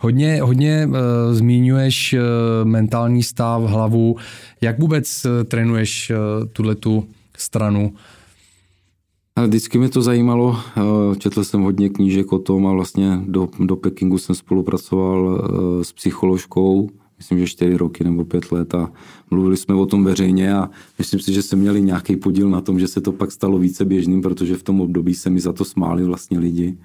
Hodně, 0.00 0.42
hodně 0.42 0.86
uh, 0.86 0.94
zmiňuješ 1.32 2.12
uh, 2.12 2.68
mentální 2.68 3.22
stav, 3.22 3.62
hlavu. 3.62 4.16
Jak 4.60 4.78
vůbec 4.78 5.24
uh, 5.24 5.44
trénuješ 5.44 6.10
uh, 6.10 6.48
tuhle 6.48 6.74
tu 6.74 7.04
stranu? 7.36 7.92
Vždycky 9.46 9.78
mě 9.78 9.88
to 9.88 10.02
zajímalo, 10.02 10.56
četl 11.18 11.44
jsem 11.44 11.62
hodně 11.62 11.88
knížek 11.88 12.32
o 12.32 12.38
tom 12.38 12.66
a 12.66 12.72
vlastně 12.72 13.20
do, 13.26 13.48
do 13.60 13.76
Pekingu 13.76 14.18
jsem 14.18 14.34
spolupracoval 14.34 15.42
s 15.82 15.92
psycholožkou, 15.92 16.88
myslím, 17.18 17.38
že 17.38 17.46
čtyři 17.46 17.76
roky 17.76 18.04
nebo 18.04 18.24
pět 18.24 18.52
let 18.52 18.74
a 18.74 18.92
mluvili 19.30 19.56
jsme 19.56 19.74
o 19.74 19.86
tom 19.86 20.04
veřejně 20.04 20.54
a 20.54 20.70
myslím 20.98 21.20
si, 21.20 21.32
že 21.32 21.42
jsme 21.42 21.58
měli 21.58 21.82
nějaký 21.82 22.16
podíl 22.16 22.50
na 22.50 22.60
tom, 22.60 22.78
že 22.78 22.88
se 22.88 23.00
to 23.00 23.12
pak 23.12 23.32
stalo 23.32 23.58
více 23.58 23.84
běžným, 23.84 24.22
protože 24.22 24.56
v 24.56 24.62
tom 24.62 24.80
období 24.80 25.14
se 25.14 25.30
mi 25.30 25.40
za 25.40 25.52
to 25.52 25.64
smáli 25.64 26.04
vlastně 26.04 26.38
lidi, 26.38 26.78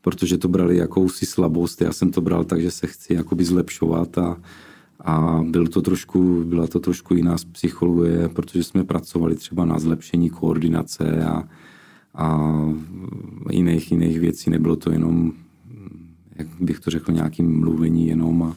protože 0.00 0.38
to 0.38 0.48
brali 0.48 0.76
jakousi 0.76 1.26
slabost, 1.26 1.80
já 1.80 1.92
jsem 1.92 2.10
to 2.10 2.20
bral 2.20 2.44
tak, 2.44 2.62
že 2.62 2.70
se 2.70 2.86
chci 2.86 3.14
jakoby 3.14 3.44
zlepšovat 3.44 4.18
a, 4.18 4.36
a 5.00 5.42
byl 5.44 5.66
to 5.66 5.82
trošku, 5.82 6.44
byla 6.44 6.66
to 6.66 6.80
trošku 6.80 7.14
jiná 7.14 7.36
psychologie, 7.52 8.28
protože 8.28 8.64
jsme 8.64 8.84
pracovali 8.84 9.34
třeba 9.34 9.64
na 9.64 9.78
zlepšení 9.78 10.30
koordinace 10.30 11.24
a, 11.24 11.44
a 12.14 12.50
jiných, 13.50 13.92
jiných 13.92 14.20
věcí. 14.20 14.50
Nebylo 14.50 14.76
to 14.76 14.90
jenom, 14.90 15.32
jak 16.36 16.46
bych 16.60 16.80
to 16.80 16.90
řekl, 16.90 17.12
nějakým 17.12 17.60
mluvení 17.60 18.08
jenom 18.08 18.42
a, 18.42 18.56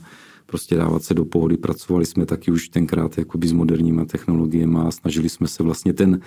prostě 0.51 0.75
dávat 0.75 1.03
se 1.03 1.13
do 1.13 1.25
pohody. 1.25 1.57
Pracovali 1.57 2.05
jsme 2.05 2.25
taky 2.25 2.51
už 2.51 2.69
tenkrát 2.69 3.17
jakoby 3.17 3.47
s 3.47 3.51
moderníma 3.51 4.05
technologiemi 4.05 4.77
a 4.77 4.91
snažili 4.91 5.29
jsme 5.29 5.47
se 5.47 5.63
vlastně 5.63 5.93
ten 5.93 6.19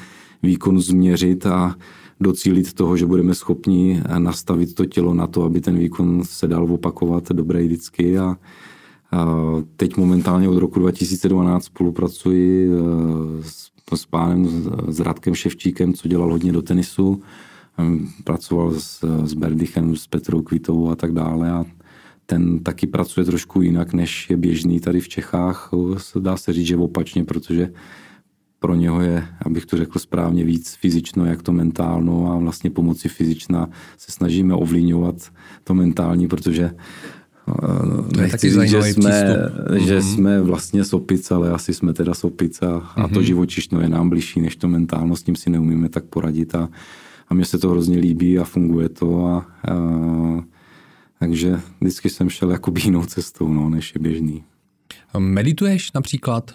výkon 0.43 0.81
změřit 0.81 1.47
a 1.47 1.77
docílit 2.21 2.73
toho, 2.73 2.97
že 2.97 3.07
budeme 3.07 3.35
schopni 3.35 4.03
nastavit 4.19 4.75
to 4.75 4.85
tělo 4.85 5.15
na 5.15 5.27
to, 5.27 5.45
aby 5.45 5.61
ten 5.61 5.79
výkon 5.79 6.23
se 6.25 6.49
dal 6.49 6.73
opakovat 6.73 7.33
dobré 7.33 7.65
vždycky 7.65 8.19
a, 8.19 8.37
a 9.13 9.27
teď 9.77 9.97
momentálně 9.97 10.49
od 10.49 10.59
roku 10.59 10.81
2012 10.81 11.65
spolupracuji 11.65 12.69
e, 12.69 12.77
s, 13.43 13.71
s 13.95 14.07
pánem, 14.07 14.49
s 14.89 15.01
Radkem 15.01 15.35
Ševčíkem, 15.35 15.93
co 15.93 16.09
dělal 16.09 16.31
hodně 16.31 16.53
do 16.53 16.63
tenisu. 16.63 17.23
Pracoval 18.25 18.75
s, 18.75 19.05
s 19.25 19.35
Berdichem, 19.35 19.97
s 19.97 20.07
Petrou 20.07 20.43
Kvitovou 20.43 20.91
a 20.91 20.97
tak 20.97 21.13
dále 21.13 21.51
a 21.51 21.65
ten 22.27 22.59
taky 22.59 22.87
pracuje 22.87 23.27
trošku 23.27 23.63
jinak, 23.63 23.93
než 23.93 24.31
je 24.31 24.37
běžný 24.37 24.81
tady 24.81 25.01
v 25.01 25.09
Čechách. 25.09 25.71
Dá 26.21 26.37
se 26.37 26.53
říct, 26.53 26.67
že 26.67 26.77
opačně, 26.77 27.25
protože 27.25 27.71
pro 28.59 28.75
něho 28.75 29.01
je, 29.01 29.27
abych 29.43 29.67
to 29.67 29.77
řekl 29.77 29.99
správně, 29.99 30.45
víc 30.45 30.75
fyzično, 30.75 31.27
jak 31.27 31.43
to 31.43 31.53
mentálno 31.53 32.33
a 32.33 32.39
vlastně 32.39 32.71
pomocí 32.71 33.09
fyzična 33.09 33.69
se 33.99 34.13
snažíme 34.13 34.55
ovlivňovat 34.55 35.33
to 35.65 35.75
mentální, 35.75 36.29
protože 36.29 36.71
to 38.15 38.21
nechci 38.21 38.51
říct, 38.51 38.71
že 38.71 38.83
jsme, 38.83 39.37
že 39.75 39.99
mm-hmm. 39.99 40.15
jsme 40.15 40.43
vlastně 40.43 40.85
sopic, 40.85 41.31
ale 41.31 41.51
asi 41.51 41.75
jsme 41.75 41.93
teda 41.93 42.15
sopic 42.15 42.63
a, 42.63 42.67
mm-hmm. 42.67 43.05
a 43.05 43.09
to 43.09 43.15
mhm. 43.21 43.25
živočišno 43.25 43.81
je 43.81 43.89
nám 43.89 44.09
bližší 44.09 44.41
než 44.41 44.57
to 44.57 44.69
mentálno, 44.69 45.17
s 45.17 45.23
tím 45.23 45.37
si 45.37 45.51
neumíme 45.51 45.89
tak 45.89 46.05
poradit 46.05 46.55
a, 46.55 46.69
a 47.29 47.35
mně 47.35 47.45
se 47.45 47.59
to 47.59 47.71
hrozně 47.71 47.99
líbí 47.99 48.39
a 48.39 48.45
funguje 48.45 48.89
to 48.89 49.27
a, 49.27 49.37
a 49.37 49.45
takže 51.25 51.61
vždycky 51.81 52.11
jsem 52.11 52.29
šel 52.29 52.51
jako 52.51 52.73
jinou 52.85 53.05
cestou, 53.05 53.49
no, 53.49 53.69
než 53.69 53.95
je 53.95 54.01
běžný. 54.01 54.45
Medituješ 55.19 55.93
například? 55.93 56.51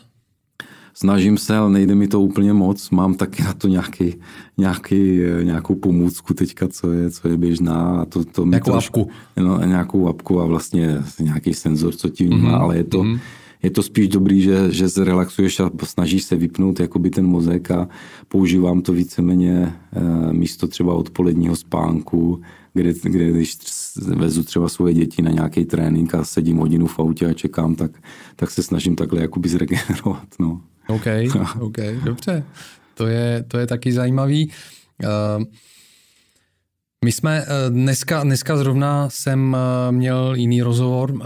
Snažím 0.93 1.37
se, 1.37 1.57
ale 1.57 1.69
nejde 1.69 1.95
mi 1.95 2.07
to 2.07 2.21
úplně 2.21 2.53
moc. 2.53 2.89
Mám 2.89 3.13
taky 3.13 3.43
na 3.43 3.53
to 3.53 3.67
nějaký, 3.67 4.15
nějaký, 4.57 5.19
nějakou 5.43 5.75
pomůcku 5.75 6.33
teďka, 6.33 6.67
co 6.67 6.91
je, 6.91 7.09
co 7.11 7.27
je 7.27 7.37
běžná. 7.37 8.01
A 8.01 8.05
to, 8.05 8.25
to 8.25 8.45
nějakou 8.45 8.71
trošku, 8.71 9.01
apku. 9.01 9.13
No, 9.37 9.65
nějakou 9.65 10.07
apku 10.07 10.41
a 10.41 10.45
vlastně 10.45 11.03
nějaký 11.19 11.53
senzor, 11.53 11.95
co 11.95 12.09
ti 12.09 12.25
vnímá, 12.25 12.51
mm-hmm. 12.51 12.61
ale 12.61 12.77
je 12.77 12.83
to, 12.83 13.03
mm-hmm 13.03 13.19
je 13.63 13.71
to 13.71 13.83
spíš 13.83 14.07
dobrý, 14.07 14.41
že, 14.41 14.71
že 14.71 14.89
se 14.89 15.03
relaxuješ 15.03 15.59
a 15.59 15.71
snažíš 15.83 16.23
se 16.23 16.35
vypnout 16.35 16.79
jakoby 16.79 17.09
ten 17.09 17.25
mozek 17.25 17.71
a 17.71 17.89
používám 18.27 18.81
to 18.81 18.93
víceméně 18.93 19.51
e, 19.51 20.33
místo 20.33 20.67
třeba 20.67 20.93
odpoledního 20.93 21.55
spánku, 21.55 22.41
kde, 22.73 22.93
kde 23.03 23.31
když 23.31 23.55
vezu 23.99 24.43
třeba 24.43 24.69
svoje 24.69 24.93
děti 24.93 25.21
na 25.21 25.31
nějaký 25.31 25.65
trénink 25.65 26.15
a 26.15 26.23
sedím 26.23 26.57
hodinu 26.57 26.87
v 26.87 26.99
autě 26.99 27.25
a 27.25 27.33
čekám, 27.33 27.75
tak, 27.75 27.91
tak 28.35 28.51
se 28.51 28.63
snažím 28.63 28.95
takhle 28.95 29.21
jakoby 29.21 29.49
zregenerovat. 29.49 30.27
No. 30.39 30.61
OK, 30.87 31.05
OK, 31.59 31.77
dobře. 32.03 32.43
To 32.93 33.07
je, 33.07 33.45
to 33.47 33.57
je 33.57 33.67
taky 33.67 33.93
zajímavý. 33.93 34.51
Uh, 35.03 35.43
my 37.05 37.11
jsme 37.11 37.43
eh, 37.43 37.69
dneska, 37.69 38.23
dneska 38.23 38.57
zrovna 38.57 39.09
jsem 39.09 39.55
eh, 39.55 39.91
měl 39.91 40.35
jiný 40.35 40.61
rozhovor 40.61 41.13
eh, 41.13 41.25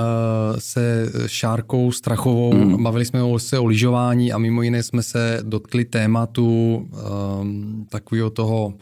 se 0.57 1.11
Šárkou 1.27 1.91
Strachovou, 1.91 2.53
mm. 2.53 2.83
bavili 2.83 3.05
jsme 3.05 3.19
se 3.37 3.59
o 3.59 3.65
lyžování 3.65 4.33
a 4.33 4.37
mimo 4.37 4.61
jiné 4.61 4.83
jsme 4.83 5.03
se 5.03 5.39
dotkli 5.41 5.85
tématu 5.85 6.75
um, 7.41 7.87
takového 7.89 8.29
toho, 8.29 8.73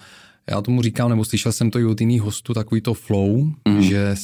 já 0.51 0.61
tomu 0.61 0.81
říkám, 0.81 1.09
nebo 1.09 1.25
slyšel 1.25 1.51
jsem 1.51 1.71
to 1.71 1.79
i 1.79 1.85
od 1.85 2.01
jiných 2.01 2.21
hostů, 2.21 2.53
takový 2.53 2.81
to 2.81 2.93
flow, 2.93 3.51
mm. 3.67 3.81
že 3.81 4.15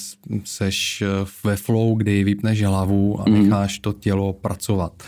seš 0.43 1.03
ve 1.43 1.55
flow, 1.55 1.95
kdy 1.95 2.23
vypneš 2.23 2.63
hlavu 2.63 3.21
a 3.21 3.30
mhm. 3.30 3.43
necháš 3.43 3.80
to 3.80 3.93
tělo 3.93 4.34
pracovat. 4.34 5.03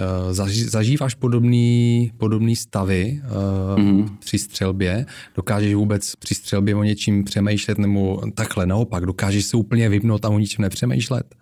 Eh, 0.00 0.34
zažíváš 0.70 1.14
podobný, 1.14 2.12
podobný 2.16 2.56
stavy 2.56 3.20
uh, 3.24 3.82
mm-hmm. 3.82 4.16
při 4.18 4.38
střelbě? 4.38 5.06
Dokážeš 5.36 5.74
vůbec 5.74 6.16
při 6.16 6.34
střelbě 6.34 6.74
o 6.74 6.82
něčím 6.82 7.24
přemýšlet 7.24 7.78
nebo 7.78 8.22
takhle 8.34 8.66
naopak? 8.66 9.06
Dokážeš 9.06 9.44
se 9.44 9.56
úplně 9.56 9.88
vypnout 9.88 10.24
a 10.24 10.28
o 10.28 10.38
ničem 10.38 10.62
nepřemýšlet? 10.62 11.34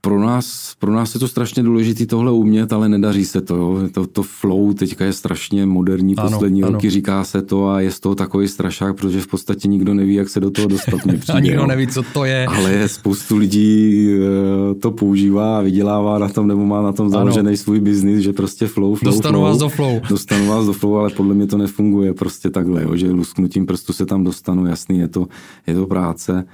Pro 0.00 0.20
nás, 0.20 0.74
pro 0.78 0.92
nás 0.92 1.14
je 1.14 1.20
to 1.20 1.28
strašně 1.28 1.62
důležité 1.62 2.06
tohle 2.06 2.32
umět, 2.32 2.72
ale 2.72 2.88
nedaří 2.88 3.24
se 3.24 3.40
to. 3.40 3.56
Jo. 3.56 3.88
To, 3.92 4.06
to 4.06 4.22
flow 4.22 4.72
teďka 4.72 5.04
je 5.04 5.12
strašně 5.12 5.66
moderní, 5.66 6.16
ano, 6.16 6.30
poslední 6.30 6.62
ano. 6.62 6.72
roky 6.72 6.90
říká 6.90 7.24
se 7.24 7.42
to 7.42 7.68
a 7.68 7.80
je 7.80 7.90
z 7.90 8.00
toho 8.00 8.14
takový 8.14 8.48
strašák, 8.48 8.96
protože 8.96 9.20
v 9.20 9.26
podstatě 9.26 9.68
nikdo 9.68 9.94
neví, 9.94 10.14
jak 10.14 10.28
se 10.28 10.40
do 10.40 10.50
toho 10.50 10.68
dostat. 10.68 11.00
Přijde, 11.20 11.32
a 11.32 11.40
nikdo 11.40 11.60
jo. 11.60 11.66
neví, 11.66 11.86
co 11.86 12.02
to 12.02 12.24
je. 12.24 12.46
Ale 12.46 12.88
spoustu 12.88 13.36
lidí 13.36 14.08
eh, 14.10 14.74
to 14.74 14.90
používá 14.90 15.58
a 15.58 15.60
vydělává 15.60 16.18
na 16.18 16.28
tom, 16.28 16.46
nebo 16.46 16.66
má 16.66 16.82
na 16.82 16.92
tom 16.92 17.10
založený 17.10 17.56
svůj 17.56 17.80
biznis, 17.80 18.20
že 18.20 18.32
prostě 18.32 18.66
flow, 18.66 18.94
flow, 18.94 19.12
Dostanu 19.12 19.38
flow, 19.38 19.42
vás 19.42 19.58
do 19.58 19.68
flow. 19.68 20.00
Dostanu 20.08 20.46
vás 20.46 20.66
do 20.66 20.72
flow, 20.72 20.96
ale 20.96 21.10
podle 21.10 21.34
mě 21.34 21.46
to 21.46 21.58
nefunguje 21.58 22.14
prostě 22.14 22.50
takhle, 22.50 22.82
jo, 22.82 22.96
že 22.96 23.10
lusknutím 23.10 23.66
prstu 23.66 23.92
se 23.92 24.06
tam 24.06 24.24
dostanu, 24.24 24.66
jasný, 24.66 24.98
je 24.98 25.08
to, 25.08 25.26
je 25.66 25.74
to 25.74 25.86
práce 25.86 26.44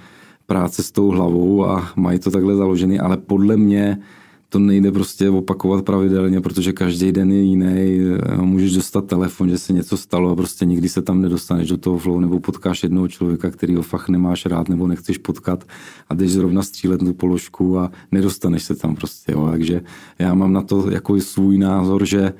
práce 0.46 0.82
s 0.82 0.92
tou 0.92 1.08
hlavou 1.08 1.64
a 1.66 1.88
mají 1.96 2.18
to 2.18 2.30
takhle 2.30 2.56
založený, 2.56 2.98
ale 3.00 3.16
podle 3.16 3.56
mě 3.56 3.98
to 4.48 4.58
nejde 4.58 4.92
prostě 4.92 5.30
opakovat 5.30 5.84
pravidelně, 5.84 6.40
protože 6.40 6.72
každý 6.72 7.12
den 7.12 7.32
je 7.32 7.42
jiný. 7.42 8.00
Můžeš 8.40 8.74
dostat 8.74 9.06
telefon, 9.06 9.50
že 9.50 9.58
se 9.58 9.72
něco 9.72 9.96
stalo 9.96 10.30
a 10.30 10.36
prostě 10.36 10.64
nikdy 10.64 10.88
se 10.88 11.02
tam 11.02 11.20
nedostaneš 11.20 11.68
do 11.68 11.76
toho 11.76 11.98
flow 11.98 12.20
nebo 12.20 12.40
potkáš 12.40 12.82
jednoho 12.82 13.08
člověka, 13.08 13.50
který 13.50 13.74
ho 13.74 13.82
fakt 13.82 14.08
nemáš 14.08 14.46
rád 14.46 14.68
nebo 14.68 14.86
nechceš 14.86 15.18
potkat 15.18 15.64
a 16.08 16.14
jdeš 16.14 16.30
zrovna 16.30 16.62
střílet 16.62 16.98
tu 16.98 17.12
položku 17.12 17.78
a 17.78 17.90
nedostaneš 18.12 18.62
se 18.62 18.74
tam 18.74 18.94
prostě. 18.94 19.32
Jo. 19.32 19.48
Takže 19.50 19.80
já 20.18 20.34
mám 20.34 20.52
na 20.52 20.62
to 20.62 20.90
jako 20.90 21.20
svůj 21.20 21.58
názor, 21.58 22.06
že 22.06 22.32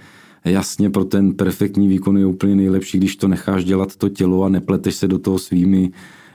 jasně 0.45 0.91
pro 0.91 1.05
ten 1.05 1.35
perfektní 1.35 1.89
výkon 1.89 2.19
je 2.19 2.27
úplně 2.27 2.55
nejlepší, 2.55 2.99
když 2.99 3.17
to 3.17 3.29
necháš 3.29 3.65
dělat 3.65 3.97
to 3.97 4.09
tělo 4.09 4.45
a 4.45 4.49
nepleteš 4.49 4.95
se 4.95 5.09
do 5.09 5.19
toho 5.19 5.39
svými 5.39 5.91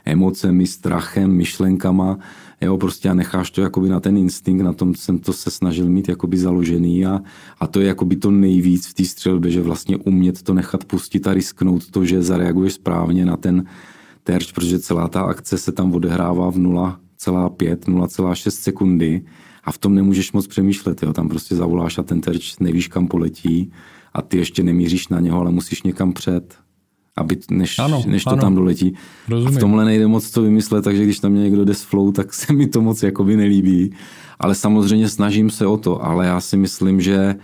emocemi, 0.06 0.68
strachem, 0.68 1.32
myšlenkama, 1.32 2.18
jo, 2.62 2.78
prostě 2.78 3.10
a 3.10 3.14
necháš 3.14 3.52
to 3.52 3.62
jakoby 3.62 3.90
na 3.90 4.00
ten 4.00 4.18
instinkt, 4.18 4.64
na 4.64 4.74
tom 4.74 4.96
jsem 4.96 5.20
to 5.20 5.34
se 5.34 5.52
snažil 5.52 5.90
mít 5.90 6.10
jakoby 6.10 6.38
založený 6.38 7.06
a, 7.06 7.20
a 7.60 7.68
to 7.68 7.80
je 7.80 7.88
jakoby 7.88 8.16
to 8.16 8.32
nejvíc 8.32 8.88
v 8.88 8.94
té 8.94 9.06
střelbě, 9.06 9.52
že 9.52 9.62
vlastně 9.62 9.98
umět 9.98 10.42
to 10.42 10.54
nechat 10.54 10.86
pustit 10.86 11.28
a 11.28 11.34
risknout 11.34 11.92
to, 11.92 12.06
že 12.06 12.24
zareaguješ 12.24 12.74
správně 12.74 13.26
na 13.26 13.38
ten 13.38 13.66
terč, 14.24 14.52
protože 14.52 14.80
celá 14.80 15.08
ta 15.08 15.22
akce 15.22 15.58
se 15.58 15.72
tam 15.72 15.94
odehrává 15.94 16.52
v 16.52 16.56
0,5, 16.56 17.76
0,6 17.76 18.50
sekundy 18.50 19.22
a 19.64 19.72
v 19.72 19.78
tom 19.78 19.96
nemůžeš 19.96 20.32
moc 20.32 20.48
přemýšlet, 20.48 21.04
jo, 21.04 21.14
tam 21.14 21.30
prostě 21.30 21.56
zavoláš 21.56 21.98
a 21.98 22.04
ten 22.04 22.22
terč 22.22 22.60
nevíš, 22.60 22.88
kam 22.88 23.08
poletí 23.08 23.72
a 24.14 24.22
ty 24.22 24.38
ještě 24.38 24.64
nemíříš 24.64 25.08
na 25.08 25.20
něho, 25.20 25.40
ale 25.40 25.52
musíš 25.52 25.84
někam 25.84 26.14
před 26.14 26.56
aby, 27.18 27.38
než, 27.52 27.80
ano, 27.80 28.04
než 28.08 28.24
to 28.24 28.30
ano. 28.30 28.42
tam 28.42 28.56
doletí. 28.56 28.94
Rozumím. 29.30 29.56
A 29.56 29.58
v 29.58 29.60
tomhle 29.60 29.86
nejde 29.86 30.08
moc 30.08 30.32
to 30.32 30.42
vymyslet, 30.42 30.84
takže 30.84 31.04
když 31.04 31.20
tam 31.20 31.32
mě 31.32 31.42
někdo 31.42 31.66
jde 31.66 31.74
s 31.74 31.82
flow, 31.82 32.12
tak 32.12 32.34
se 32.34 32.54
mi 32.54 32.68
to 32.68 32.82
moc 32.82 33.04
jakoby 33.04 33.38
nelíbí. 33.38 33.94
Ale 34.40 34.56
samozřejmě 34.56 35.10
snažím 35.10 35.50
se 35.50 35.66
o 35.66 35.78
to, 35.78 36.06
ale 36.06 36.26
já 36.26 36.42
si 36.42 36.58
myslím, 36.58 37.02
že 37.02 37.36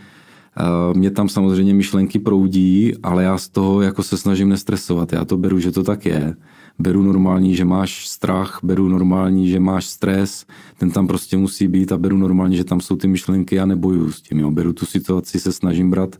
uh, 0.91 0.97
mě 0.97 1.11
tam 1.11 1.29
samozřejmě 1.29 1.73
myšlenky 1.73 2.19
proudí, 2.19 2.93
ale 3.03 3.23
já 3.23 3.37
z 3.37 3.49
toho 3.49 3.81
jako 3.81 4.03
se 4.03 4.17
snažím 4.17 4.49
nestresovat. 4.49 5.13
Já 5.13 5.25
to 5.25 5.37
beru, 5.37 5.59
že 5.59 5.71
to 5.71 5.83
tak 5.83 6.05
je. 6.05 6.35
Beru 6.79 7.03
normální, 7.03 7.55
že 7.55 7.65
máš 7.65 8.07
strach, 8.07 8.59
beru 8.63 8.89
normální, 8.89 9.49
že 9.49 9.59
máš 9.59 9.85
stres, 9.85 10.45
ten 10.77 10.91
tam 10.91 11.07
prostě 11.07 11.37
musí 11.37 11.67
být 11.67 11.91
a 11.91 11.97
beru 11.97 12.17
normálně, 12.17 12.57
že 12.57 12.63
tam 12.63 12.81
jsou 12.81 12.95
ty 12.95 13.07
myšlenky 13.07 13.59
a 13.59 13.65
nebojuju 13.65 14.11
s 14.11 14.21
tím. 14.21 14.39
Jo. 14.39 14.51
Beru 14.51 14.73
tu 14.73 14.85
situaci, 14.85 15.39
se 15.39 15.51
snažím 15.51 15.91
brát 15.91 16.15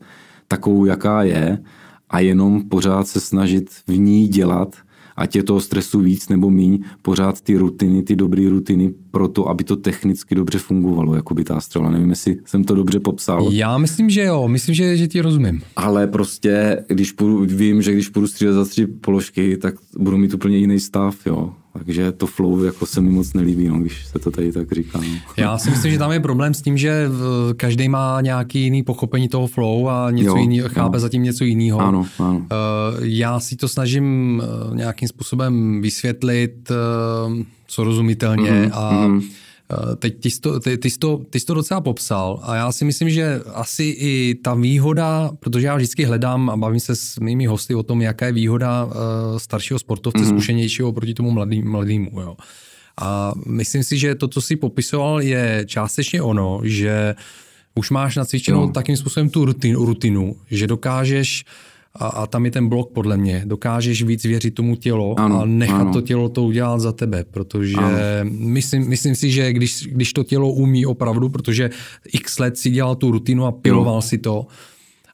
takovou, 0.48 0.86
jaká 0.86 1.24
je 1.24 1.60
a 2.10 2.20
jenom 2.20 2.70
pořád 2.70 3.08
se 3.08 3.20
snažit 3.20 3.70
v 3.88 3.98
ní 3.98 4.28
dělat, 4.28 4.76
ať 5.18 5.36
je 5.36 5.44
toho 5.44 5.62
stresu 5.62 6.00
víc 6.00 6.30
nebo 6.30 6.52
míň, 6.52 6.80
pořád 7.02 7.42
ty 7.42 7.58
rutiny, 7.58 8.04
ty 8.04 8.16
dobré 8.16 8.50
rutiny 8.50 8.94
pro 9.12 9.28
to, 9.28 9.50
aby 9.50 9.64
to 9.64 9.76
technicky 9.76 10.36
dobře 10.36 10.60
fungovalo, 10.60 11.16
jako 11.16 11.34
by 11.34 11.44
ta 11.44 11.62
střela. 11.62 11.90
Nevím, 11.92 12.10
jestli 12.10 12.38
jsem 12.46 12.64
to 12.64 12.76
dobře 12.76 13.00
popsal. 13.00 13.48
Já 13.52 13.78
myslím, 13.78 14.10
že 14.10 14.24
jo, 14.24 14.48
myslím, 14.48 14.76
že, 14.76 14.98
že 14.98 15.08
ti 15.08 15.22
rozumím. 15.22 15.62
Ale 15.76 16.08
prostě, 16.08 16.84
když 16.88 17.12
půjdu, 17.12 17.46
vím, 17.56 17.82
že 17.82 17.94
když 17.94 18.10
půjdu 18.10 18.28
střílet 18.28 18.54
za 18.54 18.66
tři 18.66 18.88
položky, 18.88 19.58
tak 19.58 19.76
budu 19.98 20.18
mít 20.18 20.34
úplně 20.34 20.58
jiný 20.58 20.80
stav, 20.80 21.26
jo. 21.26 21.54
Takže 21.86 22.12
to 22.12 22.28
flow 22.28 22.64
jako 22.64 22.86
se 22.86 23.02
mi 23.02 23.10
moc 23.10 23.34
nelíbí, 23.34 23.68
no, 23.68 23.80
když 23.80 24.06
se 24.06 24.20
to 24.20 24.32
tady 24.32 24.52
tak 24.52 24.72
říká. 24.72 25.00
No. 25.00 25.20
Já 25.38 25.58
si 25.58 25.70
myslím, 25.70 25.92
že 25.92 25.98
tam 25.98 26.12
je 26.12 26.20
problém 26.20 26.54
s 26.54 26.62
tím, 26.62 26.78
že 26.78 27.10
každý 27.58 27.90
má 27.90 28.22
nějaký 28.22 28.62
jiný 28.62 28.84
pochopení 28.84 29.30
toho 29.30 29.48
flow 29.48 29.90
a 29.90 30.12
něco 30.12 30.38
jiného, 30.38 30.70
chápe 30.70 31.00
zatím 31.00 31.24
něco 31.24 31.44
jiného. 31.44 31.80
Ano, 31.80 32.06
ano. 32.20 32.46
Eh, 32.52 32.56
já 33.02 33.40
si 33.40 33.56
to 33.56 33.68
snažím 33.68 34.42
eh, 34.44 34.76
nějakým 34.76 35.08
způsobem 35.08 35.82
vysvětlit 35.82 36.72
eh, 36.72 37.44
srozumitelně 37.68 38.52
mm-hmm, 38.52 38.70
a 38.74 38.88
Eh, 38.88 39.22
teď 40.00 40.20
ty 40.20 40.32
jsi, 40.32 40.42
to, 40.42 40.60
ty, 40.60 40.78
ty, 40.78 40.90
jsi 40.90 41.00
to, 41.00 41.18
ty 41.30 41.40
jsi 41.40 41.46
to 41.46 41.54
docela 41.54 41.82
popsal 41.82 42.40
a 42.44 42.56
já 42.56 42.72
si 42.72 42.86
myslím, 42.86 43.10
že 43.10 43.42
asi 43.54 43.84
i 43.84 44.36
ta 44.44 44.54
výhoda, 44.54 45.32
protože 45.40 45.68
já 45.68 45.76
vždycky 45.76 46.06
hledám 46.06 46.50
a 46.50 46.58
bavím 46.58 46.80
se 46.80 46.96
s 46.96 47.20
mými 47.20 47.46
hosty 47.46 47.76
o 47.76 47.84
tom, 47.84 48.02
jaká 48.02 48.26
je 48.26 48.32
výhoda 48.32 48.86
uh, 48.86 48.92
staršího 49.38 49.80
sportovce, 49.80 50.20
mm-hmm. 50.20 50.30
zkušenějšího 50.30 50.94
proti 50.94 51.14
tomu 51.14 51.32
mladý, 51.32 51.62
mladému. 51.64 52.22
Jo. 52.22 52.38
A 53.02 53.34
myslím 53.46 53.84
si, 53.84 53.98
že 53.98 54.16
to, 54.16 54.28
co 54.28 54.42
jsi 54.42 54.56
popisoval, 54.56 55.22
je 55.22 55.64
částečně 55.68 56.22
ono, 56.22 56.62
že 56.64 57.16
už 57.76 57.90
máš 57.90 58.16
nacvičenou 58.16 58.66
no. 58.66 58.72
takým 58.72 58.98
způsobem 58.98 59.30
tu 59.30 59.46
rutinu, 59.46 59.86
rutinu 59.86 60.36
že 60.52 60.68
dokážeš 60.68 61.46
uh, 61.46 61.77
a, 62.00 62.08
a 62.08 62.28
tam 62.28 62.46
je 62.46 62.52
ten 62.52 62.68
blok 62.68 62.92
podle 62.92 63.18
mě. 63.18 63.44
Dokážeš 63.46 64.04
víc 64.04 64.24
věřit 64.24 64.52
tomu 64.52 64.76
tělo 64.76 65.20
ano, 65.20 65.42
a 65.42 65.46
nechat 65.46 65.82
ano. 65.82 65.94
to 65.94 66.02
tělo 66.02 66.30
to 66.30 66.44
udělat 66.44 66.80
za 66.80 66.92
tebe, 66.92 67.26
protože 67.32 67.78
myslím, 68.24 68.90
myslím 68.90 69.16
si, 69.16 69.32
že 69.32 69.54
když, 69.54 69.88
když 69.92 70.14
to 70.14 70.24
tělo 70.24 70.52
umí 70.52 70.86
opravdu, 70.86 71.30
protože 71.30 71.70
x 72.14 72.40
let 72.40 72.58
si 72.58 72.70
dělal 72.70 72.96
tu 72.96 73.12
rutinu 73.12 73.46
a 73.46 73.52
piloval 73.52 73.96
jo. 73.96 74.02
si 74.02 74.18
to, 74.18 74.48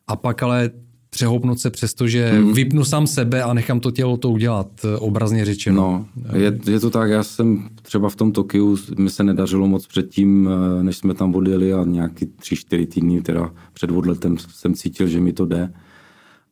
a 0.08 0.16
pak 0.16 0.44
ale 0.44 0.70
přehopnout 1.14 1.60
se 1.60 1.70
přesto, 1.70 2.08
že 2.08 2.32
hmm. 2.32 2.54
vypnu 2.54 2.84
sám 2.84 3.08
sebe 3.08 3.44
a 3.44 3.54
nechám 3.54 3.80
to 3.80 3.92
tělo 3.92 4.18
to 4.18 4.30
udělat, 4.30 4.86
obrazně 5.00 5.46
řečeno. 5.46 6.06
No, 6.16 6.38
je, 6.38 6.60
je 6.68 6.80
to 6.80 6.90
tak, 6.90 7.10
já 7.10 7.24
jsem 7.24 7.70
třeba 7.82 8.10
v 8.10 8.16
tom 8.16 8.32
Tokiu, 8.32 8.78
mi 8.98 9.10
se 9.10 9.24
nedařilo 9.24 9.68
moc 9.68 9.88
předtím, 9.88 10.50
eh, 10.80 10.84
než 10.84 10.98
jsme 10.98 11.14
tam 11.14 11.36
odjeli 11.36 11.74
a 11.74 11.84
nějaký 11.84 12.26
tři, 12.26 12.56
čtyři 12.56 12.86
týdny 12.86 13.22
teda 13.22 13.52
před 13.74 13.92
odletem 13.92 14.38
jsem 14.38 14.74
cítil, 14.74 15.08
že 15.08 15.20
mi 15.20 15.34
to 15.34 15.46
jde 15.46 15.74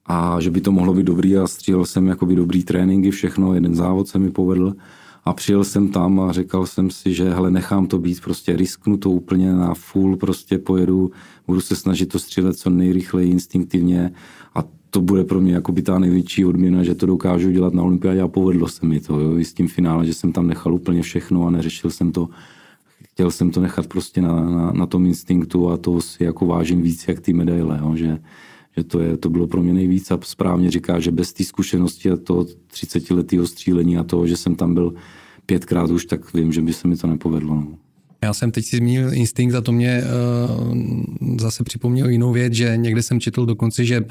a 0.06 0.40
že 0.40 0.50
by 0.50 0.62
to 0.62 0.72
mohlo 0.72 0.94
být 0.94 1.04
dobrý 1.06 1.38
a 1.38 1.48
střílel 1.48 1.86
jsem 1.86 2.08
jakoby 2.08 2.36
dobrý 2.36 2.64
tréninky, 2.64 3.12
všechno, 3.12 3.54
jeden 3.54 3.76
závod 3.76 4.08
se 4.08 4.20
mi 4.20 4.32
povedl 4.32 4.74
a 5.26 5.34
přijel 5.34 5.64
jsem 5.64 5.88
tam 5.88 6.20
a 6.20 6.32
říkal 6.32 6.66
jsem 6.66 6.90
si, 6.90 7.14
že 7.14 7.30
hele, 7.30 7.52
nechám 7.52 7.88
to 7.88 8.00
být, 8.00 8.22
prostě 8.22 8.56
risknu 8.56 8.98
to 8.98 9.10
úplně 9.10 9.54
na 9.54 9.74
full, 9.74 10.18
prostě 10.18 10.58
pojedu, 10.58 11.12
budu 11.48 11.62
se 11.62 11.76
snažit 11.76 12.06
to 12.06 12.20
střílet 12.20 12.58
co 12.58 12.70
nejrychleji, 12.70 13.32
instinktivně 13.32 14.12
a 14.56 14.64
to 14.90 15.02
bude 15.02 15.24
pro 15.24 15.42
mě 15.42 15.54
jako 15.54 15.72
by 15.72 15.82
ta 15.82 16.00
největší 16.00 16.46
odměna, 16.46 16.84
že 16.84 16.96
to 16.96 17.06
dokážu 17.06 17.52
dělat 17.52 17.74
na 17.74 17.84
olympiádě 17.84 18.22
a 18.22 18.28
povedlo 18.28 18.68
se 18.68 18.86
mi 18.86 19.00
to, 19.00 19.20
jo, 19.20 19.38
i 19.38 19.46
s 19.46 19.54
tím 19.54 19.68
finále, 19.68 20.06
že 20.06 20.14
jsem 20.14 20.32
tam 20.32 20.48
nechal 20.48 20.74
úplně 20.74 21.02
všechno 21.02 21.48
a 21.48 21.52
neřešil 21.52 21.90
jsem 21.90 22.12
to. 22.12 22.30
Chtěl 23.12 23.32
jsem 23.32 23.52
to 23.52 23.62
nechat 23.62 23.88
prostě 23.88 24.22
na, 24.22 24.50
na, 24.50 24.72
na 24.72 24.86
tom 24.86 25.06
instinktu 25.06 25.70
a 25.70 25.78
to 25.78 26.02
si 26.02 26.24
jako 26.24 26.46
vážím 26.46 26.82
víc 26.82 27.08
jak 27.08 27.20
ty 27.20 27.34
medaile, 27.34 27.80
jo, 27.82 27.96
že, 27.96 28.20
že 28.78 28.84
to, 28.84 29.00
je, 29.00 29.18
to 29.18 29.30
bylo 29.30 29.48
pro 29.48 29.62
mě 29.62 29.74
nejvíc 29.74 30.12
a 30.12 30.20
správně 30.24 30.72
říká, 30.72 31.00
že 31.00 31.12
bez 31.12 31.34
té 31.34 31.44
zkušenosti 31.44 32.12
a 32.12 32.18
toho 32.18 32.46
30 32.68 33.12
letého 33.12 33.48
střílení 33.48 33.98
a 33.98 34.04
toho, 34.04 34.28
že 34.28 34.38
jsem 34.38 34.56
tam 34.56 34.74
byl 34.74 34.94
pětkrát 35.46 35.90
už, 35.90 36.06
tak 36.06 36.34
vím, 36.34 36.54
že 36.54 36.62
by 36.62 36.74
se 36.74 36.88
mi 36.88 36.98
to 36.98 37.08
nepovedlo. 37.08 37.56
No. 37.56 37.68
Já 38.24 38.34
jsem 38.34 38.52
teď 38.52 38.66
si 38.66 38.78
zmínil 38.78 39.14
instinkt 39.14 39.56
a 39.56 39.62
to 39.62 39.72
mě 39.72 40.04
uh, 40.04 40.78
zase 41.40 41.64
připomněl 41.64 42.10
jinou 42.10 42.32
věc, 42.32 42.54
že 42.54 42.78
někde 42.78 43.04
jsem 43.04 43.20
četl 43.20 43.46
dokonce, 43.46 43.86
že 43.86 44.00
uh, 44.00 44.08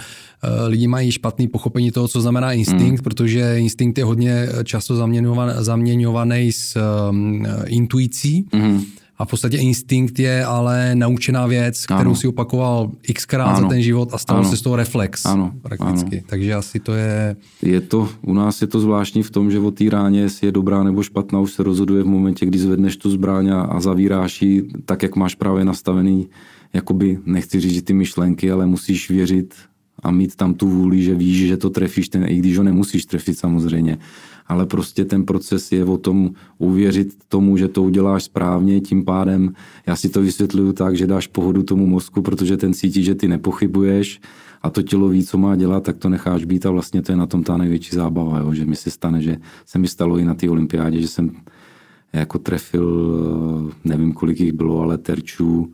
lidi 0.67 0.87
mají 0.87 1.13
špatný 1.13 1.49
pochopení 1.49 1.91
toho, 1.91 2.09
co 2.09 2.21
znamená 2.21 2.53
instinkt, 2.53 3.01
mm. 3.01 3.05
protože 3.05 3.59
instinkt 3.59 3.99
je 3.99 4.05
hodně 4.05 4.49
často 4.65 4.97
zaměňovaný 5.59 6.53
s 6.53 6.79
um, 7.11 7.47
intuicí. 7.67 8.47
Mm. 8.55 8.83
A 9.21 9.25
v 9.25 9.29
podstatě 9.29 9.57
instinkt 9.57 10.19
je 10.19 10.45
ale 10.45 10.95
naučená 10.95 11.47
věc, 11.47 11.85
kterou 11.85 12.01
ano. 12.01 12.17
si 12.17 12.29
opakoval 12.29 12.91
xkrát 13.15 13.49
ano. 13.49 13.61
za 13.61 13.69
ten 13.69 13.83
život 13.83 14.09
a 14.13 14.19
stalo 14.19 14.41
ano. 14.41 14.49
se 14.49 14.57
z 14.57 14.63
toho 14.63 14.77
reflex 14.77 15.27
ano. 15.27 15.53
prakticky. 15.63 16.17
Ano. 16.17 16.27
Takže 16.27 16.55
asi 16.55 16.81
to 16.81 16.93
je... 16.93 17.37
Je 17.63 17.81
to, 17.81 18.09
u 18.23 18.35
nás 18.35 18.61
je 18.61 18.67
to 18.67 18.81
zvláštní 18.81 19.23
v 19.23 19.31
tom, 19.31 19.51
že 19.51 19.59
o 19.59 19.71
té 19.71 19.85
ráně, 19.91 20.21
jestli 20.21 20.47
je 20.47 20.53
dobrá 20.53 20.83
nebo 20.83 21.03
špatná, 21.03 21.41
už 21.41 21.53
se 21.53 21.63
rozhoduje 21.63 22.03
v 22.03 22.07
momentě, 22.07 22.47
kdy 22.47 22.59
zvedneš 22.59 22.97
tu 22.97 23.11
zbraň 23.11 23.51
a 23.51 23.81
zavíráš 23.81 24.43
ji 24.43 24.69
tak, 24.85 25.03
jak 25.03 25.17
máš 25.17 25.35
právě 25.35 25.65
nastavený, 25.65 26.29
jakoby, 26.73 27.19
nechci 27.27 27.61
říct, 27.61 27.83
ty 27.83 27.93
myšlenky, 27.93 28.51
ale 28.51 28.67
musíš 28.67 29.11
věřit 29.11 29.55
a 30.03 30.11
mít 30.11 30.37
tam 30.37 30.55
tu 30.55 30.69
vůli, 30.69 31.03
že 31.03 31.15
víš, 31.15 31.49
že 31.49 31.57
to 31.57 31.71
trefíš, 31.71 32.09
ten, 32.09 32.25
i 32.29 32.37
když 32.37 32.59
ho 32.59 32.65
nemusíš 32.65 33.07
trefit 33.07 33.39
samozřejmě 33.39 33.99
ale 34.51 34.67
prostě 34.67 35.05
ten 35.05 35.25
proces 35.25 35.73
je 35.73 35.85
o 35.85 35.99
tom 35.99 36.31
uvěřit 36.59 37.15
tomu, 37.29 37.57
že 37.57 37.69
to 37.69 37.83
uděláš 37.83 38.25
správně, 38.25 38.81
tím 38.81 39.05
pádem 39.05 39.53
já 39.87 39.97
si 39.97 40.09
to 40.09 40.23
vysvětluju 40.23 40.73
tak, 40.73 40.97
že 40.97 41.07
dáš 41.07 41.27
pohodu 41.27 41.63
tomu 41.63 41.87
mozku, 41.87 42.23
protože 42.23 42.57
ten 42.57 42.75
cítí, 42.75 43.05
že 43.05 43.15
ty 43.15 43.29
nepochybuješ 43.29 44.21
a 44.63 44.71
to 44.71 44.83
tělo 44.83 45.09
ví, 45.09 45.25
co 45.25 45.39
má 45.39 45.57
dělat, 45.57 45.83
tak 45.83 45.97
to 45.97 46.09
necháš 46.09 46.45
být 46.45 46.67
a 46.67 46.71
vlastně 46.71 47.03
to 47.03 47.13
je 47.13 47.17
na 47.17 47.27
tom 47.27 47.43
ta 47.43 47.57
největší 47.57 47.97
zábava, 47.97 48.39
jo? 48.39 48.55
že 48.55 48.67
mi 48.67 48.77
se 48.77 48.91
stane, 48.91 49.23
že 49.23 49.37
se 49.67 49.79
mi 49.79 49.89
stalo 49.89 50.19
i 50.19 50.25
na 50.25 50.35
té 50.35 50.51
olympiádě, 50.51 51.01
že 51.01 51.09
jsem 51.09 51.31
jako 52.13 52.39
trefil, 52.39 53.73
nevím 53.85 54.13
kolik 54.13 54.41
jich 54.41 54.53
bylo, 54.53 54.81
ale 54.81 54.99
terčů, 54.99 55.73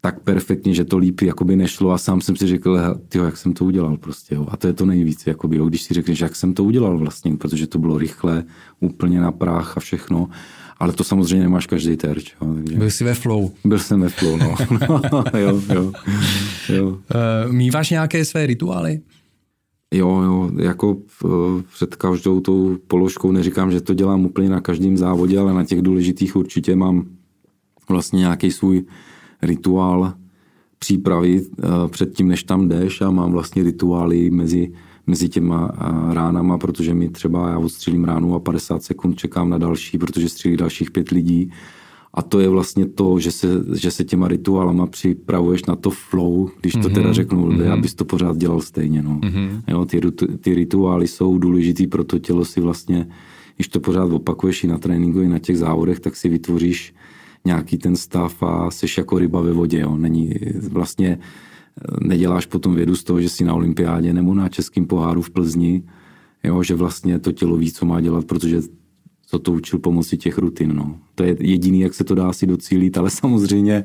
tak 0.00 0.20
perfektně, 0.20 0.74
že 0.74 0.84
to 0.84 0.98
líp 0.98 1.20
jakoby 1.20 1.56
nešlo 1.56 1.90
a 1.90 1.98
sám 1.98 2.20
jsem 2.20 2.36
si 2.36 2.46
řekl, 2.46 2.78
tyjo, 3.08 3.24
jak 3.24 3.36
jsem 3.36 3.52
to 3.52 3.64
udělal 3.64 3.96
prostě, 3.96 4.34
jo. 4.34 4.46
A 4.50 4.56
to 4.56 4.66
je 4.66 4.72
to 4.72 4.86
nejvíc, 4.86 5.26
jakoby, 5.26 5.56
jo, 5.56 5.66
když 5.66 5.82
si 5.82 5.94
řekneš, 5.94 6.20
jak 6.20 6.36
jsem 6.36 6.54
to 6.54 6.64
udělal 6.64 6.98
vlastně, 6.98 7.36
protože 7.36 7.66
to 7.66 7.78
bylo 7.78 7.98
rychle, 7.98 8.44
úplně 8.80 9.20
na 9.20 9.32
práh 9.32 9.76
a 9.76 9.80
všechno. 9.80 10.28
Ale 10.80 10.92
to 10.92 11.04
samozřejmě 11.04 11.42
nemáš 11.42 11.66
každý 11.66 11.96
terč. 11.96 12.34
Jo, 12.42 12.54
takže... 12.54 12.78
Byl 12.78 12.90
jsi 12.90 13.04
ve 13.04 13.14
flow. 13.14 13.50
Byl 13.64 13.78
jsem 13.78 14.00
ve 14.00 14.08
flow, 14.08 14.36
no. 14.36 14.54
jo, 15.38 15.62
jo, 15.74 15.92
jo. 16.68 16.88
Uh, 16.88 17.52
míváš 17.52 17.90
nějaké 17.90 18.24
své 18.24 18.46
rituály? 18.46 19.00
Jo, 19.94 20.08
jo, 20.08 20.50
jako 20.56 20.96
před 21.74 21.96
každou 21.96 22.40
tou 22.40 22.76
položkou 22.86 23.32
neříkám, 23.32 23.72
že 23.72 23.80
to 23.80 23.94
dělám 23.94 24.24
úplně 24.24 24.48
na 24.48 24.60
každém 24.60 24.96
závodě, 24.96 25.38
ale 25.38 25.54
na 25.54 25.64
těch 25.64 25.82
důležitých 25.82 26.36
určitě 26.36 26.76
mám 26.76 27.06
vlastně 27.88 28.18
nějaký 28.18 28.50
svůj 28.50 28.84
rituál 29.42 30.12
přípravy 30.78 31.42
eh, 31.42 31.68
před 31.88 32.14
tím, 32.14 32.28
než 32.28 32.42
tam 32.42 32.68
jdeš 32.68 33.00
a 33.00 33.10
mám 33.10 33.32
vlastně 33.32 33.62
rituály 33.62 34.30
mezi, 34.30 34.72
mezi 35.06 35.28
těma 35.28 35.72
eh, 35.72 36.14
ránama, 36.14 36.58
protože 36.58 36.94
mi 36.94 37.08
třeba 37.08 37.50
já 37.50 37.58
odstřelím 37.58 38.04
ránu 38.04 38.34
a 38.34 38.40
50 38.40 38.82
sekund 38.82 39.18
čekám 39.18 39.50
na 39.50 39.58
další, 39.58 39.98
protože 39.98 40.28
střílí 40.28 40.56
dalších 40.56 40.90
pět 40.90 41.08
lidí. 41.08 41.50
A 42.14 42.22
to 42.22 42.40
je 42.40 42.48
vlastně 42.48 42.86
to, 42.86 43.18
že 43.18 43.32
se, 43.32 43.48
že 43.74 43.90
se 43.90 44.04
těma 44.04 44.28
rituálama 44.28 44.86
připravuješ 44.86 45.64
na 45.64 45.76
to 45.76 45.90
flow, 45.90 46.50
když 46.60 46.72
to 46.72 46.78
mm-hmm. 46.78 46.94
teda 46.94 47.06
mhm. 47.06 47.14
řeknu, 47.14 47.48
mm-hmm. 47.48 47.72
abys 47.72 47.94
to 47.94 48.04
pořád 48.04 48.36
dělal 48.36 48.60
stejně. 48.60 49.02
No. 49.02 49.20
Mm-hmm. 49.22 49.62
Jo, 49.68 49.84
ty, 49.84 50.00
ty 50.40 50.54
rituály 50.54 51.08
jsou 51.08 51.38
důležitý 51.38 51.86
pro 51.86 52.04
to 52.04 52.18
tělo 52.18 52.44
si 52.44 52.60
vlastně, 52.60 53.08
když 53.56 53.68
to 53.68 53.80
pořád 53.80 54.12
opakuješ 54.12 54.64
i 54.64 54.66
na 54.66 54.78
tréninku, 54.78 55.20
i 55.20 55.28
na 55.28 55.38
těch 55.38 55.58
závodech, 55.58 56.00
tak 56.00 56.16
si 56.16 56.28
vytvoříš 56.28 56.94
nějaký 57.44 57.78
ten 57.78 57.96
stav 57.96 58.42
a 58.42 58.70
jsi 58.70 58.86
jako 58.98 59.18
ryba 59.18 59.40
ve 59.40 59.52
vodě. 59.52 59.80
Jo. 59.80 59.96
Není 59.96 60.34
vlastně 60.70 61.18
neděláš 62.00 62.46
potom 62.46 62.74
vědu 62.74 62.96
z 62.96 63.04
toho, 63.04 63.20
že 63.20 63.28
jsi 63.28 63.44
na 63.44 63.54
olympiádě 63.54 64.12
nebo 64.12 64.34
na 64.34 64.48
českém 64.48 64.86
poháru 64.86 65.22
v 65.22 65.30
Plzni, 65.30 65.82
jo, 66.44 66.62
že 66.62 66.74
vlastně 66.74 67.18
to 67.18 67.32
tělo 67.32 67.56
ví, 67.56 67.72
co 67.72 67.86
má 67.86 68.00
dělat, 68.00 68.24
protože 68.24 68.60
co 69.26 69.38
to 69.38 69.52
učil 69.52 69.78
pomocí 69.78 70.16
těch 70.16 70.38
rutin. 70.38 70.76
No. 70.76 70.98
To 71.14 71.24
je 71.24 71.36
jediný, 71.40 71.80
jak 71.80 71.94
se 71.94 72.04
to 72.04 72.14
dá 72.14 72.32
si 72.32 72.46
docílit, 72.46 72.98
ale 72.98 73.10
samozřejmě 73.22 73.84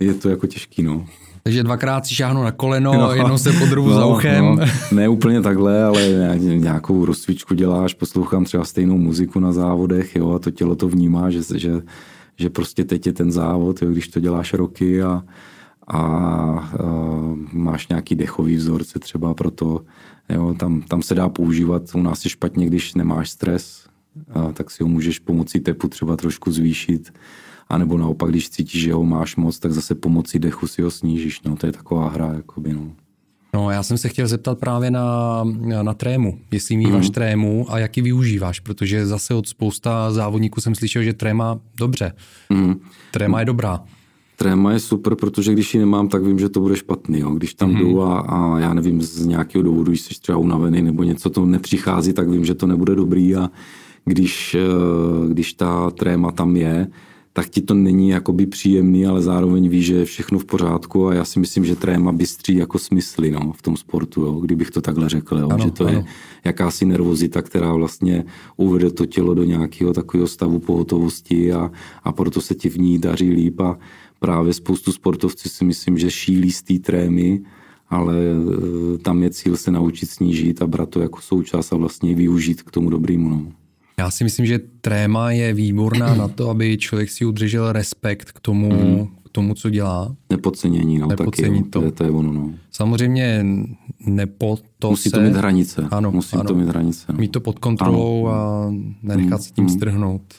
je 0.00 0.14
to 0.14 0.28
jako 0.28 0.46
těžký. 0.46 0.82
No. 0.82 1.06
Takže 1.42 1.62
dvakrát 1.62 2.06
si 2.06 2.14
šáhnu 2.14 2.42
na 2.42 2.52
koleno, 2.52 2.92
no, 2.92 3.12
jednou 3.12 3.38
se 3.38 3.52
podrubu 3.52 3.88
no, 3.88 3.94
za 3.94 4.06
uchem. 4.06 4.44
No, 4.44 4.56
ne 4.92 5.08
úplně 5.08 5.40
takhle, 5.40 5.84
ale 5.84 6.02
nějakou 6.38 7.04
rozcvičku 7.04 7.54
děláš, 7.54 7.94
poslouchám 7.94 8.44
třeba 8.44 8.64
stejnou 8.64 8.98
muziku 8.98 9.40
na 9.40 9.52
závodech, 9.52 10.16
jo, 10.16 10.32
a 10.32 10.38
to 10.38 10.50
tělo 10.50 10.76
to 10.76 10.88
vnímá, 10.88 11.30
že, 11.30 11.40
že 11.54 11.82
že 12.36 12.50
prostě 12.50 12.84
teď 12.84 13.06
je 13.06 13.12
ten 13.12 13.32
závod, 13.32 13.82
jo, 13.82 13.90
když 13.90 14.08
to 14.08 14.20
děláš 14.20 14.54
roky 14.54 15.02
a, 15.02 15.24
a, 15.86 15.98
a 15.98 16.68
máš 17.52 17.88
nějaký 17.88 18.14
dechový 18.14 18.56
vzorce 18.56 18.98
třeba 18.98 19.34
pro 19.34 19.50
to, 19.50 19.84
jo, 20.28 20.54
tam, 20.58 20.82
tam 20.82 21.02
se 21.02 21.14
dá 21.14 21.28
používat, 21.28 21.94
u 21.94 22.02
nás 22.02 22.24
je 22.24 22.30
špatně, 22.30 22.66
když 22.66 22.94
nemáš 22.94 23.30
stres, 23.30 23.86
a, 24.32 24.52
tak 24.52 24.70
si 24.70 24.82
ho 24.82 24.88
můžeš 24.88 25.18
pomocí 25.18 25.60
tepu 25.60 25.88
třeba 25.88 26.16
trošku 26.16 26.52
zvýšit, 26.52 27.12
a 27.68 27.78
nebo 27.78 27.98
naopak, 27.98 28.30
když 28.30 28.50
cítíš, 28.50 28.82
že 28.82 28.92
ho 28.92 29.04
máš 29.04 29.36
moc, 29.36 29.58
tak 29.58 29.72
zase 29.72 29.94
pomocí 29.94 30.38
dechu 30.38 30.66
si 30.66 30.82
ho 30.82 30.90
snížíš, 30.90 31.42
no, 31.42 31.56
to 31.56 31.66
je 31.66 31.72
taková 31.72 32.08
hra, 32.08 32.32
jakoby, 32.32 32.72
no. 32.72 32.92
No, 33.54 33.70
já 33.70 33.82
jsem 33.82 33.98
se 33.98 34.08
chtěl 34.08 34.26
zeptat 34.26 34.58
právě 34.58 34.90
na, 34.90 35.44
na 35.82 35.94
trému, 35.94 36.38
jestli 36.50 36.76
míváš 36.76 37.06
mm. 37.06 37.12
trému 37.12 37.66
a 37.68 37.78
jak 37.78 37.96
ji 37.96 38.02
využíváš, 38.02 38.60
protože 38.60 39.06
zase 39.06 39.34
od 39.34 39.48
spousta 39.48 40.12
závodníků 40.12 40.60
jsem 40.60 40.74
slyšel, 40.74 41.02
že 41.02 41.12
tréma 41.12 41.58
dobře. 41.76 42.12
Mm. 42.50 42.74
Tréma 43.10 43.40
je 43.40 43.46
dobrá. 43.46 43.80
Tréma 44.36 44.72
je 44.72 44.78
super, 44.78 45.14
protože 45.14 45.52
když 45.52 45.74
ji 45.74 45.80
nemám, 45.80 46.08
tak 46.08 46.22
vím, 46.22 46.38
že 46.38 46.48
to 46.48 46.60
bude 46.60 46.76
špatný. 46.76 47.20
Jo. 47.20 47.30
Když 47.30 47.54
tam 47.54 47.70
mm. 47.70 47.78
jdu 47.78 48.02
a, 48.02 48.20
a 48.20 48.58
já 48.58 48.74
nevím, 48.74 49.02
z 49.02 49.26
nějakého 49.26 49.62
důvodu, 49.62 49.90
když 49.90 50.00
jsi 50.00 50.14
třeba 50.20 50.38
unavený 50.38 50.82
nebo 50.82 51.02
něco 51.02 51.30
to 51.30 51.44
nepřichází, 51.44 52.12
tak 52.12 52.28
vím, 52.28 52.44
že 52.44 52.54
to 52.54 52.66
nebude 52.66 52.94
dobrý 52.94 53.36
a 53.36 53.50
když, 54.04 54.54
eh, 54.54 55.28
když 55.28 55.52
ta 55.52 55.90
tréma 55.90 56.30
tam 56.30 56.56
je, 56.56 56.86
tak 57.36 57.48
ti 57.48 57.62
to 57.62 57.74
není 57.74 58.08
jakoby 58.08 58.46
příjemný, 58.46 59.06
ale 59.06 59.22
zároveň 59.22 59.68
víš, 59.68 59.86
že 59.86 59.94
je 59.94 60.04
všechno 60.04 60.38
v 60.38 60.44
pořádku 60.44 61.08
a 61.08 61.14
já 61.14 61.24
si 61.24 61.40
myslím, 61.40 61.64
že 61.64 61.76
tréma 61.76 62.12
bystří 62.12 62.56
jako 62.56 62.78
smysly 62.78 63.30
no, 63.30 63.52
v 63.52 63.62
tom 63.62 63.76
sportu, 63.76 64.20
jo, 64.20 64.32
kdybych 64.32 64.70
to 64.70 64.80
takhle 64.80 65.08
řekl, 65.08 65.38
jo, 65.38 65.48
ano, 65.50 65.64
že 65.64 65.70
to 65.70 65.86
ano. 65.86 65.92
je 65.92 66.04
jakási 66.44 66.86
nervozita, 66.86 67.42
která 67.42 67.72
vlastně 67.72 68.24
uvede 68.56 68.90
to 68.90 69.06
tělo 69.06 69.34
do 69.34 69.44
nějakého 69.44 69.92
takového 69.92 70.28
stavu 70.28 70.58
pohotovosti 70.58 71.52
a, 71.52 71.70
a 72.04 72.12
proto 72.12 72.40
se 72.40 72.54
ti 72.54 72.68
v 72.68 72.78
ní 72.78 72.98
daří 72.98 73.30
líp 73.30 73.60
a 73.60 73.78
právě 74.20 74.52
spoustu 74.52 74.92
sportovců 74.92 75.48
si 75.48 75.64
myslím, 75.64 75.98
že 75.98 76.10
šílí 76.10 76.52
z 76.52 76.62
té 76.62 76.78
trémy, 76.78 77.42
ale 77.88 78.14
e, 78.14 78.98
tam 78.98 79.22
je 79.22 79.30
cíl 79.30 79.56
se 79.56 79.70
naučit 79.70 80.10
snížit 80.10 80.62
a 80.62 80.66
brát 80.66 80.88
to 80.88 81.00
jako 81.00 81.20
součást 81.20 81.72
a 81.72 81.76
vlastně 81.76 82.14
využít 82.14 82.62
k 82.62 82.70
tomu 82.70 82.90
dobrýmu. 82.90 83.28
No. 83.28 83.63
Já 83.98 84.10
si 84.10 84.24
myslím, 84.24 84.46
že 84.46 84.58
tréma 84.80 85.30
je 85.30 85.54
výborná 85.54 86.14
na 86.14 86.28
to, 86.28 86.50
aby 86.50 86.78
člověk 86.78 87.10
si 87.10 87.24
udržel 87.24 87.72
respekt 87.72 88.32
k 88.32 88.40
tomu, 88.40 88.70
mm. 88.70 89.06
k 89.06 89.28
tomu 89.32 89.54
co 89.54 89.70
dělá. 89.70 90.16
Nepodcenění, 90.30 90.98
no, 90.98 91.06
Nepodcení 91.06 91.58
taky, 91.58 91.70
to. 91.70 91.80
To, 91.80 91.86
je, 91.86 91.92
to 91.92 92.04
je 92.04 92.10
ono, 92.10 92.32
no. 92.32 92.54
Samozřejmě 92.70 93.46
nepo 94.06 94.58
to 94.78 94.90
Musí 94.90 95.10
se... 95.10 95.16
to 95.16 95.22
mít 95.22 95.36
hranice. 95.36 95.88
Ano, 95.90 96.10
Musí 96.12 96.36
ano. 96.36 96.44
to 96.44 96.54
mít 96.54 96.68
hranice. 96.68 97.06
No. 97.12 97.18
Mít 97.18 97.32
to 97.32 97.40
pod 97.40 97.58
kontrolou 97.58 98.26
ano. 98.26 98.40
a 98.40 98.70
nenechat 99.02 99.40
mm. 99.40 99.42
se 99.42 99.50
tím 99.50 99.64
mm. 99.64 99.70
strhnout. 99.70 100.34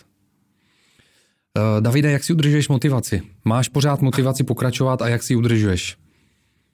Uh, 1.58 1.82
Davide, 1.82 2.12
jak 2.12 2.24
si 2.24 2.34
udržuješ 2.34 2.70
motivaci? 2.70 3.22
Máš 3.46 3.70
pořád 3.70 4.02
motivaci 4.02 4.44
pokračovat 4.44 5.02
a 5.02 5.08
jak 5.08 5.24
si 5.24 5.34
ji 5.34 5.38
udržuješ? 5.38 5.98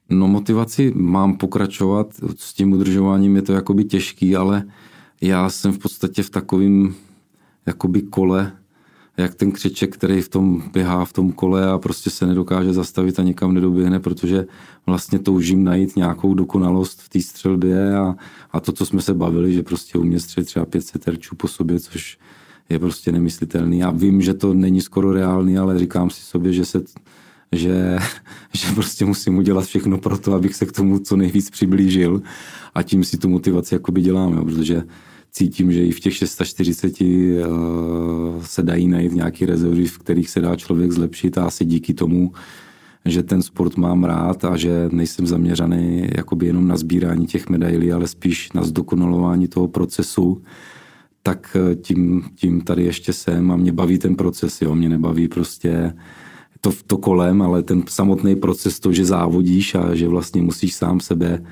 No 0.10 0.28
motivaci 0.28 0.94
mám 0.96 1.38
pokračovat, 1.38 2.08
s 2.38 2.54
tím 2.54 2.74
udržováním 2.74 3.36
je 3.36 3.42
to 3.42 3.54
jakoby 3.54 3.84
těžký, 3.84 4.36
ale 4.36 4.64
já 5.22 5.50
jsem 5.50 5.72
v 5.72 5.78
podstatě 5.78 6.24
v 6.24 6.30
takovém 6.30 6.96
jakoby 7.66 8.02
kole, 8.02 8.52
jak 9.18 9.36
ten 9.36 9.52
křeček, 9.52 9.94
který 9.94 10.22
v 10.22 10.30
tom 10.30 10.64
běhá 10.74 11.06
v 11.06 11.14
tom 11.14 11.32
kole 11.32 11.70
a 11.70 11.78
prostě 11.78 12.10
se 12.10 12.26
nedokáže 12.26 12.74
zastavit 12.74 13.20
a 13.20 13.24
nikam 13.24 13.54
nedoběhne, 13.54 14.00
protože 14.00 14.46
vlastně 14.86 15.20
toužím 15.20 15.64
najít 15.64 15.96
nějakou 15.96 16.34
dokonalost 16.34 17.02
v 17.02 17.10
té 17.10 17.22
střelbě 17.22 17.98
a, 17.98 18.16
a 18.52 18.60
to, 18.60 18.72
co 18.72 18.86
jsme 18.86 19.02
se 19.02 19.14
bavili, 19.14 19.54
že 19.54 19.64
prostě 19.64 19.98
umě 19.98 20.20
střelit 20.20 20.48
třeba 20.48 20.66
500 20.66 21.04
terčů 21.04 21.36
po 21.36 21.48
sobě, 21.48 21.80
což 21.80 22.18
je 22.70 22.80
prostě 22.80 23.12
nemyslitelný. 23.12 23.80
Já 23.80 23.92
vím, 23.92 24.22
že 24.22 24.34
to 24.34 24.54
není 24.54 24.82
skoro 24.82 25.14
reálný, 25.14 25.58
ale 25.58 25.80
říkám 25.80 26.10
si 26.10 26.22
sobě, 26.22 26.54
že 26.54 26.66
se 26.66 26.84
že, 27.52 27.98
že 28.54 28.74
prostě 28.76 29.06
musím 29.06 29.38
udělat 29.38 29.66
všechno 29.66 29.98
pro 29.98 30.18
to, 30.18 30.34
abych 30.34 30.56
se 30.56 30.66
k 30.66 30.72
tomu 30.72 31.00
co 31.00 31.16
nejvíc 31.16 31.50
přiblížil 31.50 32.22
a 32.76 32.84
tím 32.84 33.04
si 33.04 33.18
tu 33.18 33.30
motivaci 33.30 33.76
jakoby 33.76 34.02
dělám, 34.02 34.34
jo, 34.34 34.46
protože 34.46 34.84
cítím, 35.32 35.72
že 35.72 35.86
i 35.86 35.92
v 35.92 36.00
těch 36.00 36.16
640 36.16 37.02
uh, 37.02 37.08
se 38.44 38.64
dají 38.64 38.88
najít 38.88 39.14
nějaký 39.14 39.46
rezervy, 39.46 39.86
v 39.86 39.98
kterých 39.98 40.30
se 40.30 40.42
dá 40.42 40.56
člověk 40.56 40.92
zlepšit 40.92 41.38
a 41.38 41.46
asi 41.46 41.66
díky 41.66 41.94
tomu, 41.94 42.32
že 43.06 43.24
ten 43.24 43.42
sport 43.42 43.78
mám 43.78 44.04
rád 44.04 44.46
a 44.46 44.58
že 44.58 44.90
nejsem 44.92 45.28
zaměřený 45.28 46.08
jakoby 46.16 46.46
jenom 46.46 46.68
na 46.68 46.78
sbírání 46.78 47.26
těch 47.26 47.50
medailí, 47.50 47.92
ale 47.92 48.08
spíš 48.08 48.52
na 48.52 48.64
zdokonalování 48.64 49.48
toho 49.48 49.68
procesu, 49.68 50.42
tak 51.24 51.58
eh, 51.72 51.76
tím, 51.76 52.24
tím 52.36 52.62
tady 52.62 52.84
ještě 52.84 53.14
jsem 53.14 53.52
a 53.52 53.56
mě 53.56 53.72
baví 53.72 53.98
ten 53.98 54.16
proces, 54.16 54.62
jo, 54.62 54.76
mě 54.76 54.90
nebaví 54.90 55.28
prostě 55.28 55.94
to, 56.62 56.72
to 56.88 56.98
kolem, 56.98 57.42
ale 57.42 57.64
ten 57.64 57.84
samotný 57.88 58.36
proces, 58.36 58.80
to, 58.80 58.94
že 58.94 59.06
závodíš 59.06 59.76
a 59.76 59.96
že 59.96 60.08
vlastně 60.08 60.42
musíš 60.42 60.76
sám 60.76 61.00
sebe 61.00 61.44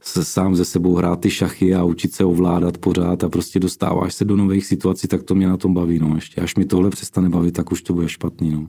se, 0.00 0.24
sám 0.24 0.56
ze 0.56 0.64
sebou 0.64 0.94
hrát 0.94 1.20
ty 1.20 1.30
šachy 1.30 1.74
a 1.74 1.84
učit 1.84 2.14
se 2.14 2.24
ovládat 2.24 2.78
pořád 2.78 3.24
a 3.24 3.28
prostě 3.28 3.60
dostáváš 3.60 4.14
se 4.14 4.24
do 4.24 4.36
nových 4.36 4.66
situací, 4.66 5.08
tak 5.08 5.22
to 5.22 5.34
mě 5.34 5.48
na 5.48 5.56
tom 5.56 5.74
baví. 5.74 5.98
No. 5.98 6.14
Ještě 6.14 6.40
až 6.40 6.56
mi 6.56 6.64
tohle 6.64 6.90
přestane 6.90 7.28
bavit, 7.28 7.52
tak 7.52 7.72
už 7.72 7.82
to 7.82 7.92
bude 7.92 8.08
špatný. 8.08 8.50
No. 8.50 8.66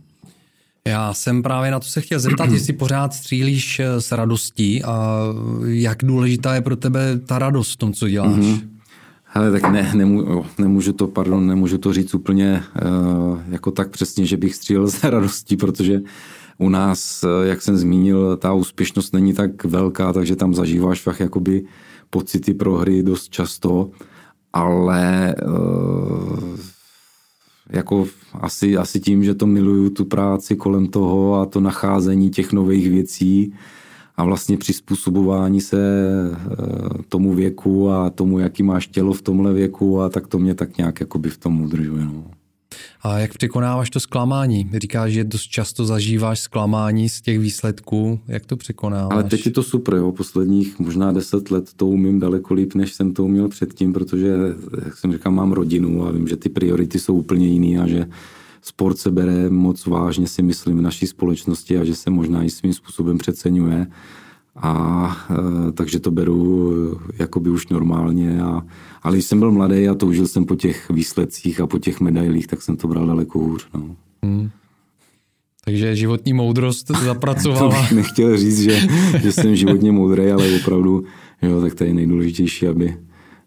Já 0.87 1.13
jsem 1.13 1.43
právě 1.43 1.71
na 1.71 1.79
to 1.79 1.85
se 1.85 2.01
chtěl 2.01 2.19
zeptat, 2.19 2.51
jestli 2.51 2.73
pořád 2.77 3.13
střílíš 3.13 3.79
eh, 3.79 4.01
s 4.01 4.11
radostí 4.11 4.83
a 4.83 5.19
jak 5.65 5.97
důležitá 6.03 6.55
je 6.55 6.61
pro 6.61 6.75
tebe 6.75 7.19
ta 7.25 7.39
radost 7.39 7.71
v 7.71 7.77
tom, 7.77 7.93
co 7.93 8.09
děláš. 8.09 8.35
Mm-hmm. 8.35 8.61
Hele, 9.33 9.51
tak 9.51 9.71
ne, 9.71 9.91
nemů, 9.95 10.45
nemůžu 10.57 10.93
to, 10.93 11.07
pardon, 11.07 11.47
nemůžu 11.47 11.77
to 11.77 11.93
říct 11.93 12.13
úplně 12.13 12.63
uh, 12.85 13.39
jako 13.49 13.71
tak 13.71 13.89
přesně, 13.89 14.25
že 14.25 14.37
bych 14.37 14.55
střílel 14.55 14.87
s 14.87 15.03
radostí, 15.03 15.57
protože 15.57 16.01
u 16.61 16.69
nás, 16.69 17.23
uh, 17.23 17.47
jak 17.47 17.61
jsem 17.61 17.77
zmínil, 17.77 18.37
ta 18.37 18.53
úspěšnost 18.53 19.13
není 19.13 19.33
tak 19.33 19.63
velká, 19.63 20.13
takže 20.13 20.35
tam 20.35 20.53
zažíváš 20.53 21.01
fakt 21.01 21.19
jakoby 21.19 21.65
pocity 22.09 22.53
prohry 22.53 23.03
dost 23.03 23.29
často, 23.29 23.89
ale 24.53 25.35
uh, 25.47 26.57
jako 27.69 28.07
asi, 28.33 28.77
asi 28.77 28.99
tím, 28.99 29.23
že 29.23 29.35
to 29.35 29.45
miluju, 29.45 29.89
tu 29.89 30.05
práci 30.05 30.55
kolem 30.55 30.87
toho 30.87 31.35
a 31.35 31.45
to 31.45 31.59
nacházení 31.59 32.29
těch 32.29 32.51
nových 32.51 32.89
věcí 32.89 33.53
a 34.15 34.23
vlastně 34.23 34.57
přizpůsobování 34.57 35.61
se 35.61 35.77
eh, 35.79 37.03
tomu 37.09 37.33
věku 37.33 37.89
a 37.89 38.09
tomu, 38.09 38.39
jaký 38.39 38.63
máš 38.63 38.87
tělo 38.87 39.13
v 39.13 39.21
tomhle 39.21 39.53
věku 39.53 40.01
a 40.01 40.09
tak 40.09 40.27
to 40.27 40.39
mě 40.39 40.55
tak 40.55 40.77
nějak 40.77 40.99
jakoby 40.99 41.29
v 41.29 41.37
tom 41.37 41.61
udržuje. 41.61 42.05
No. 42.05 42.23
A 43.03 43.19
jak 43.19 43.33
překonáváš 43.33 43.89
to 43.89 43.99
zklamání? 43.99 44.69
Říkáš, 44.77 45.11
že 45.11 45.23
dost 45.23 45.41
často 45.41 45.85
zažíváš 45.85 46.39
zklamání 46.39 47.09
z 47.09 47.21
těch 47.21 47.39
výsledků. 47.39 48.19
Jak 48.27 48.45
to 48.45 48.57
překonáváš? 48.57 49.11
Ale 49.11 49.23
teď 49.23 49.45
je 49.45 49.51
to 49.51 49.63
super, 49.63 49.95
jo. 49.95 50.11
Posledních 50.11 50.79
možná 50.79 51.11
deset 51.11 51.51
let 51.51 51.69
to 51.75 51.87
umím 51.87 52.19
daleko 52.19 52.53
líp, 52.53 52.75
než 52.75 52.93
jsem 52.93 53.13
to 53.13 53.23
uměl 53.23 53.49
předtím, 53.49 53.93
protože, 53.93 54.35
jak 54.85 54.97
jsem 54.97 55.13
říkal, 55.13 55.31
mám 55.31 55.51
rodinu 55.51 56.07
a 56.07 56.11
vím, 56.11 56.27
že 56.27 56.37
ty 56.37 56.49
priority 56.49 56.99
jsou 56.99 57.15
úplně 57.15 57.47
jiný 57.47 57.77
a 57.77 57.87
že 57.87 58.07
sport 58.61 58.97
se 58.97 59.11
bere 59.11 59.49
moc 59.49 59.85
vážně, 59.85 60.27
si 60.27 60.41
myslím, 60.41 60.77
v 60.77 60.81
naší 60.81 61.07
společnosti 61.07 61.77
a 61.77 61.83
že 61.83 61.95
se 61.95 62.09
možná 62.09 62.43
i 62.43 62.49
svým 62.49 62.73
způsobem 62.73 63.17
přeceňuje. 63.17 63.87
A 64.55 65.15
e, 65.29 65.71
takže 65.71 65.99
to 65.99 66.11
beru 66.11 66.73
jakoby 67.19 67.49
už 67.49 67.67
normálně. 67.67 68.41
A, 68.41 68.65
ale 69.03 69.15
když 69.15 69.25
jsem 69.25 69.39
byl 69.39 69.51
mladý 69.51 69.87
a 69.87 69.95
toužil 69.95 70.27
jsem 70.27 70.45
po 70.45 70.55
těch 70.55 70.89
výsledcích 70.89 71.61
a 71.61 71.67
po 71.67 71.79
těch 71.79 72.01
medailích, 72.01 72.47
tak 72.47 72.61
jsem 72.61 72.77
to 72.77 72.87
bral 72.87 73.07
daleko 73.07 73.39
hůř. 73.39 73.67
No. 73.73 73.95
Hmm. 74.23 74.49
Takže 75.65 75.95
životní 75.95 76.33
moudrost 76.33 76.91
zapracovala. 77.03 77.75
to 77.75 77.81
bych 77.81 77.91
nechtěl 77.91 78.37
říct, 78.37 78.59
že, 78.59 78.87
že 79.21 79.31
jsem 79.31 79.55
životně 79.55 79.91
moudrý, 79.91 80.31
ale 80.31 80.55
opravdu, 80.61 81.03
jo, 81.41 81.61
tak 81.61 81.75
to 81.75 81.83
je 81.83 81.93
nejdůležitější, 81.93 82.67
aby, 82.67 82.97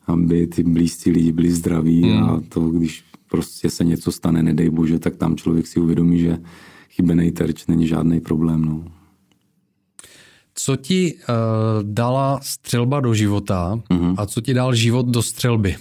aby 0.07 0.47
ty 0.47 0.63
blízcí 0.63 1.11
lidi 1.11 1.33
byli 1.33 1.51
zdraví 1.51 2.03
hmm. 2.03 2.25
a 2.25 2.43
to, 2.49 2.61
když 2.61 3.05
prostě 3.31 3.71
se 3.71 3.85
něco 3.85 4.13
stane, 4.13 4.43
nedej 4.43 4.71
bože, 4.71 4.99
tak 4.99 5.17
tam 5.17 5.37
člověk 5.37 5.67
si 5.67 5.81
uvědomí, 5.81 6.19
že 6.19 6.39
chybený 6.91 7.33
terč 7.33 7.67
není 7.67 7.87
žádný 7.87 8.21
problém. 8.21 8.65
No. 8.65 8.85
Co 10.55 10.77
ti 10.77 11.15
uh, 11.15 11.21
dala 11.83 12.41
střelba 12.43 13.01
do 13.01 13.15
života 13.15 13.81
mm-hmm. 13.91 14.15
a 14.19 14.27
co 14.27 14.41
ti 14.41 14.55
dal 14.55 14.75
život 14.75 15.07
do 15.07 15.23
střelby? 15.23 15.77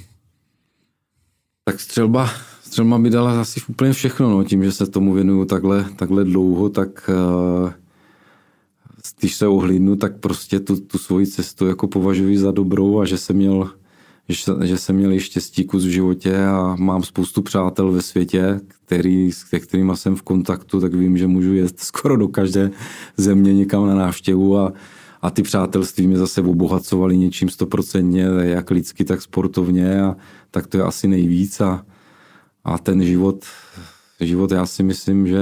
Tak 1.65 1.79
střelba, 1.79 2.29
střelba 2.63 2.97
mi 2.97 3.09
dala 3.09 3.41
asi 3.41 3.61
úplně 3.69 3.93
všechno. 3.93 4.29
No. 4.29 4.43
Tím, 4.43 4.63
že 4.63 4.71
se 4.71 4.87
tomu 4.87 5.13
věnuju 5.13 5.45
takhle, 5.45 5.85
takhle 5.95 6.23
dlouho, 6.23 6.69
tak 6.69 7.09
uh, 7.63 7.71
když 9.19 9.35
se 9.35 9.47
ohlídnu, 9.47 9.95
tak 9.95 10.19
prostě 10.19 10.59
tu, 10.59 10.79
tu 10.79 10.97
svoji 10.97 11.27
cestu 11.27 11.67
jako 11.67 11.87
považuji 11.87 12.37
za 12.37 12.51
dobrou 12.51 12.99
a 12.99 13.05
že 13.05 13.17
jsem 13.17 13.35
měl 13.35 13.69
že, 14.29 14.77
jsem 14.77 14.95
měl 14.95 15.19
štěstí 15.19 15.65
kus 15.65 15.85
v 15.85 15.89
životě 15.89 16.45
a 16.45 16.75
mám 16.79 17.03
spoustu 17.03 17.41
přátel 17.41 17.91
ve 17.91 18.01
světě, 18.01 18.59
který, 18.85 19.31
s 19.31 19.43
kterými 19.43 19.97
jsem 19.97 20.15
v 20.15 20.21
kontaktu, 20.21 20.79
tak 20.79 20.93
vím, 20.93 21.17
že 21.17 21.27
můžu 21.27 21.53
jet 21.53 21.79
skoro 21.79 22.17
do 22.17 22.27
každé 22.27 22.71
země 23.17 23.53
někam 23.53 23.87
na 23.87 23.95
návštěvu 23.95 24.57
a, 24.57 24.73
a 25.21 25.29
ty 25.29 25.43
přátelství 25.43 26.07
mě 26.07 26.17
zase 26.17 26.41
obohacovaly 26.41 27.17
něčím 27.17 27.49
stoprocentně, 27.49 28.27
jak 28.39 28.71
lidsky, 28.71 29.03
tak 29.05 29.21
sportovně 29.21 30.01
a 30.01 30.15
tak 30.51 30.67
to 30.67 30.77
je 30.77 30.83
asi 30.83 31.07
nejvíc 31.07 31.61
a, 31.61 31.85
a 32.63 32.77
ten 32.77 33.03
život, 33.03 33.45
život 34.19 34.51
já 34.51 34.65
si 34.65 34.83
myslím, 34.83 35.27
že 35.27 35.39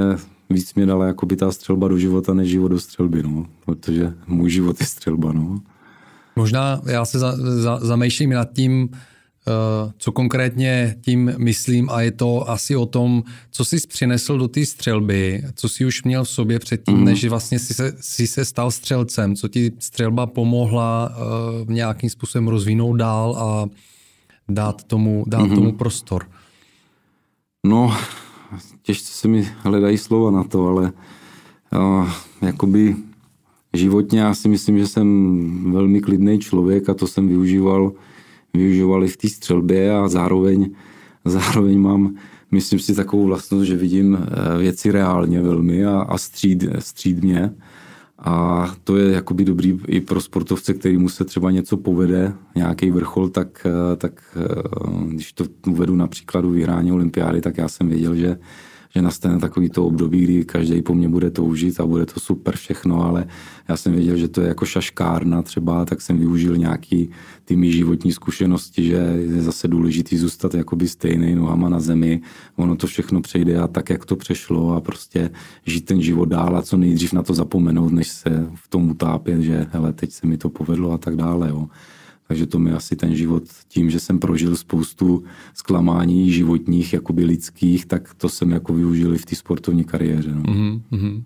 víc 0.50 0.74
mě 0.74 0.86
dala 0.86 1.06
jako 1.06 1.26
by 1.26 1.36
ta 1.36 1.52
střelba 1.52 1.88
do 1.88 1.98
života, 1.98 2.34
než 2.34 2.50
život 2.50 2.68
do 2.68 2.80
střelby, 2.80 3.24
no. 3.24 3.46
Protože 3.66 4.14
můj 4.28 4.50
život 4.50 4.82
je 4.82 4.86
střelba, 4.86 5.34
no. 5.34 5.60
Možná 6.36 6.82
já 6.86 7.06
se 7.06 7.20
za, 7.20 7.36
za, 7.38 7.80
zamýšlím 7.82 8.30
nad 8.30 8.54
tím, 8.54 8.90
uh, 8.92 9.92
co 9.98 10.12
konkrétně 10.12 10.96
tím 11.02 11.34
myslím 11.38 11.90
a 11.90 12.02
je 12.02 12.12
to 12.12 12.50
asi 12.50 12.76
o 12.76 12.86
tom, 12.86 13.24
co 13.52 13.66
jsi 13.66 13.78
přinesl 13.88 14.38
do 14.38 14.48
té 14.48 14.66
střelby, 14.66 15.44
co 15.56 15.70
jsi 15.70 15.86
už 15.86 16.04
měl 16.04 16.24
v 16.24 16.30
sobě 16.30 16.60
předtím, 16.60 16.98
mm. 16.98 17.06
než 17.06 17.26
vlastně 17.26 17.60
jsi 17.60 17.74
se, 17.74 17.96
jsi 18.00 18.28
se 18.28 18.46
stal 18.46 18.72
střelcem, 18.72 19.36
co 19.36 19.48
ti 19.48 19.72
střelba 19.80 20.28
pomohla 20.28 21.10
uh, 21.10 21.70
nějakým 21.70 22.10
způsobem 22.10 22.48
rozvinout 22.48 22.96
dál 22.96 23.36
a 23.38 23.70
dát 24.50 24.84
tomu, 24.84 25.24
dát 25.28 25.44
mm. 25.44 25.56
tomu 25.56 25.72
prostor. 25.72 26.26
No, 27.66 27.98
těžce 28.82 29.14
se 29.14 29.28
mi 29.28 29.50
hledají 29.58 29.98
slova 29.98 30.32
na 30.32 30.44
to, 30.44 30.68
ale 30.68 30.92
uh, 31.76 32.10
jakoby 32.42 32.96
životně 33.74 34.20
já 34.20 34.34
si 34.34 34.50
myslím, 34.50 34.78
že 34.78 34.88
jsem 34.88 35.72
velmi 35.72 36.02
klidný 36.02 36.40
člověk 36.40 36.90
a 36.90 36.94
to 36.94 37.08
jsem 37.08 37.28
využíval, 37.28 37.94
využíval 38.54 39.04
i 39.04 39.08
v 39.08 39.18
té 39.18 39.30
střelbě 39.30 39.96
a 39.96 40.08
zároveň, 40.08 40.70
zároveň 41.26 41.80
mám, 41.80 42.16
myslím 42.52 42.80
si, 42.80 42.96
takovou 42.96 43.26
vlastnost, 43.26 43.66
že 43.66 43.76
vidím 43.76 44.18
eh, 44.18 44.58
věci 44.58 44.92
reálně 44.92 45.42
velmi 45.42 45.86
a, 45.86 46.00
a 46.00 46.18
stříd, 46.18 46.66
střídně. 46.80 47.54
A 48.24 48.68
to 48.84 48.98
je 48.98 49.12
jakoby 49.12 49.46
dobrý 49.46 49.80
i 49.88 50.02
pro 50.02 50.22
sportovce, 50.22 50.74
který 50.74 50.98
mu 50.98 51.10
se 51.10 51.26
třeba 51.26 51.52
něco 51.52 51.78
povede, 51.78 52.34
nějaký 52.56 52.92
vrchol, 52.92 53.30
tak, 53.30 53.66
eh, 53.66 53.96
tak 53.96 54.22
eh, 54.36 55.08
když 55.08 55.34
to 55.34 55.46
uvedu 55.68 55.96
na 55.96 56.08
příkladu 56.08 56.50
vyhrání 56.50 56.92
olympiády, 56.92 57.42
tak 57.42 57.58
já 57.58 57.68
jsem 57.68 57.90
věděl, 57.90 58.16
že 58.16 58.38
že 58.96 59.02
nastane 59.02 59.40
takový 59.40 59.70
to 59.70 59.86
období, 59.86 60.24
kdy 60.24 60.46
každý 60.46 60.82
po 60.82 60.94
mně 60.94 61.10
bude 61.10 61.30
toužit 61.30 61.80
a 61.80 61.86
bude 61.86 62.06
to 62.06 62.20
super 62.20 62.56
všechno, 62.56 63.04
ale 63.04 63.28
já 63.70 63.78
jsem 63.78 63.94
věděl, 63.94 64.18
že 64.18 64.28
to 64.28 64.42
je 64.42 64.48
jako 64.48 64.66
šaškárna 64.66 65.42
třeba, 65.42 65.86
tak 65.86 66.02
jsem 66.02 66.18
využil 66.18 66.58
nějaký 66.58 67.10
ty 67.46 67.56
mý 67.56 67.72
životní 67.72 68.12
zkušenosti, 68.12 68.84
že 68.84 68.96
je 69.30 69.42
zase 69.42 69.68
důležitý 69.68 70.18
zůstat 70.18 70.54
jakoby 70.54 70.88
stejný 70.88 71.36
nohama 71.36 71.70
na 71.70 71.80
zemi, 71.80 72.22
ono 72.56 72.76
to 72.76 72.88
všechno 72.88 73.22
přejde 73.22 73.60
a 73.60 73.68
tak, 73.68 73.90
jak 73.90 74.06
to 74.06 74.16
přešlo 74.16 74.76
a 74.76 74.82
prostě 74.82 75.30
žít 75.66 75.86
ten 75.86 76.02
život 76.02 76.26
dál 76.26 76.58
a 76.58 76.62
co 76.62 76.78
nejdřív 76.78 77.14
na 77.14 77.24
to 77.24 77.34
zapomenout, 77.34 77.92
než 77.92 78.08
se 78.08 78.48
v 78.56 78.68
tom 78.68 78.90
utápět, 78.90 79.42
že 79.42 79.68
hele, 79.72 79.94
teď 79.94 80.12
se 80.12 80.28
mi 80.28 80.38
to 80.38 80.50
povedlo 80.50 80.92
a 80.92 80.98
tak 80.98 81.16
dále. 81.16 81.50
Jo. 81.50 81.68
Takže 82.32 82.48
to 82.48 82.60
mi 82.60 82.72
asi 82.72 82.96
ten 82.96 83.16
život 83.16 83.44
tím, 83.68 83.90
že 83.90 84.00
jsem 84.00 84.20
prožil 84.20 84.56
spoustu 84.56 85.24
zklamání 85.54 86.32
životních, 86.32 86.94
jakoby 86.94 87.26
lidských, 87.26 87.86
tak 87.86 88.14
to 88.14 88.30
jsem 88.30 88.52
jako 88.52 88.74
využil 88.74 89.16
i 89.16 89.18
v 89.18 89.26
té 89.26 89.36
sportovní 89.36 89.84
kariéře. 89.84 90.32
No. 90.36 90.42
Mm-hmm. 90.42 91.24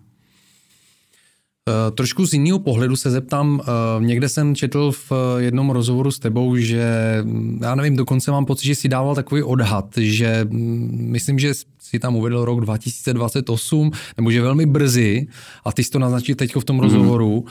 Uh, 1.70 1.96
trošku 1.96 2.26
z 2.26 2.34
jiného 2.34 2.60
pohledu 2.60 2.96
se 2.96 3.12
zeptám, 3.12 3.60
uh, 3.60 4.04
někde 4.04 4.30
jsem 4.30 4.56
četl 4.56 4.92
v 4.92 5.12
jednom 5.38 5.70
rozhovoru 5.70 6.12
s 6.12 6.20
tebou, 6.20 6.58
že 6.58 7.24
já 7.62 7.76
nevím, 7.76 7.96
dokonce 7.96 8.32
mám 8.32 8.46
pocit, 8.46 8.66
že 8.66 8.76
si 8.76 8.88
dával 8.88 9.16
takový 9.16 9.44
odhad, 9.44 9.86
že 9.98 10.46
mm, 10.50 11.08
myslím, 11.12 11.40
že 11.40 11.54
si 11.80 12.00
tam 12.00 12.16
uvedl 12.16 12.46
rok 12.46 12.62
2028, 12.62 13.92
nebo 14.18 14.32
že 14.32 14.42
velmi 14.42 14.66
brzy, 14.66 15.28
a 15.66 15.72
ty 15.72 15.84
jsi 15.84 15.92
to 15.92 16.00
naznačil 16.00 16.36
teď 16.36 16.56
v 16.56 16.64
tom 16.64 16.78
mm-hmm. 16.78 16.82
rozhovoru, 16.82 17.34
uh, 17.38 17.46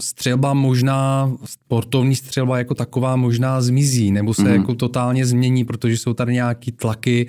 střelba 0.00 0.54
možná, 0.54 1.32
sportovní 1.44 2.16
střelba 2.16 2.58
jako 2.58 2.74
taková 2.74 3.16
možná 3.16 3.60
zmizí, 3.60 4.10
nebo 4.10 4.34
se 4.34 4.42
mm-hmm. 4.42 4.52
jako 4.52 4.74
totálně 4.74 5.26
změní, 5.26 5.64
protože 5.64 5.96
jsou 5.96 6.14
tady 6.14 6.32
nějaký 6.32 6.72
tlaky, 6.72 7.26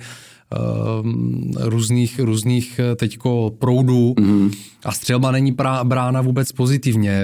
různých, 1.60 2.20
různých 2.20 2.80
teďko 2.96 3.52
proudů 3.58 4.14
mm-hmm. 4.16 4.50
a 4.84 4.92
střelba 4.92 5.30
není 5.30 5.52
prá, 5.52 5.84
brána 5.84 6.20
vůbec 6.20 6.52
pozitivně. 6.52 7.22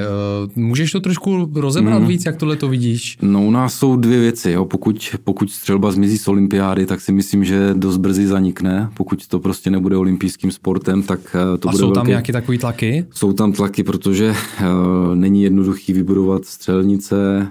Můžeš 0.56 0.92
to 0.92 1.00
trošku 1.00 1.50
rozebrat 1.54 2.02
mm-hmm. 2.02 2.06
víc, 2.06 2.26
jak 2.26 2.36
tohle 2.36 2.56
to 2.56 2.68
vidíš? 2.68 3.18
No 3.22 3.46
u 3.46 3.50
nás 3.50 3.74
jsou 3.74 3.96
dvě 3.96 4.20
věci. 4.20 4.50
Jo. 4.50 4.64
Pokud, 4.64 5.16
pokud 5.24 5.50
střelba 5.50 5.92
zmizí 5.92 6.18
z 6.18 6.28
olympiády, 6.28 6.86
tak 6.86 7.00
si 7.00 7.12
myslím, 7.12 7.44
že 7.44 7.74
dost 7.74 7.96
brzy 7.96 8.26
zanikne. 8.26 8.90
Pokud 8.96 9.26
to 9.26 9.38
prostě 9.38 9.70
nebude 9.70 9.96
olympijským 9.96 10.50
sportem, 10.50 11.02
tak 11.02 11.36
to 11.60 11.68
a 11.68 11.72
bude 11.72 11.78
jsou 11.78 11.86
tam 11.86 11.94
velký... 11.94 12.08
nějaké 12.08 12.32
takové 12.32 12.58
tlaky? 12.58 13.06
Jsou 13.14 13.32
tam 13.32 13.52
tlaky, 13.52 13.82
protože 13.82 14.30
uh, 14.30 15.14
není 15.14 15.42
jednoduchý 15.42 15.92
vybudovat 15.92 16.44
střelnice, 16.44 17.48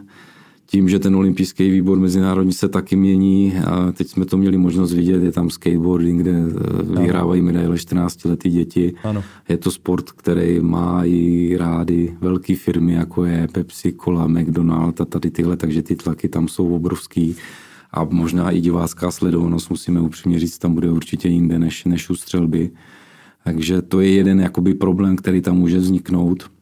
tím, 0.68 0.89
že 0.89 0.99
ten 0.99 1.15
olympijský 1.15 1.70
výbor 1.70 1.99
mezinárodní 1.99 2.53
se 2.53 2.68
taky 2.68 2.95
mění 2.95 3.53
a 3.57 3.91
teď 3.91 4.07
jsme 4.07 4.26
to 4.26 4.38
měli 4.38 4.57
možnost 4.57 4.93
vidět, 4.93 5.24
je 5.24 5.32
tam 5.32 5.49
skateboarding, 5.49 6.22
kde 6.22 6.32
eh, 6.32 7.01
vyhrávají 7.01 7.41
medaile 7.41 7.78
14 7.78 8.26
letý 8.26 8.49
děti. 8.49 8.93
Ano. 9.03 9.24
Je 9.49 9.57
to 9.57 9.72
sport, 9.72 10.11
který 10.11 10.59
má 10.59 11.01
i 11.05 11.55
rády 11.57 12.18
velké 12.22 12.55
firmy, 12.55 12.93
jako 12.93 13.26
je 13.26 13.47
Pepsi, 13.51 13.93
Cola, 14.03 14.28
McDonald 14.28 15.01
a 15.01 15.05
tady 15.05 15.32
tyhle, 15.32 15.57
takže 15.57 15.82
ty 15.82 15.95
tlaky 15.95 16.30
tam 16.30 16.47
jsou 16.47 16.76
obrovský 16.76 17.36
a 17.91 18.03
možná 18.03 18.51
i 18.51 18.61
divácká 18.61 19.11
sledovanost, 19.11 19.70
musíme 19.70 20.01
upřímně 20.01 20.39
říct, 20.39 20.57
tam 20.57 20.74
bude 20.74 20.91
určitě 20.91 21.28
jinde 21.28 21.59
než, 21.59 21.86
než 21.86 22.09
u 22.09 22.15
střelby. 22.15 22.70
Takže 23.43 23.82
to 23.82 24.01
je 24.01 24.11
jeden 24.11 24.39
jakoby 24.39 24.74
problém, 24.74 25.15
který 25.15 25.41
tam 25.41 25.57
může 25.57 25.78
vzniknout. 25.78 26.57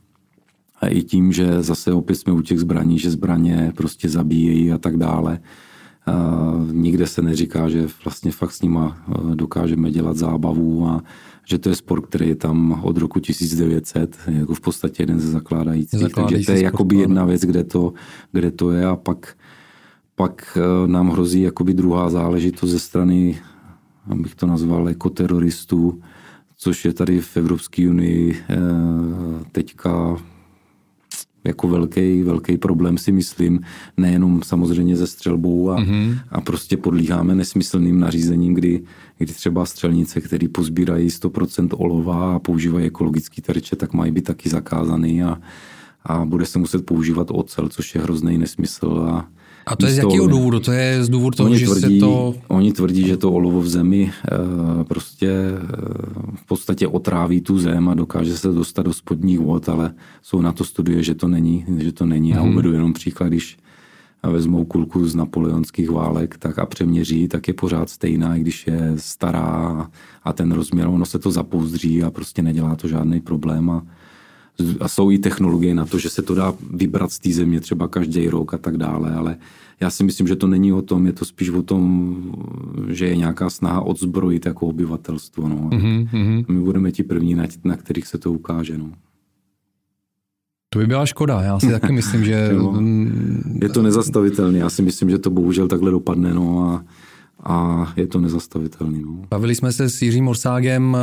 A 0.81 0.87
i 0.87 1.03
tím, 1.03 1.31
že 1.31 1.63
zase 1.63 1.93
opět 1.93 2.15
jsme 2.15 2.33
u 2.33 2.41
těch 2.41 2.59
zbraní, 2.59 2.99
že 2.99 3.11
zbraně 3.11 3.73
prostě 3.77 4.09
zabíjejí 4.09 4.71
a 4.71 4.77
tak 4.77 4.97
dále. 4.97 5.39
A 6.05 6.53
nikde 6.71 7.07
se 7.07 7.21
neříká, 7.21 7.69
že 7.69 7.87
vlastně 8.05 8.31
fakt 8.31 8.51
s 8.51 8.61
nima 8.61 8.97
dokážeme 9.35 9.91
dělat 9.91 10.17
zábavu 10.17 10.87
a 10.87 11.03
že 11.47 11.57
to 11.57 11.69
je 11.69 11.75
sport, 11.75 12.05
který 12.05 12.27
je 12.27 12.35
tam 12.35 12.79
od 12.83 12.97
roku 12.97 13.19
1900, 13.19 14.17
jako 14.27 14.53
v 14.53 14.61
podstatě 14.61 15.03
jeden 15.03 15.19
ze 15.19 15.31
zakládajících. 15.31 15.99
Zakládající 15.99 16.45
Takže 16.45 16.45
to 16.45 16.51
je 16.51 16.61
jakoby 16.61 16.95
jedna 16.95 17.25
věc, 17.25 17.41
kde 17.41 17.63
to, 17.63 17.93
kde 18.31 18.51
to 18.51 18.71
je 18.71 18.85
a 18.85 18.95
pak, 18.95 19.35
pak 20.15 20.57
nám 20.85 21.09
hrozí 21.09 21.41
jakoby 21.41 21.73
druhá 21.73 22.09
záležitost 22.09 22.69
ze 22.69 22.79
strany, 22.79 23.37
abych 24.07 24.35
to 24.35 24.47
nazval, 24.47 24.89
jako 24.89 25.09
teroristů, 25.09 26.01
což 26.57 26.85
je 26.85 26.93
tady 26.93 27.21
v 27.21 27.37
Evropské 27.37 27.89
unii 27.89 28.35
teďka 29.51 30.17
jako 31.45 31.67
velký, 31.67 32.23
velký 32.23 32.57
problém 32.57 32.97
si 32.97 33.11
myslím, 33.11 33.59
nejenom 33.97 34.41
samozřejmě 34.43 34.97
ze 34.97 35.07
střelbou 35.07 35.71
a, 35.71 35.79
mm-hmm. 35.79 36.19
a 36.29 36.41
prostě 36.41 36.77
podlíháme 36.77 37.35
nesmyslným 37.35 37.99
nařízením, 37.99 38.53
kdy, 38.53 38.83
kdy 39.17 39.33
třeba 39.33 39.65
střelnice, 39.65 40.21
které 40.21 40.47
pozbírají 40.47 41.07
100% 41.07 41.69
olova 41.77 42.35
a 42.35 42.39
používají 42.39 42.85
ekologický 42.85 43.41
terče, 43.41 43.75
tak 43.75 43.93
mají 43.93 44.11
být 44.11 44.25
taky 44.25 44.49
zakázaný 44.49 45.23
a, 45.23 45.37
a 46.03 46.25
bude 46.25 46.45
se 46.45 46.59
muset 46.59 46.85
používat 46.85 47.27
ocel, 47.31 47.69
což 47.69 47.95
je 47.95 48.01
hrozný 48.01 48.37
nesmysl 48.37 49.07
a, 49.09 49.27
a 49.65 49.75
to 49.75 49.85
je 49.85 49.91
z 49.91 49.97
jakého 49.97 50.27
důvodu? 50.27 50.59
To 50.59 50.71
je 50.71 51.03
z 51.03 51.09
důvodu 51.09 51.35
toho, 51.37 51.55
že 51.55 51.65
tvrdí, 51.65 51.99
se 51.99 52.05
to... 52.05 52.35
Oni 52.47 52.71
tvrdí, 52.71 53.07
že 53.07 53.17
to 53.17 53.31
olovo 53.31 53.61
v 53.61 53.67
zemi 53.67 54.11
e, 54.31 54.83
prostě 54.83 55.29
e, 55.29 55.59
v 56.35 56.45
podstatě 56.45 56.87
otráví 56.87 57.41
tu 57.41 57.59
zem 57.59 57.89
a 57.89 57.93
dokáže 57.93 58.37
se 58.37 58.47
dostat 58.47 58.81
do 58.81 58.93
spodních 58.93 59.39
vod, 59.39 59.69
ale 59.69 59.93
jsou 60.21 60.41
na 60.41 60.51
to 60.51 60.63
studie, 60.63 61.03
že 61.03 61.15
to 61.15 61.27
není. 61.27 61.65
Že 61.77 61.91
to 61.91 62.05
není. 62.05 62.31
Mm. 62.31 62.37
Já 62.37 62.43
uvedu 62.43 62.71
jenom 62.71 62.93
příklad, 62.93 63.27
když 63.27 63.57
vezmou 64.29 64.65
kulku 64.65 65.07
z 65.07 65.15
napoleonských 65.15 65.89
válek 65.89 66.37
tak 66.37 66.59
a 66.59 66.65
přeměří, 66.65 67.27
tak 67.27 67.47
je 67.47 67.53
pořád 67.53 67.89
stejná, 67.89 68.35
i 68.35 68.39
když 68.39 68.67
je 68.67 68.93
stará 68.95 69.89
a 70.23 70.33
ten 70.33 70.51
rozměr, 70.51 70.87
ono 70.87 71.05
se 71.05 71.19
to 71.19 71.31
zapouzdří 71.31 72.03
a 72.03 72.11
prostě 72.11 72.41
nedělá 72.41 72.75
to 72.75 72.87
žádný 72.87 73.19
problém 73.19 73.69
a 73.69 73.83
a 74.79 74.87
jsou 74.87 75.11
i 75.11 75.17
technologie 75.17 75.75
na 75.75 75.85
to, 75.85 75.99
že 75.99 76.09
se 76.09 76.21
to 76.21 76.35
dá 76.35 76.53
vybrat 76.73 77.11
z 77.11 77.19
té 77.19 77.29
země 77.33 77.59
třeba 77.59 77.87
každý 77.87 78.29
rok 78.29 78.53
a 78.53 78.57
tak 78.57 78.77
dále, 78.77 79.13
ale 79.13 79.37
já 79.79 79.89
si 79.89 80.03
myslím, 80.03 80.27
že 80.27 80.35
to 80.35 80.47
není 80.47 80.73
o 80.73 80.81
tom, 80.81 81.05
je 81.05 81.13
to 81.13 81.25
spíš 81.25 81.49
o 81.49 81.61
tom, 81.61 82.15
že 82.87 83.05
je 83.05 83.15
nějaká 83.15 83.49
snaha 83.49 83.81
odzbrojit 83.81 84.45
jako 84.45 84.67
obyvatelstvo. 84.67 85.49
No. 85.49 85.55
Mm-hmm. 85.55 86.45
My 86.47 86.59
budeme 86.59 86.91
ti 86.91 87.03
první, 87.03 87.35
na, 87.35 87.43
na 87.63 87.77
kterých 87.77 88.07
se 88.07 88.17
to 88.17 88.31
ukáže. 88.31 88.77
No. 88.77 88.91
To 90.69 90.79
by 90.79 90.87
byla 90.87 91.05
škoda, 91.05 91.41
já 91.41 91.59
si 91.59 91.71
taky 91.71 91.93
myslím, 91.93 92.25
že... 92.25 92.51
je 93.61 93.69
to 93.69 93.81
nezastavitelné, 93.81 94.59
já 94.59 94.69
si 94.69 94.81
myslím, 94.81 95.09
že 95.09 95.17
to 95.17 95.29
bohužel 95.29 95.67
takhle 95.67 95.91
dopadne. 95.91 96.33
No 96.33 96.69
a 96.69 96.83
a 97.45 97.87
je 97.95 98.07
to 98.07 98.19
nezastavitelný. 98.19 99.01
No. 99.01 99.11
Bavili 99.29 99.55
jsme 99.55 99.71
se 99.71 99.89
s 99.89 100.01
Jiřím 100.01 100.25
Morságem, 100.25 100.97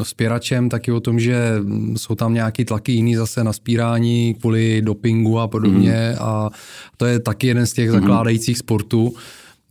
eh, 0.00 0.04
spěračem, 0.04 0.68
taky 0.68 0.92
o 0.92 1.00
tom, 1.00 1.20
že 1.20 1.54
jsou 1.96 2.14
tam 2.14 2.34
nějaký 2.34 2.64
tlaky 2.64 2.92
jiný 2.92 3.14
zase 3.14 3.44
na 3.44 3.52
spírání 3.52 4.34
kvůli 4.40 4.82
dopingu 4.82 5.38
a 5.38 5.48
podobně 5.48 6.12
mm. 6.12 6.18
a 6.20 6.50
to 6.96 7.06
je 7.06 7.18
taky 7.18 7.46
jeden 7.46 7.66
z 7.66 7.72
těch 7.72 7.88
mm. 7.88 8.00
zakládajících 8.00 8.58
sportů. 8.58 9.14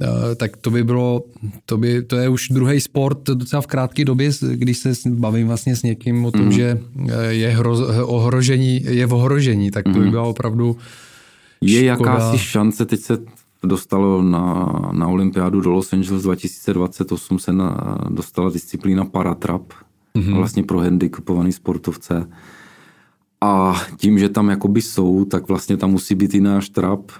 Eh, 0.01 0.35
tak 0.35 0.57
to 0.57 0.71
by 0.71 0.83
bylo, 0.83 1.23
to, 1.65 1.77
by, 1.77 2.01
to 2.01 2.15
je 2.15 2.29
už 2.29 2.47
druhý 2.49 2.79
sport 2.79 3.19
docela 3.23 3.61
v 3.61 3.67
krátké 3.67 4.05
době, 4.05 4.31
když 4.53 4.77
se 4.77 4.91
bavím 5.05 5.47
vlastně 5.47 5.75
s 5.75 5.83
někým 5.83 6.25
o 6.25 6.31
tom, 6.31 6.45
mm. 6.45 6.51
že 6.51 6.79
eh, 7.09 7.25
je 7.25 7.49
hroz, 7.49 7.79
ohrožení, 8.03 8.81
je 8.83 9.05
v 9.05 9.13
ohrožení, 9.13 9.71
tak 9.71 9.83
to 9.83 9.99
by 9.99 10.09
byla 10.09 10.23
opravdu 10.23 10.77
je 11.61 11.85
jakási 11.85 12.37
šance, 12.37 12.85
teď 12.85 12.99
se 12.99 13.17
dostalo 13.63 14.21
na, 14.21 14.69
na 14.91 15.07
olympiádu 15.07 15.61
do 15.61 15.71
Los 15.71 15.93
Angeles 15.93 16.23
2028 16.23 17.39
se 17.39 17.53
na, 17.53 17.97
dostala 18.09 18.49
disciplína 18.49 19.05
paratrap, 19.05 19.73
mm-hmm. 20.15 20.35
vlastně 20.35 20.63
pro 20.63 20.79
handicapovaný 20.79 21.51
sportovce. 21.51 22.29
A 23.41 23.81
tím, 23.97 24.19
že 24.19 24.29
tam 24.29 24.49
jakoby 24.49 24.81
jsou, 24.81 25.25
tak 25.25 25.47
vlastně 25.47 25.77
tam 25.77 25.91
musí 25.91 26.15
být 26.15 26.33
i 26.33 26.41
náš 26.41 26.69
trap. 26.69 27.11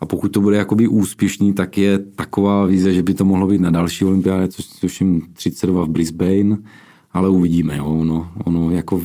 A 0.00 0.06
pokud 0.06 0.28
to 0.28 0.40
bude 0.40 0.56
jakoby 0.56 0.88
úspěšný, 0.88 1.52
tak 1.52 1.78
je 1.78 1.98
taková 1.98 2.66
víze, 2.66 2.94
že 2.94 3.02
by 3.02 3.14
to 3.14 3.24
mohlo 3.24 3.46
být 3.46 3.60
na 3.60 3.70
další 3.70 4.04
olympiádě, 4.04 4.48
což 4.48 4.66
tuším 4.66 5.22
32 5.32 5.84
v 5.84 5.88
Brisbane, 5.88 6.58
ale 7.12 7.28
uvidíme. 7.28 7.76
Jo. 7.76 7.86
Ono, 7.86 8.32
ono 8.44 8.70
jako 8.70 9.02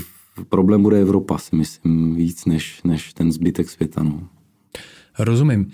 problém 0.49 0.81
bude 0.83 1.01
Evropa, 1.01 1.37
si 1.37 1.55
myslím, 1.55 2.15
víc 2.15 2.45
než, 2.45 2.81
než 2.83 3.13
ten 3.13 3.31
zbytek 3.31 3.69
světa. 3.69 4.03
No. 4.03 4.27
Rozumím. 5.19 5.71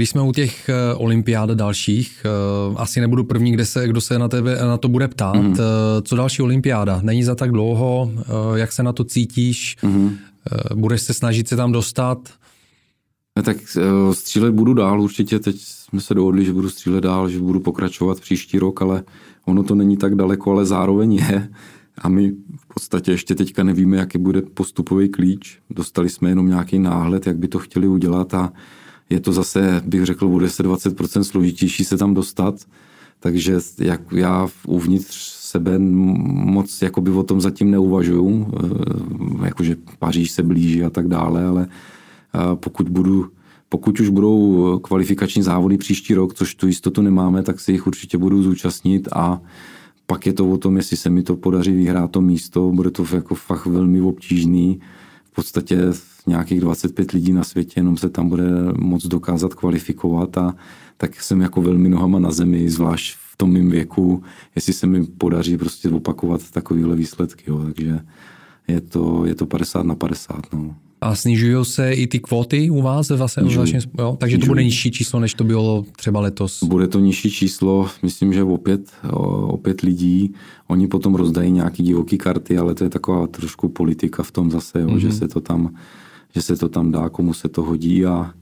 Když 0.00 0.10
jsme 0.10 0.22
u 0.22 0.32
těch 0.32 0.68
eh, 0.68 0.94
olympiád 0.94 1.50
dalších, 1.50 2.22
eh, 2.24 2.74
asi 2.76 3.00
nebudu 3.00 3.24
první, 3.24 3.52
kde 3.52 3.66
se, 3.66 3.88
kdo 3.88 4.00
se 4.00 4.18
na, 4.18 4.28
tebe, 4.28 4.58
na 4.60 4.76
to 4.76 4.88
bude 4.88 5.08
ptát. 5.08 5.36
Mm. 5.36 5.56
Co 6.02 6.16
další 6.16 6.42
olympiáda? 6.42 7.00
Není 7.02 7.22
za 7.22 7.34
tak 7.34 7.50
dlouho? 7.50 8.10
Jak 8.54 8.72
se 8.72 8.82
na 8.82 8.92
to 8.92 9.04
cítíš? 9.04 9.76
Mm. 9.82 10.16
Budeš 10.74 11.02
se 11.02 11.14
snažit 11.14 11.48
se 11.48 11.56
tam 11.56 11.72
dostat? 11.72 12.28
Tak 13.42 13.56
střílet 14.12 14.54
budu 14.54 14.74
dál 14.74 15.00
určitě. 15.00 15.38
Teď 15.38 15.56
jsme 15.60 16.00
se 16.00 16.14
dohodli, 16.14 16.44
že 16.44 16.52
budu 16.52 16.70
střílet 16.70 17.00
dál, 17.00 17.28
že 17.28 17.38
budu 17.38 17.60
pokračovat 17.60 18.20
příští 18.20 18.58
rok, 18.58 18.82
ale 18.82 19.02
ono 19.46 19.62
to 19.62 19.74
není 19.74 19.96
tak 19.96 20.14
daleko, 20.14 20.50
ale 20.50 20.64
zároveň 20.64 21.12
je. 21.12 21.48
A 21.98 22.08
my 22.08 22.30
v 22.56 22.74
podstatě 22.74 23.10
ještě 23.10 23.34
teďka 23.34 23.62
nevíme, 23.62 23.96
jaký 23.96 24.18
bude 24.18 24.42
postupový 24.42 25.08
klíč. 25.08 25.58
Dostali 25.70 26.08
jsme 26.08 26.28
jenom 26.28 26.48
nějaký 26.48 26.78
náhled, 26.78 27.26
jak 27.26 27.38
by 27.38 27.48
to 27.48 27.58
chtěli 27.58 27.88
udělat 27.88 28.34
a 28.34 28.52
je 29.10 29.20
to 29.20 29.32
zase, 29.32 29.82
bych 29.86 30.04
řekl, 30.06 30.28
bude 30.28 30.50
se 30.50 30.62
20% 30.62 31.22
složitější 31.22 31.84
se 31.84 31.96
tam 31.96 32.14
dostat, 32.14 32.54
takže 33.20 33.56
jak 33.78 34.00
já 34.12 34.48
uvnitř 34.66 35.16
sebe 35.50 35.78
moc 35.78 36.82
jakoby 36.82 37.10
o 37.10 37.22
tom 37.22 37.40
zatím 37.40 37.70
neuvažuju, 37.70 38.54
eh, 39.42 39.46
jakože 39.46 39.76
Paříž 39.98 40.30
se 40.30 40.42
blíží 40.42 40.82
a 40.84 40.90
tak 40.90 41.08
dále, 41.08 41.44
ale 41.44 41.68
eh, 42.34 42.38
pokud 42.54 42.88
budu 42.88 43.26
pokud 43.72 44.00
už 44.00 44.08
budou 44.08 44.78
kvalifikační 44.78 45.42
závody 45.42 45.78
příští 45.78 46.14
rok, 46.14 46.34
což 46.34 46.54
tu 46.54 46.66
jistotu 46.66 47.02
nemáme, 47.02 47.42
tak 47.42 47.60
si 47.60 47.72
jich 47.72 47.86
určitě 47.86 48.18
budu 48.18 48.42
zúčastnit 48.42 49.08
a 49.12 49.40
pak 50.06 50.26
je 50.26 50.32
to 50.32 50.50
o 50.50 50.56
tom, 50.56 50.76
jestli 50.76 50.96
se 50.96 51.10
mi 51.10 51.22
to 51.22 51.36
podaří 51.36 51.72
vyhrát 51.72 52.10
to 52.10 52.20
místo, 52.20 52.70
bude 52.70 52.90
to 52.90 53.04
jako 53.14 53.34
fakt 53.34 53.66
velmi 53.66 54.00
obtížný. 54.00 54.80
V 55.30 55.34
podstatě 55.34 55.78
nějakých 56.26 56.60
25 56.60 57.12
lidí 57.12 57.32
na 57.32 57.44
světě, 57.44 57.80
jenom 57.80 57.96
se 57.96 58.08
tam 58.08 58.28
bude 58.28 58.44
moc 58.78 59.06
dokázat 59.06 59.54
kvalifikovat 59.54 60.38
a 60.38 60.54
tak 60.96 61.22
jsem 61.22 61.40
jako 61.40 61.62
velmi 61.62 61.88
nohama 61.88 62.18
na 62.18 62.30
zemi, 62.30 62.70
zvlášť 62.70 63.16
v 63.32 63.36
tom 63.36 63.52
mém 63.52 63.70
věku, 63.70 64.22
jestli 64.54 64.72
se 64.72 64.86
mi 64.86 65.06
podaří 65.06 65.58
prostě 65.58 65.90
opakovat 65.90 66.50
takovéhle 66.50 66.96
výsledky. 66.96 67.44
Jo. 67.46 67.64
Takže 67.64 68.00
je 68.68 68.80
to, 68.80 69.26
je 69.26 69.34
to 69.34 69.46
50 69.46 69.82
na 69.82 69.94
50. 69.94 70.52
No. 70.52 70.74
A 71.00 71.14
snižují 71.14 71.64
se 71.64 71.92
i 71.92 72.06
ty 72.06 72.18
kvóty 72.18 72.70
u 72.70 72.82
vás? 72.82 73.10
Vlastně, 73.10 73.42
vlastně, 73.42 73.80
jo? 73.98 74.16
Takže 74.20 74.38
to 74.38 74.46
bude 74.46 74.64
nižší 74.64 74.90
číslo, 74.90 75.20
než 75.20 75.34
to 75.34 75.44
bylo 75.44 75.84
třeba 75.96 76.20
letos? 76.20 76.62
Bude 76.62 76.88
to 76.88 77.00
nižší 77.00 77.30
číslo, 77.30 77.88
myslím, 78.02 78.32
že 78.32 78.42
opět, 78.42 78.92
opět 79.42 79.80
lidí. 79.80 80.34
Oni 80.66 80.86
potom 80.86 81.14
rozdají 81.14 81.52
nějaký 81.52 81.82
divoký 81.82 82.18
karty, 82.18 82.58
ale 82.58 82.74
to 82.74 82.84
je 82.84 82.90
taková 82.90 83.26
trošku 83.26 83.68
politika 83.68 84.22
v 84.22 84.30
tom 84.30 84.50
zase, 84.50 84.80
jo, 84.80 84.86
mm-hmm. 84.86 84.96
že 84.96 85.08
mhm. 85.08 85.16
se 85.16 85.28
to 85.28 85.40
tam 85.40 85.70
že 86.34 86.42
se 86.42 86.56
to 86.56 86.68
tam 86.68 86.90
dá, 86.90 87.08
komu 87.08 87.34
se 87.34 87.48
to 87.48 87.62
hodí 87.62 88.06
a, 88.06 88.34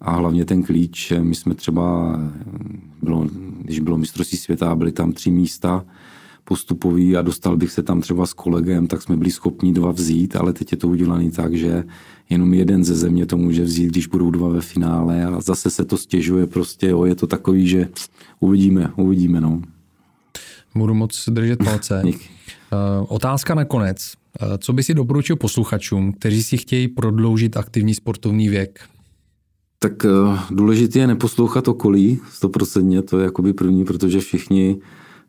a 0.00 0.10
hlavně 0.10 0.44
ten 0.44 0.62
klíč. 0.62 1.12
My 1.20 1.34
jsme 1.34 1.54
třeba, 1.54 2.18
bylo 3.02 3.26
když 3.60 3.80
bylo 3.80 3.96
mistrovství 3.96 4.38
světa, 4.38 4.74
byly 4.74 4.92
tam 4.92 5.12
tři 5.12 5.30
místa 5.30 5.84
postupový 6.44 7.16
a 7.16 7.22
dostal 7.22 7.56
bych 7.56 7.72
se 7.72 7.82
tam 7.82 8.00
třeba 8.00 8.26
s 8.26 8.32
kolegem, 8.32 8.86
tak 8.86 9.02
jsme 9.02 9.16
byli 9.16 9.30
schopni 9.30 9.72
dva 9.72 9.92
vzít, 9.92 10.36
ale 10.36 10.52
teď 10.52 10.72
je 10.72 10.78
to 10.78 10.88
udělané 10.88 11.30
tak, 11.30 11.54
že 11.54 11.84
jenom 12.30 12.54
jeden 12.54 12.84
ze 12.84 12.94
země 12.94 13.26
to 13.26 13.36
může 13.36 13.62
vzít, 13.62 13.86
když 13.86 14.06
budou 14.06 14.30
dva 14.30 14.48
ve 14.48 14.60
finále 14.60 15.24
a 15.24 15.40
zase 15.40 15.70
se 15.70 15.84
to 15.84 15.96
stěžuje 15.96 16.46
prostě, 16.46 16.88
jo, 16.88 17.04
je 17.04 17.14
to 17.14 17.26
takový, 17.26 17.68
že 17.68 17.88
uvidíme, 18.40 18.92
uvidíme, 18.96 19.40
no. 19.40 19.62
Budu 20.74 20.94
moc 20.94 21.28
držet 21.28 21.58
palce. 21.64 22.02
Eh, 22.72 23.06
otázka 23.08 23.54
na 23.54 23.64
konec. 23.64 24.12
Eh, 24.40 24.58
co 24.58 24.72
by 24.72 24.82
si 24.82 24.94
doporučil 24.94 25.36
posluchačům, 25.36 26.12
kteří 26.12 26.42
si 26.42 26.56
chtějí 26.56 26.88
prodloužit 26.88 27.56
aktivní 27.56 27.94
sportovní 27.94 28.48
věk? 28.48 28.80
Tak 29.78 30.04
eh, 30.04 30.08
důležité 30.50 30.98
je 30.98 31.06
neposlouchat 31.06 31.68
okolí, 31.68 32.20
stoprocentně, 32.30 33.02
to 33.02 33.18
je 33.18 33.24
jakoby 33.24 33.52
první, 33.52 33.84
protože 33.84 34.20
všichni 34.20 34.76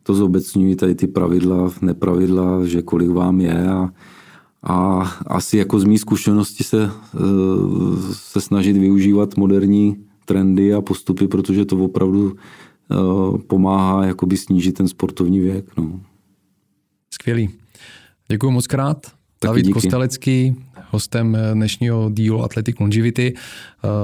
to 0.06 0.14
zobecňují 0.14 0.76
tady 0.76 0.94
ty 0.94 1.06
pravidla, 1.06 1.72
nepravidla, 1.80 2.64
že 2.64 2.82
kolik 2.82 3.10
vám 3.10 3.40
je 3.40 3.68
a, 3.68 3.90
a 4.62 5.00
asi 5.26 5.56
jako 5.58 5.80
z 5.80 5.84
mý 5.84 5.98
zkušenosti 5.98 6.64
se, 6.64 6.90
se 8.12 8.40
snažit 8.40 8.76
využívat 8.76 9.36
moderní 9.36 9.96
trendy 10.24 10.74
a 10.74 10.80
postupy, 10.80 11.28
protože 11.28 11.64
to 11.64 11.76
opravdu 11.76 12.36
pomáhá 13.46 14.04
jakoby 14.06 14.36
snížit 14.36 14.72
ten 14.72 14.88
sportovní 14.88 15.40
věk. 15.40 15.76
No. 15.76 16.00
Skvělý. 17.10 17.50
Děkuji 18.28 18.50
moc 18.50 18.66
krát. 18.66 19.06
Taky 19.44 19.50
David 19.50 19.66
díky. 19.66 19.72
Kostelecký, 19.72 20.56
hostem 20.90 21.38
dnešního 21.54 22.10
dílu 22.12 22.42
Athletic 22.42 22.76
Longevity. 22.80 23.34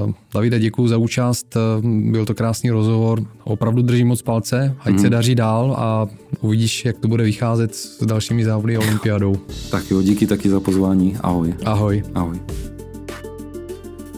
Uh, 0.07 0.13
Davide, 0.35 0.59
děkuji 0.59 0.89
za 0.89 0.97
účast, 0.97 1.57
uh, 1.57 1.91
byl 2.11 2.27
to 2.27 2.35
krásný 2.35 2.71
rozhovor, 2.71 3.23
opravdu 3.45 3.83
držím 3.83 4.09
moc 4.09 4.23
palce, 4.23 4.77
ať 4.81 4.93
mm. 4.93 4.99
se 4.99 5.11
daří 5.11 5.35
dál 5.35 5.77
a 5.79 6.07
uvidíš, 6.41 6.85
jak 6.85 6.99
to 6.99 7.09
bude 7.09 7.25
vycházet 7.25 7.75
s 7.75 8.05
dalšími 8.05 8.45
závody 8.45 8.77
a 8.77 8.81
olympiádou. 8.81 9.37
Tak 9.71 9.91
jo, 9.91 10.03
díky 10.03 10.27
taky 10.27 10.49
za 10.49 10.61
pozvání, 10.61 11.17
ahoj. 11.21 11.55
Ahoj. 11.65 12.03
Ahoj. 12.15 12.41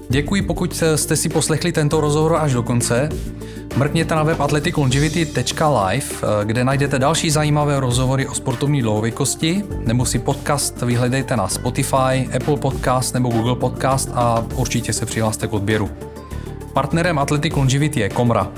Děkuji, 0.08 0.42
pokud 0.42 0.82
jste 0.96 1.16
si 1.16 1.28
poslechli 1.28 1.72
tento 1.72 2.00
rozhovor 2.00 2.36
až 2.36 2.52
do 2.52 2.62
konce. 2.62 3.08
Mrkněte 3.76 4.14
na 4.14 4.22
web 4.22 4.40
athleticlongevity.live, 4.40 6.06
eh, 6.22 6.44
kde 6.44 6.64
najdete 6.64 6.98
další 6.98 7.30
zajímavé 7.30 7.80
rozhovory 7.80 8.26
o 8.26 8.34
sportovní 8.34 8.82
dlouhověkosti, 8.82 9.64
nebo 9.86 10.04
si 10.04 10.18
podcast 10.18 10.82
vyhledejte 10.82 11.36
na 11.36 11.48
Spotify, 11.48 12.28
Apple 12.36 12.56
Podcast 12.56 13.14
nebo 13.14 13.28
Google 13.28 13.56
Podcast 13.56 14.10
a 14.14 14.46
určitě 14.54 14.92
se 14.92 15.06
přihlaste 15.06 15.46
k 15.46 15.52
odběru. 15.52 15.90
Partnerem 16.72 17.18
Athletic 17.18 17.56
Longevity 17.56 18.00
je 18.00 18.08
Komra, 18.08 18.48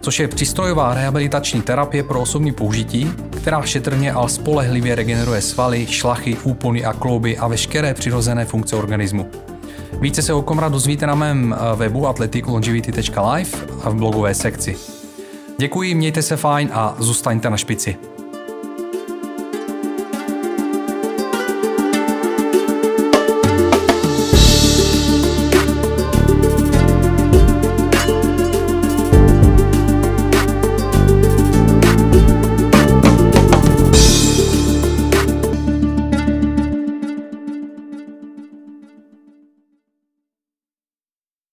což 0.00 0.20
je 0.20 0.28
přístrojová 0.28 0.94
rehabilitační 0.94 1.62
terapie 1.62 2.02
pro 2.02 2.20
osobní 2.20 2.52
použití, 2.52 3.12
která 3.30 3.62
šetrně 3.62 4.12
a 4.12 4.28
spolehlivě 4.28 4.94
regeneruje 4.94 5.40
svaly, 5.40 5.86
šlachy, 5.86 6.36
úpony 6.42 6.84
a 6.84 6.92
klouby 6.92 7.38
a 7.38 7.48
veškeré 7.48 7.94
přirozené 7.94 8.44
funkce 8.44 8.76
organismu. 8.76 9.30
Více 10.00 10.22
se 10.22 10.32
o 10.32 10.42
Komra 10.42 10.68
dozvíte 10.68 11.06
na 11.06 11.14
mém 11.14 11.54
eh, 11.54 11.76
webu 11.76 12.06
athleticlongevity.live 12.06 13.50
a 13.82 13.90
v 13.90 13.94
blogové 13.94 14.34
sekci. 14.34 14.76
Děkuji, 15.58 15.94
mějte 15.94 16.22
se 16.22 16.36
fajn 16.36 16.70
a 16.72 16.96
zůstaňte 16.98 17.50
na 17.50 17.56
špici. 17.56 18.13